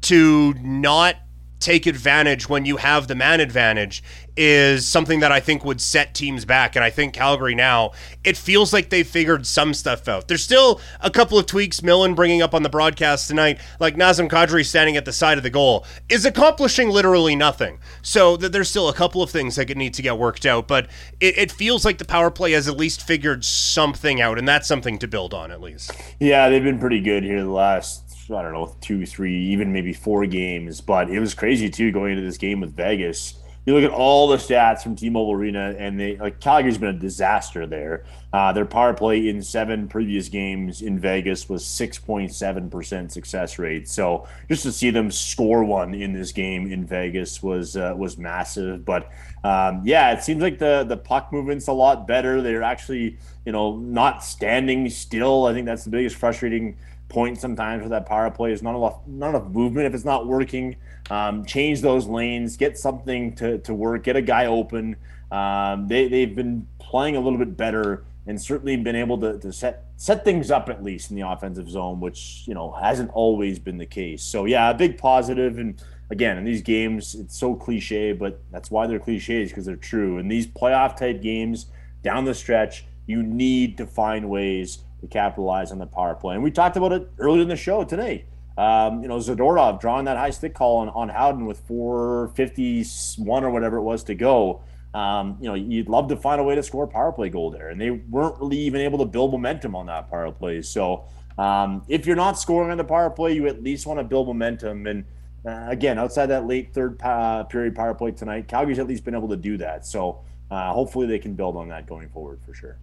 to 0.02 0.54
not 0.54 1.16
take 1.58 1.86
advantage 1.86 2.48
when 2.48 2.64
you 2.64 2.76
have 2.76 3.08
the 3.08 3.14
man 3.14 3.40
advantage 3.40 4.02
is 4.36 4.86
something 4.86 5.20
that 5.20 5.32
I 5.32 5.40
think 5.40 5.64
would 5.64 5.80
set 5.80 6.14
teams 6.14 6.44
back. 6.44 6.76
And 6.76 6.84
I 6.84 6.90
think 6.90 7.14
Calgary 7.14 7.54
now, 7.54 7.92
it 8.22 8.36
feels 8.36 8.72
like 8.72 8.90
they 8.90 9.02
figured 9.02 9.46
some 9.46 9.72
stuff 9.72 10.06
out. 10.08 10.28
There's 10.28 10.42
still 10.42 10.80
a 11.00 11.10
couple 11.10 11.38
of 11.38 11.46
tweaks 11.46 11.82
Millen 11.82 12.14
bringing 12.14 12.42
up 12.42 12.52
on 12.52 12.62
the 12.62 12.68
broadcast 12.68 13.28
tonight, 13.28 13.58
like 13.80 13.96
Nazem 13.96 14.28
Kadri 14.28 14.64
standing 14.64 14.96
at 14.96 15.06
the 15.06 15.12
side 15.12 15.38
of 15.38 15.42
the 15.42 15.50
goal, 15.50 15.86
is 16.10 16.26
accomplishing 16.26 16.90
literally 16.90 17.34
nothing. 17.34 17.78
So 18.02 18.36
th- 18.36 18.52
there's 18.52 18.68
still 18.68 18.88
a 18.88 18.94
couple 18.94 19.22
of 19.22 19.30
things 19.30 19.56
that 19.56 19.74
need 19.74 19.94
to 19.94 20.02
get 20.02 20.18
worked 20.18 20.44
out, 20.44 20.68
but 20.68 20.88
it, 21.20 21.38
it 21.38 21.52
feels 21.52 21.84
like 21.84 21.98
the 21.98 22.04
power 22.04 22.30
play 22.30 22.52
has 22.52 22.68
at 22.68 22.76
least 22.76 23.06
figured 23.06 23.44
something 23.44 24.20
out, 24.20 24.38
and 24.38 24.46
that's 24.46 24.68
something 24.68 24.98
to 24.98 25.08
build 25.08 25.32
on 25.32 25.50
at 25.50 25.62
least. 25.62 25.92
Yeah, 26.20 26.50
they've 26.50 26.62
been 26.62 26.78
pretty 26.78 27.00
good 27.00 27.22
here 27.24 27.42
the 27.42 27.50
last 27.50 28.05
I 28.30 28.42
don't 28.42 28.52
know, 28.52 28.76
two, 28.80 29.06
three, 29.06 29.36
even 29.46 29.72
maybe 29.72 29.92
four 29.92 30.26
games. 30.26 30.80
But 30.80 31.10
it 31.10 31.20
was 31.20 31.34
crazy 31.34 31.70
too 31.70 31.92
going 31.92 32.12
into 32.12 32.24
this 32.24 32.38
game 32.38 32.60
with 32.60 32.74
Vegas. 32.74 33.34
You 33.66 33.74
look 33.74 33.82
at 33.82 33.90
all 33.90 34.28
the 34.28 34.36
stats 34.36 34.82
from 34.82 34.94
T-Mobile 34.94 35.32
Arena, 35.32 35.74
and 35.76 35.98
they 35.98 36.16
like 36.16 36.38
Calgary's 36.38 36.78
been 36.78 36.94
a 36.94 36.98
disaster 36.98 37.66
there. 37.66 38.04
Uh, 38.32 38.52
their 38.52 38.64
power 38.64 38.94
play 38.94 39.28
in 39.28 39.42
seven 39.42 39.88
previous 39.88 40.28
games 40.28 40.82
in 40.82 41.00
Vegas 41.00 41.48
was 41.48 41.66
six 41.66 41.98
point 41.98 42.32
seven 42.32 42.70
percent 42.70 43.10
success 43.10 43.58
rate. 43.58 43.88
So 43.88 44.28
just 44.48 44.62
to 44.62 44.72
see 44.72 44.90
them 44.90 45.10
score 45.10 45.64
one 45.64 45.94
in 45.94 46.12
this 46.12 46.30
game 46.30 46.70
in 46.70 46.86
Vegas 46.86 47.42
was 47.42 47.76
uh, 47.76 47.92
was 47.96 48.16
massive. 48.16 48.84
But 48.84 49.10
um, 49.42 49.82
yeah, 49.84 50.12
it 50.12 50.22
seems 50.22 50.42
like 50.42 50.60
the 50.60 50.84
the 50.86 50.96
puck 50.96 51.32
movement's 51.32 51.66
a 51.66 51.72
lot 51.72 52.06
better. 52.06 52.42
They're 52.42 52.62
actually 52.62 53.18
you 53.44 53.50
know 53.50 53.76
not 53.78 54.22
standing 54.22 54.88
still. 54.90 55.46
I 55.46 55.52
think 55.52 55.66
that's 55.66 55.82
the 55.82 55.90
biggest 55.90 56.14
frustrating 56.14 56.76
point 57.08 57.40
sometimes 57.40 57.82
with 57.82 57.90
that 57.90 58.06
power 58.06 58.30
play 58.30 58.52
is 58.52 58.62
not 58.62 58.76
enough 58.76 59.00
not 59.06 59.30
enough 59.30 59.48
movement 59.48 59.86
if 59.86 59.94
it's 59.94 60.04
not 60.04 60.26
working. 60.26 60.76
Um, 61.10 61.44
change 61.44 61.80
those 61.80 62.06
lanes, 62.06 62.56
get 62.56 62.76
something 62.76 63.34
to, 63.36 63.58
to 63.58 63.74
work, 63.74 64.04
get 64.04 64.16
a 64.16 64.22
guy 64.22 64.46
open. 64.46 64.96
Um, 65.30 65.86
they 65.88 66.08
they've 66.08 66.34
been 66.34 66.66
playing 66.78 67.16
a 67.16 67.20
little 67.20 67.38
bit 67.38 67.56
better 67.56 68.04
and 68.26 68.40
certainly 68.40 68.76
been 68.76 68.96
able 68.96 69.18
to, 69.18 69.38
to 69.38 69.52
set 69.52 69.84
set 69.96 70.24
things 70.24 70.50
up 70.50 70.68
at 70.68 70.82
least 70.82 71.10
in 71.10 71.16
the 71.16 71.28
offensive 71.28 71.70
zone, 71.70 72.00
which 72.00 72.42
you 72.46 72.54
know 72.54 72.72
hasn't 72.72 73.10
always 73.10 73.58
been 73.58 73.78
the 73.78 73.86
case. 73.86 74.22
So 74.22 74.44
yeah, 74.44 74.70
a 74.70 74.74
big 74.74 74.98
positive 74.98 75.58
and 75.58 75.80
again 76.10 76.38
in 76.38 76.44
these 76.44 76.62
games 76.62 77.14
it's 77.14 77.38
so 77.38 77.54
cliche, 77.54 78.12
but 78.12 78.42
that's 78.50 78.70
why 78.70 78.86
they're 78.86 78.98
cliches 78.98 79.50
because 79.50 79.64
they're 79.64 79.76
true. 79.76 80.18
In 80.18 80.28
these 80.28 80.46
playoff 80.46 80.96
type 80.96 81.22
games 81.22 81.66
down 82.02 82.24
the 82.24 82.34
stretch, 82.34 82.84
you 83.06 83.22
need 83.22 83.78
to 83.78 83.86
find 83.86 84.28
ways 84.28 84.78
to 85.00 85.06
capitalize 85.06 85.72
on 85.72 85.78
the 85.78 85.86
power 85.86 86.14
play. 86.14 86.34
And 86.34 86.42
we 86.42 86.50
talked 86.50 86.76
about 86.76 86.92
it 86.92 87.10
earlier 87.18 87.42
in 87.42 87.48
the 87.48 87.56
show 87.56 87.84
today. 87.84 88.24
Um, 88.58 89.02
you 89.02 89.08
know, 89.08 89.18
Zadorov 89.18 89.80
drawing 89.80 90.06
that 90.06 90.16
high 90.16 90.30
stick 90.30 90.54
call 90.54 90.78
on, 90.78 90.88
on 90.90 91.08
Howden 91.10 91.44
with 91.44 91.60
451 91.60 93.44
or 93.44 93.50
whatever 93.50 93.76
it 93.76 93.82
was 93.82 94.02
to 94.04 94.14
go. 94.14 94.62
Um, 94.94 95.36
you 95.40 95.48
know, 95.48 95.54
you'd 95.54 95.90
love 95.90 96.08
to 96.08 96.16
find 96.16 96.40
a 96.40 96.44
way 96.44 96.54
to 96.54 96.62
score 96.62 96.84
a 96.84 96.88
power 96.88 97.12
play 97.12 97.28
goal 97.28 97.50
there. 97.50 97.68
And 97.68 97.78
they 97.78 97.90
weren't 97.90 98.38
really 98.40 98.58
even 98.58 98.80
able 98.80 98.98
to 99.00 99.04
build 99.04 99.32
momentum 99.32 99.76
on 99.76 99.86
that 99.86 100.10
power 100.10 100.32
play. 100.32 100.62
So 100.62 101.04
um, 101.36 101.82
if 101.86 102.06
you're 102.06 102.16
not 102.16 102.38
scoring 102.38 102.70
on 102.70 102.78
the 102.78 102.84
power 102.84 103.10
play, 103.10 103.34
you 103.34 103.46
at 103.46 103.62
least 103.62 103.86
want 103.86 104.00
to 104.00 104.04
build 104.04 104.26
momentum. 104.26 104.86
And 104.86 105.04
uh, 105.46 105.66
again, 105.68 105.98
outside 105.98 106.26
that 106.26 106.46
late 106.46 106.72
third 106.72 107.00
uh, 107.02 107.44
period 107.44 107.74
power 107.74 107.92
play 107.92 108.12
tonight, 108.12 108.48
Calgary's 108.48 108.78
at 108.78 108.86
least 108.86 109.04
been 109.04 109.14
able 109.14 109.28
to 109.28 109.36
do 109.36 109.58
that. 109.58 109.84
So 109.84 110.22
uh, 110.50 110.72
hopefully 110.72 111.06
they 111.06 111.18
can 111.18 111.34
build 111.34 111.56
on 111.56 111.68
that 111.68 111.86
going 111.86 112.08
forward 112.08 112.40
for 112.46 112.54
sure. 112.54 112.78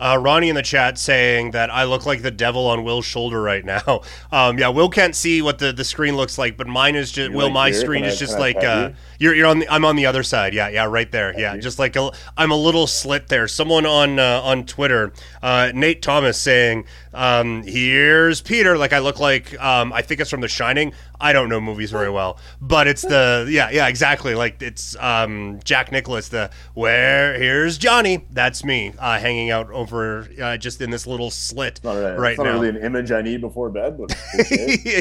Uh, 0.00 0.16
Ronnie 0.18 0.48
in 0.48 0.54
the 0.56 0.62
chat 0.62 0.98
saying 0.98 1.50
that 1.52 1.70
I 1.70 1.84
look 1.84 2.06
like 2.06 2.22
the 2.22 2.30
devil 2.30 2.66
on 2.66 2.82
Will's 2.84 3.04
shoulder 3.04 3.40
right 3.42 3.64
now. 3.64 4.00
Um, 4.32 4.58
yeah, 4.58 4.68
Will 4.68 4.88
can't 4.88 5.14
see 5.16 5.42
what 5.42 5.58
the, 5.58 5.72
the 5.72 5.82
screen 5.84 6.16
looks 6.16 6.38
like, 6.38 6.56
but 6.56 6.66
mine 6.68 6.94
is 6.94 7.10
just 7.10 7.30
You 7.30 7.36
Will. 7.36 7.46
like 7.46 7.52
My 7.52 7.70
screen 7.72 8.02
Can 8.02 8.10
I- 8.10 8.12
is 8.12 8.18
just 8.18 8.38
like 8.38 8.56
uh, 8.62 8.90
you? 9.18 9.26
you're 9.26 9.34
you're 9.34 9.46
on 9.48 9.58
the 9.60 9.68
I'm 9.72 9.84
on 9.84 9.96
the 9.96 10.06
other 10.06 10.22
side. 10.22 10.54
Yeah, 10.54 10.68
yeah, 10.68 10.84
right 10.84 11.10
there. 11.10 11.38
Yeah, 11.38 11.56
just 11.56 11.78
like 11.80 11.96
a, 11.96 12.10
I'm 12.36 12.50
a 12.52 12.56
little 12.56 12.86
slit 12.86 13.26
there. 13.28 13.48
Someone 13.48 13.86
on 13.86 14.18
uh, 14.20 14.40
on 14.44 14.64
Twitter, 14.66 15.12
uh, 15.42 15.72
Nate 15.74 16.00
Thomas 16.00 16.38
saying, 16.38 16.84
um, 17.12 17.62
"Here's 17.62 18.40
Peter." 18.40 18.76
Like 18.78 18.92
I 18.92 18.98
look 18.98 19.18
like 19.18 19.58
um, 19.60 19.92
I 19.92 20.02
think 20.02 20.20
it's 20.20 20.30
from 20.30 20.40
The 20.40 20.48
Shining. 20.48 20.92
I 21.20 21.32
don't 21.32 21.48
know 21.48 21.60
movies 21.60 21.90
very 21.90 22.10
well, 22.10 22.38
but 22.60 22.86
it's 22.86 23.02
the 23.02 23.46
yeah 23.50 23.70
yeah 23.70 23.88
exactly 23.88 24.34
like 24.34 24.62
it's 24.62 24.96
um, 24.96 25.60
Jack 25.64 25.92
Nicholas. 25.92 26.28
The 26.28 26.50
where 26.74 27.38
here's 27.38 27.78
Johnny. 27.78 28.26
That's 28.30 28.64
me 28.64 28.92
uh, 28.98 29.18
hanging 29.18 29.50
out 29.50 29.70
over 29.70 30.28
uh, 30.40 30.56
just 30.56 30.80
in 30.80 30.90
this 30.90 31.06
little 31.06 31.30
slit 31.30 31.80
a- 31.84 32.16
right 32.18 32.38
now. 32.38 32.44
really 32.44 32.68
an 32.68 32.76
image 32.76 33.12
I 33.12 33.22
need 33.22 33.40
before 33.40 33.70
bed, 33.70 33.98
but 33.98 34.16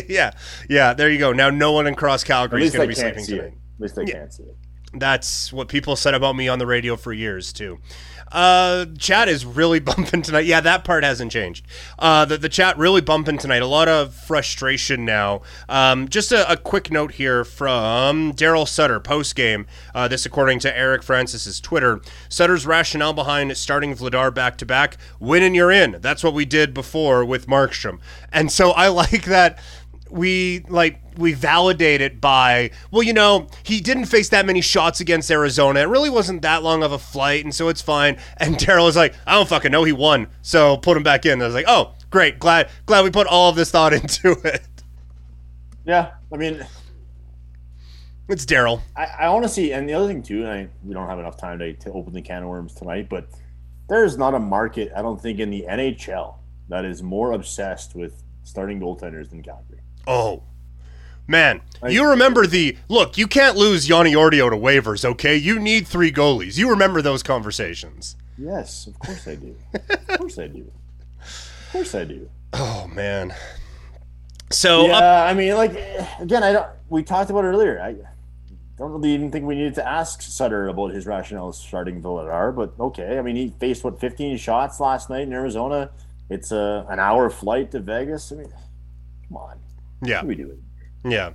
yeah, 0.09 0.31
yeah. 0.69 0.93
There 0.93 1.09
you 1.09 1.19
go. 1.19 1.31
Now 1.33 1.49
no 1.49 1.71
one 1.71 1.87
in 1.87 1.95
Cross 1.95 2.23
Calgary 2.25 2.65
is 2.65 2.73
going 2.73 2.89
to 2.89 2.95
be 2.95 2.95
sleeping 2.95 3.25
tonight. 3.25 3.53
At 3.75 3.81
least 3.81 3.97
I 3.97 4.05
can't 4.05 4.33
see 4.33 4.43
it. 4.43 4.55
That's 4.93 5.53
what 5.53 5.67
people 5.67 5.95
said 5.95 6.15
about 6.15 6.35
me 6.35 6.47
on 6.47 6.57
the 6.57 6.65
radio 6.65 6.95
for 6.95 7.13
years 7.13 7.53
too. 7.53 7.79
Uh, 8.31 8.85
chat 8.97 9.27
is 9.27 9.45
really 9.45 9.79
bumping 9.89 10.21
tonight. 10.21 10.45
Yeah, 10.45 10.61
that 10.61 10.83
part 10.83 11.03
hasn't 11.03 11.31
changed. 11.31 11.65
Uh, 11.97 12.25
the, 12.25 12.37
the 12.37 12.49
chat 12.49 12.77
really 12.77 13.01
bumping 13.01 13.37
tonight. 13.37 13.61
A 13.61 13.67
lot 13.67 13.87
of 13.87 14.13
frustration 14.13 15.05
now. 15.05 15.41
Um, 15.67 16.07
just 16.07 16.31
a, 16.31 16.51
a 16.51 16.57
quick 16.57 16.91
note 16.91 17.13
here 17.13 17.43
from 17.43 18.33
Darryl 18.33 18.67
Sutter 18.67 18.99
post 18.99 19.35
game. 19.35 19.65
Uh, 19.93 20.07
this 20.07 20.25
according 20.25 20.59
to 20.59 20.77
Eric 20.77 21.03
Francis's 21.03 21.59
Twitter. 21.59 22.01
Sutter's 22.29 22.65
rationale 22.65 23.13
behind 23.13 23.55
starting 23.57 23.95
Vladar 23.95 24.33
back 24.33 24.57
to 24.57 24.65
back: 24.65 24.97
win 25.19 25.43
and 25.43 25.55
you're 25.55 25.71
in. 25.71 25.97
That's 25.99 26.23
what 26.23 26.33
we 26.33 26.45
did 26.45 26.73
before 26.73 27.25
with 27.25 27.47
Markstrom, 27.47 27.99
and 28.31 28.51
so 28.51 28.71
I 28.71 28.87
like 28.99 29.25
that 29.25 29.59
we 30.09 30.63
like 30.69 31.01
we 31.17 31.33
validate 31.33 32.01
it 32.01 32.21
by 32.21 32.71
well 32.91 33.03
you 33.03 33.13
know 33.13 33.47
he 33.63 33.81
didn't 33.81 34.05
face 34.05 34.29
that 34.29 34.45
many 34.45 34.61
shots 34.61 34.99
against 34.99 35.29
arizona. 35.29 35.81
It 35.81 35.87
really 35.89 36.09
wasn't 36.09 36.41
that 36.43 36.63
long 36.63 36.83
of 36.83 36.91
a 36.91 36.99
flight 36.99 37.43
and 37.43 37.53
so 37.53 37.69
it's 37.69 37.81
fine. 37.81 38.17
And 38.37 38.55
darryl 38.55 38.85
was 38.85 38.95
like 38.95 39.13
i 39.27 39.33
don't 39.33 39.49
fucking 39.49 39.71
know. 39.71 39.83
He 39.83 39.91
won. 39.91 40.27
So 40.41 40.77
put 40.77 40.95
him 40.95 41.03
back 41.03 41.25
in. 41.25 41.41
I 41.41 41.45
was 41.45 41.55
like 41.55 41.65
oh 41.67 41.93
great. 42.09 42.39
Glad 42.39 42.69
glad 42.85 43.03
we 43.03 43.11
put 43.11 43.27
all 43.27 43.49
of 43.49 43.55
this 43.55 43.71
thought 43.71 43.93
into 44.01 44.31
it. 44.43 44.61
Yeah, 45.85 46.11
I 46.31 46.37
mean, 46.37 46.65
it's 48.27 48.45
darryl. 48.45 48.81
I, 48.95 49.05
I 49.21 49.27
honestly, 49.27 49.73
and 49.73 49.89
the 49.89 49.93
other 49.93 50.07
thing 50.07 50.21
too, 50.21 50.43
and 50.43 50.47
I, 50.47 50.69
we 50.83 50.93
don't 50.93 51.07
have 51.07 51.19
enough 51.19 51.37
time 51.37 51.57
to, 51.59 51.73
to 51.73 51.91
open 51.93 52.13
the 52.13 52.21
can 52.21 52.43
of 52.43 52.49
worms 52.49 52.75
tonight, 52.75 53.07
but 53.09 53.27
there's 53.87 54.17
not 54.17 54.35
a 54.35 54.39
market, 54.39 54.91
I 54.95 55.01
don't 55.01 55.19
think, 55.19 55.39
in 55.39 55.49
the 55.49 55.65
NHL 55.67 56.35
that 56.69 56.85
is 56.85 57.01
more 57.01 57.31
obsessed 57.31 57.95
with 57.95 58.21
starting 58.43 58.79
goaltenders 58.79 59.31
than 59.31 59.41
Calgary. 59.41 59.79
Oh 60.09 60.43
man 61.27 61.61
you 61.87 62.09
remember 62.09 62.47
the 62.47 62.75
look 62.87 63.17
you 63.17 63.27
can't 63.27 63.55
lose 63.55 63.87
Joni 63.87 64.13
Ortio 64.13 64.49
to 64.49 64.57
waivers 64.57 65.05
okay 65.05 65.35
you 65.35 65.59
need 65.59 65.87
three 65.87 66.11
goalies 66.11 66.57
you 66.57 66.69
remember 66.71 67.01
those 67.01 67.21
conversations 67.23 68.15
Yes, 68.41 68.87
of 68.87 68.97
course 68.99 69.27
I 69.27 69.35
do. 69.35 69.53
of 69.73 70.17
course 70.17 70.39
I 70.39 70.47
do. 70.47 70.71
Of 71.21 71.69
course 71.71 71.93
I 71.93 72.05
do. 72.05 72.29
oh 72.53 72.89
man 72.93 73.33
so 74.51 74.87
yeah, 74.87 74.97
up, 74.97 75.29
I 75.29 75.33
mean, 75.33 75.53
like 75.55 75.71
again, 76.19 76.43
I 76.43 76.51
don't. 76.51 76.67
We 76.89 77.03
talked 77.03 77.29
about 77.29 77.45
it 77.45 77.49
earlier. 77.49 77.79
I 77.79 77.95
don't 78.77 78.91
really 78.91 79.13
even 79.13 79.31
think 79.31 79.45
we 79.45 79.55
needed 79.55 79.75
to 79.75 79.87
ask 79.87 80.21
Sutter 80.21 80.69
about 80.69 80.91
his 80.91 81.05
rationale 81.05 81.53
starting 81.53 82.01
Vladar, 82.01 82.55
but 82.55 82.73
okay. 82.79 83.19
I 83.19 83.21
mean, 83.21 83.35
he 83.35 83.53
faced 83.59 83.83
what 83.83 83.99
15 83.99 84.37
shots 84.37 84.79
last 84.79 85.09
night 85.09 85.21
in 85.21 85.33
Arizona. 85.33 85.91
It's 86.29 86.51
a 86.51 86.85
an 86.89 86.99
hour 86.99 87.29
flight 87.29 87.71
to 87.71 87.79
Vegas. 87.79 88.31
I 88.31 88.35
mean, 88.37 88.51
come 89.27 89.37
on, 89.37 89.59
yeah 90.01 90.23
we 90.23 90.35
do 90.35 90.49
it. 90.51 90.59
yeah 91.09 91.31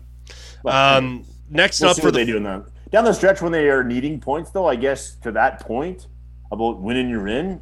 Well, 0.62 0.96
um 0.98 1.24
next 1.50 1.80
we'll 1.80 1.90
up 1.90 1.96
for 1.98 2.10
the 2.10 2.18
they 2.18 2.24
do 2.24 2.36
in 2.36 2.42
the 2.44 2.64
down 2.90 3.04
the 3.04 3.12
stretch 3.12 3.42
when 3.42 3.50
they 3.52 3.68
are 3.68 3.82
needing 3.82 4.20
points. 4.20 4.50
Though 4.50 4.66
I 4.68 4.76
guess 4.76 5.14
to 5.22 5.32
that 5.32 5.60
point 5.60 6.06
about 6.52 6.80
winning, 6.80 7.08
you're 7.10 7.26
in. 7.28 7.60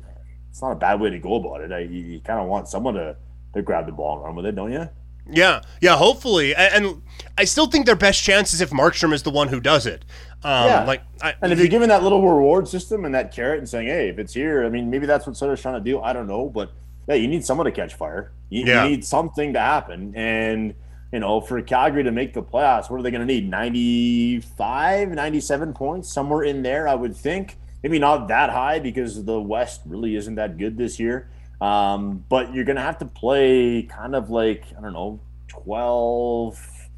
It's 0.50 0.60
not 0.60 0.72
a 0.72 0.76
bad 0.76 1.00
way 1.00 1.08
to 1.10 1.18
go 1.18 1.36
about 1.36 1.62
it. 1.62 1.72
I, 1.72 1.78
you, 1.80 2.00
you 2.04 2.20
kind 2.20 2.38
of 2.38 2.46
want 2.48 2.68
someone 2.68 2.94
to 2.94 3.16
to 3.54 3.62
grab 3.62 3.86
the 3.86 3.92
ball 3.92 4.16
and 4.16 4.24
run 4.24 4.34
with 4.36 4.44
it, 4.46 4.54
don't 4.54 4.72
you? 4.72 4.88
Yeah, 5.30 5.62
yeah, 5.80 5.96
hopefully, 5.96 6.52
A- 6.52 6.58
and, 6.74 7.00
I 7.38 7.44
still 7.44 7.66
think 7.66 7.86
their 7.86 7.94
best 7.96 8.22
chance 8.24 8.52
is 8.52 8.60
if 8.60 8.70
Markstrom 8.70 9.12
is 9.14 9.22
the 9.22 9.30
one 9.30 9.46
who 9.48 9.60
does 9.60 9.86
it. 9.86 10.04
Um, 10.42 10.66
Yeah. 10.66 10.84
like, 10.84 11.02
I, 11.22 11.34
And 11.40 11.52
if 11.52 11.60
you're 11.60 11.68
given 11.68 11.88
that 11.90 12.02
little 12.02 12.20
reward 12.28 12.66
system 12.66 13.04
and 13.04 13.14
that 13.14 13.32
carrot 13.32 13.58
and 13.60 13.68
saying, 13.68 13.86
"Hey, 13.86 14.08
if 14.08 14.18
it's 14.18 14.34
here," 14.34 14.64
I 14.66 14.68
mean, 14.68 14.90
maybe 14.90 15.06
that's 15.06 15.26
what 15.26 15.36
Sutter's 15.36 15.62
trying 15.62 15.74
to 15.82 15.90
do. 15.90 16.00
I 16.00 16.12
don't 16.12 16.26
know, 16.26 16.48
but 16.48 16.72
yeah, 17.08 17.14
you 17.14 17.28
need 17.28 17.44
someone 17.44 17.66
to 17.66 17.72
catch 17.72 17.94
fire. 17.94 18.32
You, 18.50 18.64
Yeah. 18.66 18.82
you 18.84 18.90
need 18.90 19.04
something 19.04 19.52
to 19.54 19.60
happen, 19.60 20.12
and 20.16 20.74
you 21.12 21.20
know, 21.20 21.40
for 21.40 21.60
Calgary 21.62 22.02
to 22.04 22.10
make 22.10 22.32
the 22.32 22.42
playoffs, 22.42 22.90
what 22.90 22.98
are 22.98 23.02
they 23.02 23.10
going 23.10 23.26
to 23.26 23.32
need? 23.32 23.48
95, 23.48 25.10
97 25.10 25.74
points, 25.74 26.12
somewhere 26.12 26.42
in 26.42 26.62
there, 26.62 26.88
I 26.88 26.94
would 26.94 27.14
think. 27.14 27.58
Maybe 27.82 27.98
not 27.98 28.28
that 28.28 28.50
high 28.50 28.78
because 28.78 29.24
the 29.24 29.40
West 29.40 29.82
really 29.84 30.16
isn't 30.16 30.36
that 30.36 30.56
good 30.56 30.78
this 30.78 30.98
year. 30.98 31.28
Um, 31.60 32.24
but 32.28 32.54
you're 32.54 32.64
going 32.64 32.76
to 32.76 32.82
have 32.82 32.98
to 32.98 33.04
play 33.04 33.82
kind 33.82 34.16
of 34.16 34.30
like 34.30 34.64
I 34.76 34.80
don't 34.80 34.92
know, 34.92 35.20
12, 35.48 36.88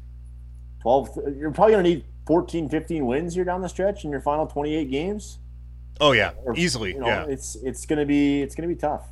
12. 0.81 1.19
You're 1.37 1.51
probably 1.51 1.73
going 1.73 1.83
to 1.83 1.89
need 1.89 2.05
14, 2.25 2.69
15 2.69 3.05
wins 3.05 3.35
here 3.35 3.43
down 3.43 3.61
the 3.61 3.69
stretch 3.69 4.05
in 4.05 4.11
your 4.11 4.21
final 4.21 4.47
28 4.47 4.89
games. 4.89 5.39
oh 5.99 6.13
yeah, 6.13 6.31
Or, 6.43 6.55
easily, 6.57 6.93
You 6.93 6.99
know, 6.99 7.07
yeah, 7.07 7.25
it's 7.27 7.55
it's 7.57 7.85
gonna 7.85 8.05
be 8.05 8.41
it's 8.41 8.55
gonna 8.55 8.67
be 8.67 8.75
tough. 8.75 9.07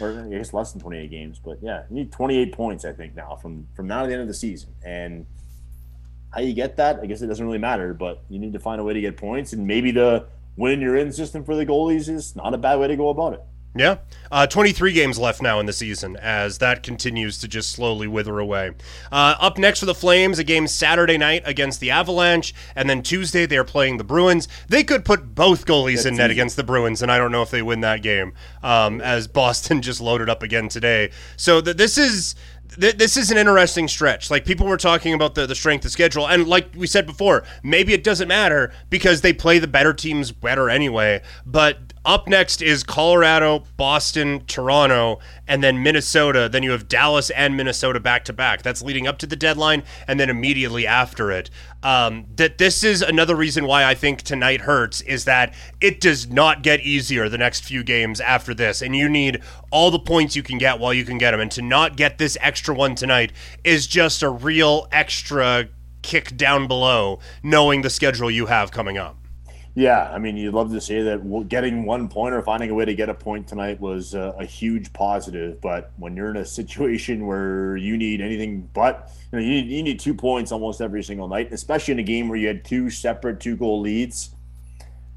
Or 0.00 0.24
I 0.26 0.28
guess 0.28 0.52
less 0.52 0.72
than 0.72 0.80
28 0.80 1.10
games, 1.10 1.40
but 1.42 1.58
yeah, 1.62 1.82
you 1.90 1.96
need 1.96 2.12
28 2.12 2.52
points 2.52 2.84
I 2.84 2.92
think 2.92 3.14
now 3.14 3.36
from 3.36 3.66
from 3.74 3.86
now 3.86 4.02
to 4.02 4.08
the 4.08 4.12
end 4.12 4.22
of 4.22 4.28
the 4.28 4.34
season. 4.34 4.74
And 4.84 5.26
how 6.32 6.40
you 6.40 6.54
get 6.54 6.76
that, 6.76 7.00
I 7.02 7.06
guess 7.06 7.22
it 7.22 7.26
doesn't 7.26 7.44
really 7.44 7.58
matter, 7.58 7.92
but 7.92 8.22
you 8.28 8.38
need 8.38 8.52
to 8.52 8.60
find 8.60 8.80
a 8.80 8.84
way 8.84 8.94
to 8.94 9.00
get 9.00 9.16
points, 9.16 9.52
and 9.52 9.66
maybe 9.66 9.90
the 9.90 10.26
win 10.56 10.80
your 10.80 10.96
in 10.96 11.12
system 11.12 11.44
for 11.44 11.56
the 11.56 11.66
goalies 11.66 12.08
is 12.08 12.36
not 12.36 12.54
a 12.54 12.58
bad 12.58 12.78
way 12.78 12.88
to 12.88 12.96
go 12.96 13.08
about 13.08 13.34
it. 13.34 13.42
Yeah. 13.74 13.98
Uh, 14.32 14.46
Twenty-three 14.46 14.92
games 14.92 15.18
left 15.18 15.42
now 15.42 15.60
in 15.60 15.66
the 15.66 15.72
season 15.72 16.16
as 16.16 16.58
that 16.58 16.82
continues 16.82 17.38
to 17.38 17.48
just 17.48 17.72
slowly 17.72 18.06
wither 18.06 18.38
away. 18.38 18.72
Uh, 19.10 19.34
up 19.40 19.58
next 19.58 19.80
for 19.80 19.86
the 19.86 19.94
Flames, 19.94 20.38
a 20.38 20.44
game 20.44 20.66
Saturday 20.66 21.18
night 21.18 21.42
against 21.44 21.80
the 21.80 21.90
Avalanche, 21.90 22.54
and 22.76 22.88
then 22.88 23.02
Tuesday 23.02 23.46
they 23.46 23.56
are 23.56 23.64
playing 23.64 23.96
the 23.96 24.04
Bruins. 24.04 24.48
They 24.68 24.84
could 24.84 25.04
put 25.04 25.34
both 25.34 25.66
goalies 25.66 26.06
in 26.06 26.16
net 26.16 26.30
easy. 26.30 26.38
against 26.38 26.56
the 26.56 26.64
Bruins, 26.64 27.02
and 27.02 27.10
I 27.10 27.18
don't 27.18 27.32
know 27.32 27.42
if 27.42 27.50
they 27.50 27.62
win 27.62 27.80
that 27.80 28.02
game. 28.02 28.32
Um, 28.62 29.00
as 29.00 29.26
Boston 29.26 29.82
just 29.82 30.00
loaded 30.00 30.28
up 30.28 30.42
again 30.42 30.68
today, 30.68 31.10
so 31.36 31.60
th- 31.60 31.76
this 31.76 31.98
is 31.98 32.34
this 32.76 33.16
is 33.16 33.30
an 33.30 33.36
interesting 33.36 33.88
stretch. 33.88 34.30
Like 34.30 34.44
people 34.44 34.66
were 34.66 34.76
talking 34.76 35.12
about 35.14 35.34
the, 35.34 35.46
the 35.46 35.54
strength 35.54 35.84
of 35.84 35.90
schedule, 35.90 36.26
and 36.28 36.46
like 36.46 36.70
we 36.76 36.86
said 36.86 37.06
before, 37.06 37.44
maybe 37.62 37.92
it 37.92 38.04
doesn't 38.04 38.28
matter 38.28 38.72
because 38.90 39.22
they 39.22 39.32
play 39.32 39.58
the 39.58 39.66
better 39.66 39.92
teams 39.92 40.30
better 40.32 40.70
anyway. 40.70 41.22
But 41.44 41.89
up 42.04 42.26
next 42.26 42.62
is 42.62 42.82
Colorado, 42.82 43.64
Boston, 43.76 44.44
Toronto, 44.46 45.18
and 45.46 45.62
then 45.62 45.82
Minnesota. 45.82 46.48
Then 46.50 46.62
you 46.62 46.70
have 46.70 46.88
Dallas 46.88 47.30
and 47.30 47.56
Minnesota 47.56 48.00
back 48.00 48.24
to 48.24 48.32
back. 48.32 48.62
That's 48.62 48.82
leading 48.82 49.06
up 49.06 49.18
to 49.18 49.26
the 49.26 49.36
deadline, 49.36 49.82
and 50.08 50.18
then 50.18 50.30
immediately 50.30 50.86
after 50.86 51.30
it. 51.30 51.50
Um, 51.82 52.26
that 52.36 52.58
this 52.58 52.82
is 52.82 53.02
another 53.02 53.34
reason 53.34 53.66
why 53.66 53.84
I 53.84 53.94
think 53.94 54.22
tonight 54.22 54.62
hurts 54.62 55.00
is 55.02 55.24
that 55.26 55.54
it 55.80 56.00
does 56.00 56.28
not 56.28 56.62
get 56.62 56.80
easier 56.80 57.28
the 57.28 57.38
next 57.38 57.64
few 57.64 57.82
games 57.82 58.20
after 58.20 58.54
this, 58.54 58.80
and 58.80 58.96
you 58.96 59.08
need 59.08 59.42
all 59.70 59.90
the 59.90 59.98
points 59.98 60.34
you 60.34 60.42
can 60.42 60.58
get 60.58 60.78
while 60.78 60.94
you 60.94 61.04
can 61.04 61.18
get 61.18 61.32
them. 61.32 61.40
And 61.40 61.50
to 61.52 61.62
not 61.62 61.96
get 61.96 62.18
this 62.18 62.38
extra 62.40 62.74
one 62.74 62.94
tonight 62.94 63.32
is 63.62 63.86
just 63.86 64.22
a 64.22 64.30
real 64.30 64.88
extra 64.90 65.68
kick 66.02 66.34
down 66.36 66.66
below, 66.66 67.18
knowing 67.42 67.82
the 67.82 67.90
schedule 67.90 68.30
you 68.30 68.46
have 68.46 68.70
coming 68.70 68.96
up. 68.96 69.19
Yeah, 69.76 70.10
I 70.12 70.18
mean, 70.18 70.36
you'd 70.36 70.52
love 70.52 70.72
to 70.72 70.80
say 70.80 71.00
that 71.02 71.48
getting 71.48 71.84
one 71.84 72.08
point 72.08 72.34
or 72.34 72.42
finding 72.42 72.70
a 72.70 72.74
way 72.74 72.84
to 72.84 72.94
get 72.94 73.08
a 73.08 73.14
point 73.14 73.46
tonight 73.46 73.80
was 73.80 74.16
uh, 74.16 74.32
a 74.36 74.44
huge 74.44 74.92
positive. 74.92 75.60
But 75.60 75.92
when 75.96 76.16
you're 76.16 76.30
in 76.30 76.36
a 76.38 76.44
situation 76.44 77.26
where 77.26 77.76
you 77.76 77.96
need 77.96 78.20
anything 78.20 78.68
but, 78.74 79.12
you 79.32 79.38
know, 79.38 79.44
you 79.44 79.50
need, 79.50 79.66
you 79.66 79.82
need 79.84 80.00
two 80.00 80.14
points 80.14 80.50
almost 80.50 80.80
every 80.80 81.04
single 81.04 81.28
night, 81.28 81.52
especially 81.52 81.92
in 81.92 82.00
a 82.00 82.04
game 82.04 82.28
where 82.28 82.36
you 82.36 82.48
had 82.48 82.64
two 82.64 82.90
separate 82.90 83.38
two 83.38 83.56
goal 83.56 83.80
leads. 83.80 84.30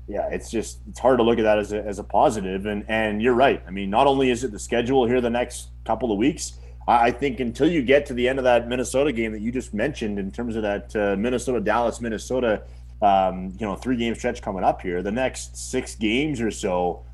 Yeah, 0.07 0.27
it's 0.29 0.51
just 0.51 0.79
it's 0.87 0.99
hard 0.99 1.17
to 1.17 1.23
look 1.23 1.39
at 1.39 1.43
that 1.43 1.57
as 1.57 1.71
a, 1.71 1.81
as 1.81 1.97
a 1.97 2.03
positive. 2.03 2.65
And 2.67 2.85
and 2.87 3.21
you're 3.21 3.33
right. 3.33 3.63
I 3.67 3.71
mean, 3.71 3.89
not 3.89 4.05
only 4.05 4.29
is 4.29 4.43
it 4.43 4.51
the 4.51 4.59
schedule 4.59 5.07
here 5.07 5.19
the 5.21 5.29
next 5.29 5.69
couple 5.85 6.11
of 6.11 6.17
weeks, 6.17 6.59
I 6.87 7.07
I 7.07 7.11
think 7.11 7.39
until 7.39 7.69
you 7.69 7.81
get 7.81 8.05
to 8.07 8.13
the 8.13 8.27
end 8.27 8.37
of 8.37 8.43
that 8.43 8.67
Minnesota 8.67 9.11
game 9.13 9.31
that 9.31 9.41
you 9.41 9.51
just 9.51 9.73
mentioned, 9.73 10.19
in 10.19 10.29
terms 10.29 10.57
of 10.57 10.61
that 10.61 10.95
uh, 10.95 11.15
Minnesota 11.15 11.61
Dallas 11.61 12.01
Minnesota, 12.01 12.63
um, 13.03 13.53
you 13.59 13.65
know, 13.65 13.75
three 13.75 13.97
game 13.97 14.15
stretch 14.15 14.41
coming 14.41 14.63
up 14.63 14.81
here, 14.81 15.03
the 15.03 15.11
next 15.11 15.57
six 15.57 15.95
games 15.95 16.39
or 16.39 16.51
so. 16.51 17.05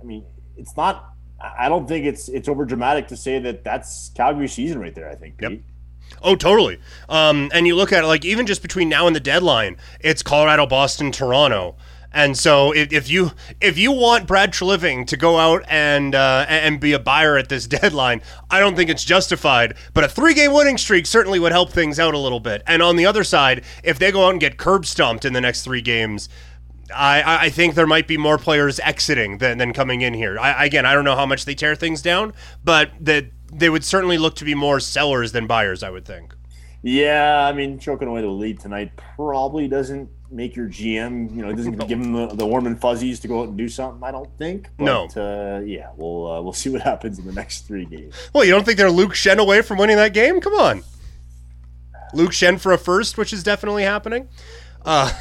I 0.00 0.04
mean, 0.04 0.24
it's 0.56 0.76
not. 0.76 1.14
I 1.40 1.68
don't 1.68 1.88
think 1.88 2.04
it's 2.04 2.28
it's 2.28 2.48
over 2.48 2.64
dramatic 2.64 3.08
to 3.08 3.16
say 3.16 3.38
that 3.38 3.64
that's 3.64 4.10
Calgary 4.10 4.48
season 4.48 4.78
right 4.78 4.94
there. 4.94 5.08
I 5.08 5.14
think. 5.14 5.40
Yep. 5.40 5.60
Oh, 6.22 6.36
totally. 6.36 6.78
Um, 7.08 7.50
and 7.54 7.66
you 7.66 7.76
look 7.76 7.92
at 7.92 8.04
it 8.04 8.06
like 8.06 8.24
even 8.24 8.46
just 8.46 8.62
between 8.62 8.88
now 8.88 9.06
and 9.06 9.14
the 9.14 9.20
deadline, 9.20 9.76
it's 10.00 10.22
Colorado, 10.22 10.66
Boston, 10.66 11.12
Toronto. 11.12 11.76
And 12.12 12.36
so 12.36 12.72
if, 12.72 12.92
if 12.92 13.10
you 13.10 13.32
if 13.60 13.76
you 13.76 13.92
want 13.92 14.26
Brad 14.26 14.52
Treliving 14.52 15.06
to 15.08 15.16
go 15.16 15.38
out 15.38 15.64
and 15.68 16.14
uh, 16.14 16.46
and 16.48 16.80
be 16.80 16.92
a 16.92 16.98
buyer 16.98 17.36
at 17.36 17.48
this 17.48 17.66
deadline, 17.66 18.22
I 18.50 18.60
don't 18.60 18.76
think 18.76 18.90
it's 18.90 19.04
justified. 19.04 19.74
But 19.92 20.04
a 20.04 20.08
three 20.08 20.34
game 20.34 20.52
winning 20.52 20.78
streak 20.78 21.06
certainly 21.06 21.38
would 21.38 21.52
help 21.52 21.70
things 21.70 21.98
out 21.98 22.14
a 22.14 22.18
little 22.18 22.40
bit. 22.40 22.62
And 22.66 22.82
on 22.82 22.96
the 22.96 23.06
other 23.06 23.24
side, 23.24 23.62
if 23.84 23.98
they 23.98 24.10
go 24.10 24.26
out 24.26 24.30
and 24.30 24.40
get 24.40 24.56
curb 24.56 24.86
stomped 24.86 25.24
in 25.24 25.32
the 25.34 25.40
next 25.40 25.62
three 25.62 25.82
games, 25.82 26.28
I, 26.94 27.46
I 27.46 27.50
think 27.50 27.74
there 27.74 27.86
might 27.86 28.08
be 28.08 28.16
more 28.16 28.38
players 28.38 28.80
exiting 28.80 29.38
than, 29.38 29.58
than 29.58 29.72
coming 29.72 30.00
in 30.00 30.14
here. 30.14 30.38
I, 30.38 30.64
again, 30.64 30.86
I 30.86 30.94
don't 30.94 31.04
know 31.04 31.16
how 31.16 31.26
much 31.26 31.44
they 31.44 31.54
tear 31.54 31.74
things 31.74 32.00
down, 32.00 32.32
but 32.64 32.92
that 33.00 33.26
they 33.52 33.68
would 33.68 33.84
certainly 33.84 34.16
look 34.16 34.36
to 34.36 34.44
be 34.44 34.54
more 34.54 34.80
sellers 34.80 35.32
than 35.32 35.46
buyers. 35.46 35.82
I 35.82 35.90
would 35.90 36.06
think. 36.06 36.34
Yeah, 36.82 37.46
I 37.46 37.52
mean, 37.52 37.78
choking 37.78 38.08
away 38.08 38.20
the 38.22 38.28
lead 38.28 38.60
tonight 38.60 38.92
probably 38.96 39.68
doesn't 39.68 40.08
make 40.30 40.56
your 40.56 40.66
GM, 40.66 41.34
you 41.34 41.42
know, 41.42 41.50
it 41.50 41.56
doesn't 41.56 41.76
give 41.88 41.98
him 41.98 42.12
the, 42.12 42.26
the 42.28 42.46
warm 42.46 42.66
and 42.66 42.80
fuzzies 42.80 43.20
to 43.20 43.28
go 43.28 43.40
out 43.40 43.48
and 43.48 43.58
do 43.58 43.68
something. 43.68 44.02
I 44.02 44.10
don't 44.10 44.30
think. 44.38 44.68
But, 44.76 44.84
no. 44.84 45.04
Uh, 45.16 45.60
yeah, 45.60 45.90
we'll 45.96 46.30
uh, 46.30 46.42
we'll 46.42 46.52
see 46.54 46.70
what 46.70 46.82
happens 46.82 47.18
in 47.18 47.26
the 47.26 47.32
next 47.32 47.66
three 47.66 47.84
games. 47.84 48.14
Well, 48.32 48.44
you 48.44 48.52
don't 48.52 48.64
think 48.64 48.78
they're 48.78 48.90
Luke 48.90 49.12
Schenn 49.14 49.38
away 49.38 49.62
from 49.62 49.78
winning 49.78 49.96
that 49.96 50.14
game? 50.14 50.40
Come 50.40 50.54
on, 50.54 50.82
Luke 52.14 52.32
Schenn 52.32 52.60
for 52.60 52.72
a 52.72 52.78
first, 52.78 53.18
which 53.18 53.32
is 53.32 53.42
definitely 53.42 53.84
happening. 53.84 54.28
Uh, 54.84 55.12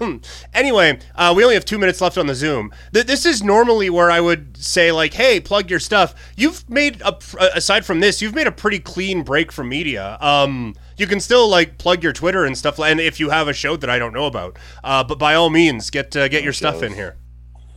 anyway, 0.54 0.98
uh, 1.14 1.34
we 1.36 1.42
only 1.42 1.54
have 1.54 1.64
two 1.64 1.78
minutes 1.78 2.00
left 2.00 2.16
on 2.16 2.26
the 2.26 2.34
Zoom. 2.34 2.72
Th- 2.94 3.04
this 3.04 3.26
is 3.26 3.42
normally 3.42 3.90
where 3.90 4.10
I 4.10 4.20
would 4.20 4.56
say, 4.56 4.92
like, 4.92 5.14
hey, 5.14 5.40
plug 5.40 5.68
your 5.68 5.80
stuff. 5.80 6.14
You've 6.36 6.68
made, 6.70 7.02
a, 7.02 7.18
aside 7.54 7.84
from 7.84 8.00
this, 8.00 8.22
you've 8.22 8.34
made 8.34 8.46
a 8.46 8.52
pretty 8.52 8.78
clean 8.78 9.22
break 9.22 9.52
from 9.52 9.68
media. 9.68 10.16
Um, 10.20 10.74
you 11.00 11.06
can 11.06 11.20
still, 11.20 11.48
like, 11.48 11.78
plug 11.78 12.02
your 12.02 12.12
Twitter 12.12 12.44
and 12.44 12.56
stuff, 12.56 12.78
and 12.78 13.00
if 13.00 13.18
you 13.18 13.30
have 13.30 13.48
a 13.48 13.52
show 13.52 13.76
that 13.76 13.88
I 13.88 13.98
don't 13.98 14.12
know 14.12 14.26
about. 14.26 14.58
Uh, 14.84 15.02
but 15.02 15.18
by 15.18 15.34
all 15.34 15.50
means, 15.50 15.90
get 15.90 16.14
uh, 16.14 16.28
get 16.28 16.40
no 16.40 16.44
your 16.44 16.52
shows. 16.52 16.76
stuff 16.76 16.82
in 16.82 16.94
here. 16.94 17.16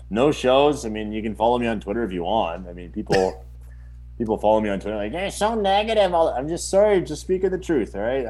No 0.09 0.32
shows. 0.32 0.86
I 0.86 0.89
mean, 0.89 1.11
you 1.11 1.24
can 1.24 1.34
follow 1.34 1.57
me 1.57 1.67
on 1.67 1.80
Twitter 1.80 2.03
if 2.03 2.11
you 2.11 2.24
want. 2.24 2.67
I 2.67 2.74
mean, 2.74 2.91
people. 2.91 3.45
people 4.17 4.38
follow 4.38 4.61
me 4.61 4.69
on 4.69 4.80
Twitter 4.80 4.95
like, 4.95 5.11
"You're 5.11 5.32
so 5.32 5.55
negative." 5.55 6.13
I'm 6.13 6.47
just 6.47 6.69
sorry, 6.69 7.01
just 7.01 7.21
speaking 7.21 7.49
the 7.49 7.57
truth. 7.57 7.95
All 7.95 8.01
right, 8.01 8.24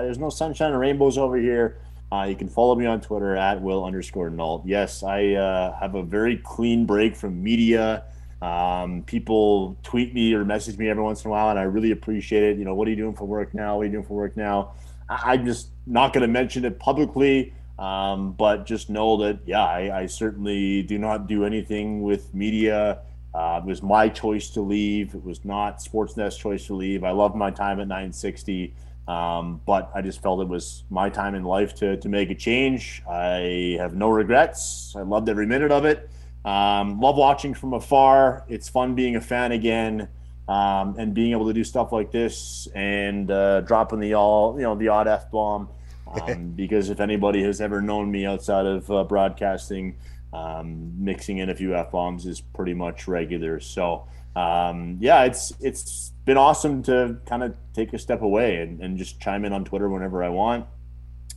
there's 0.00 0.18
no 0.18 0.30
sunshine 0.30 0.72
and 0.72 0.80
rainbows 0.80 1.16
over 1.16 1.36
here. 1.36 1.78
Uh, 2.10 2.26
you 2.28 2.34
can 2.34 2.48
follow 2.48 2.74
me 2.74 2.86
on 2.86 3.00
Twitter 3.00 3.36
at 3.36 3.60
will 3.60 3.84
underscore 3.84 4.30
null. 4.30 4.62
Yes, 4.64 5.02
I 5.02 5.34
uh, 5.34 5.78
have 5.78 5.94
a 5.94 6.02
very 6.02 6.38
clean 6.38 6.86
break 6.86 7.14
from 7.14 7.42
media. 7.42 8.04
Um, 8.40 9.02
people 9.02 9.76
tweet 9.82 10.14
me 10.14 10.32
or 10.34 10.44
message 10.44 10.78
me 10.78 10.88
every 10.88 11.02
once 11.02 11.24
in 11.24 11.28
a 11.28 11.30
while, 11.30 11.50
and 11.50 11.58
I 11.58 11.62
really 11.62 11.90
appreciate 11.90 12.42
it. 12.42 12.58
You 12.58 12.64
know, 12.64 12.74
what 12.74 12.86
are 12.86 12.90
you 12.90 12.96
doing 12.96 13.14
for 13.14 13.24
work 13.24 13.52
now? 13.54 13.76
What 13.76 13.82
are 13.82 13.86
you 13.86 13.92
doing 13.92 14.04
for 14.04 14.14
work 14.14 14.36
now? 14.36 14.74
I- 15.08 15.34
am 15.34 15.44
just 15.44 15.68
not 15.86 16.12
going 16.12 16.22
to 16.22 16.28
mention 16.28 16.64
it 16.64 16.78
publicly, 16.78 17.52
um, 17.78 18.32
but 18.32 18.66
just 18.66 18.90
know 18.90 19.16
that, 19.18 19.40
yeah, 19.46 19.64
I, 19.64 20.00
I, 20.00 20.06
certainly 20.06 20.82
do 20.82 20.98
not 20.98 21.28
do 21.28 21.44
anything 21.44 22.02
with 22.02 22.34
media. 22.34 22.98
Uh, 23.32 23.60
it 23.62 23.66
was 23.66 23.82
my 23.82 24.08
choice 24.08 24.50
to 24.50 24.60
leave. 24.60 25.14
It 25.14 25.22
was 25.22 25.44
not 25.44 25.78
Sportsnet's 25.78 26.36
choice 26.36 26.66
to 26.66 26.74
leave. 26.74 27.04
I 27.04 27.12
love 27.12 27.36
my 27.36 27.50
time 27.50 27.78
at 27.80 27.86
960. 27.86 28.74
Um, 29.06 29.62
but 29.64 29.90
I 29.94 30.02
just 30.02 30.20
felt 30.20 30.40
it 30.40 30.48
was 30.48 30.84
my 30.90 31.08
time 31.08 31.34
in 31.34 31.42
life 31.42 31.74
to, 31.76 31.96
to 31.96 32.08
make 32.08 32.30
a 32.30 32.34
change. 32.34 33.02
I 33.08 33.76
have 33.78 33.94
no 33.94 34.10
regrets. 34.10 34.94
I 34.94 35.00
loved 35.00 35.30
every 35.30 35.46
minute 35.46 35.72
of 35.72 35.86
it. 35.86 36.10
Um, 36.48 36.98
love 36.98 37.16
watching 37.16 37.52
from 37.52 37.74
afar. 37.74 38.44
It's 38.48 38.70
fun 38.70 38.94
being 38.94 39.16
a 39.16 39.20
fan 39.20 39.52
again 39.52 40.08
um, 40.48 40.94
and 40.98 41.12
being 41.12 41.32
able 41.32 41.46
to 41.46 41.52
do 41.52 41.62
stuff 41.62 41.92
like 41.92 42.10
this 42.10 42.66
and 42.74 43.30
uh, 43.30 43.60
dropping 43.60 44.00
the 44.00 44.14
all, 44.14 44.56
you 44.56 44.62
know, 44.62 44.74
the 44.74 44.88
odd 44.88 45.08
F 45.08 45.30
bomb. 45.30 45.68
Um, 46.10 46.52
because 46.56 46.88
if 46.88 47.00
anybody 47.00 47.42
has 47.42 47.60
ever 47.60 47.82
known 47.82 48.10
me 48.10 48.24
outside 48.24 48.64
of 48.64 48.90
uh, 48.90 49.04
broadcasting, 49.04 49.96
um, 50.32 50.92
mixing 51.04 51.36
in 51.36 51.50
a 51.50 51.54
few 51.54 51.74
F 51.74 51.90
bombs 51.90 52.24
is 52.24 52.40
pretty 52.40 52.72
much 52.72 53.06
regular. 53.06 53.60
So, 53.60 54.08
um, 54.34 54.96
yeah, 55.00 55.24
it's 55.24 55.52
it's 55.60 56.14
been 56.24 56.38
awesome 56.38 56.82
to 56.84 57.18
kind 57.26 57.42
of 57.42 57.54
take 57.74 57.92
a 57.92 57.98
step 57.98 58.22
away 58.22 58.56
and, 58.62 58.80
and 58.80 58.96
just 58.96 59.20
chime 59.20 59.44
in 59.44 59.52
on 59.52 59.66
Twitter 59.66 59.90
whenever 59.90 60.24
I 60.24 60.30
want, 60.30 60.64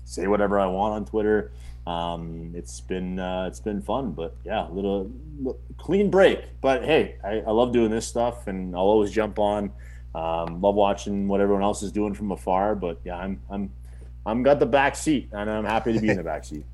say 0.06 0.28
whatever 0.28 0.58
I 0.58 0.68
want 0.68 0.94
on 0.94 1.06
Twitter. 1.06 1.52
Um, 1.88 2.52
it's 2.56 2.80
been 2.80 3.20
uh, 3.20 3.46
it's 3.48 3.60
been 3.60 3.82
fun, 3.82 4.12
but 4.12 4.36
yeah, 4.46 4.70
a 4.70 4.72
little, 4.72 5.12
little 5.40 5.60
clean 5.78 6.12
break. 6.12 6.40
But 6.62 6.84
hey, 6.84 7.16
I, 7.24 7.40
I, 7.40 7.52
love 7.52 7.72
doing 7.72 7.90
this 7.90 8.08
stuff, 8.08 8.46
and 8.48 8.76
I'll 8.76 8.82
always 8.84 9.12
jump 9.12 9.40
on. 9.40 9.72
Um, 10.14 10.62
love 10.62 10.76
watching 10.76 11.28
what 11.28 11.42
everyone 11.42 11.64
else 11.64 11.82
is 11.82 11.92
doing 11.92 12.14
from 12.14 12.32
afar. 12.32 12.76
But 12.76 13.00
yeah, 13.04 13.18
I'm 13.18 13.42
I'm 13.50 13.72
I'm 14.26 14.44
got 14.44 14.60
the 14.60 14.66
back 14.68 14.96
seat, 14.96 15.30
and 15.32 15.50
I'm 15.50 15.66
happy 15.66 15.94
to 15.94 16.00
be 16.00 16.10
in 16.10 16.18
the 16.18 16.24
back 16.24 16.46
seat. 16.46 16.66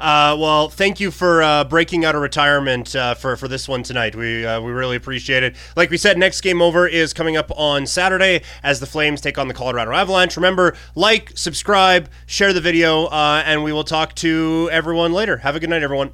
Uh, 0.00 0.36
well, 0.38 0.68
thank 0.68 1.00
you 1.00 1.10
for 1.10 1.42
uh, 1.42 1.64
breaking 1.64 2.04
out 2.04 2.14
of 2.14 2.22
retirement 2.22 2.94
uh, 2.94 3.14
for 3.14 3.36
for 3.36 3.48
this 3.48 3.68
one 3.68 3.82
tonight. 3.82 4.14
We 4.14 4.44
uh, 4.44 4.60
we 4.60 4.72
really 4.72 4.96
appreciate 4.96 5.42
it. 5.42 5.56
Like 5.76 5.90
we 5.90 5.96
said, 5.96 6.18
next 6.18 6.40
game 6.40 6.60
over 6.60 6.86
is 6.86 7.12
coming 7.12 7.36
up 7.36 7.50
on 7.56 7.86
Saturday 7.86 8.42
as 8.62 8.80
the 8.80 8.86
Flames 8.86 9.20
take 9.20 9.38
on 9.38 9.48
the 9.48 9.54
Colorado 9.54 9.92
Avalanche. 9.92 10.36
Remember, 10.36 10.76
like, 10.94 11.32
subscribe, 11.34 12.08
share 12.26 12.52
the 12.52 12.60
video, 12.60 13.06
uh, 13.06 13.42
and 13.44 13.62
we 13.64 13.72
will 13.72 13.84
talk 13.84 14.14
to 14.16 14.68
everyone 14.72 15.12
later. 15.12 15.38
Have 15.38 15.56
a 15.56 15.60
good 15.60 15.70
night, 15.70 15.82
everyone. 15.82 16.12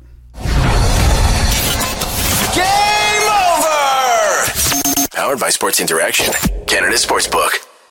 Game 2.54 3.28
over. 3.28 5.08
Powered 5.12 5.38
by 5.40 5.50
Sports 5.50 5.80
Interaction, 5.80 6.32
Canada 6.66 6.96
Sportsbook. 6.96 7.69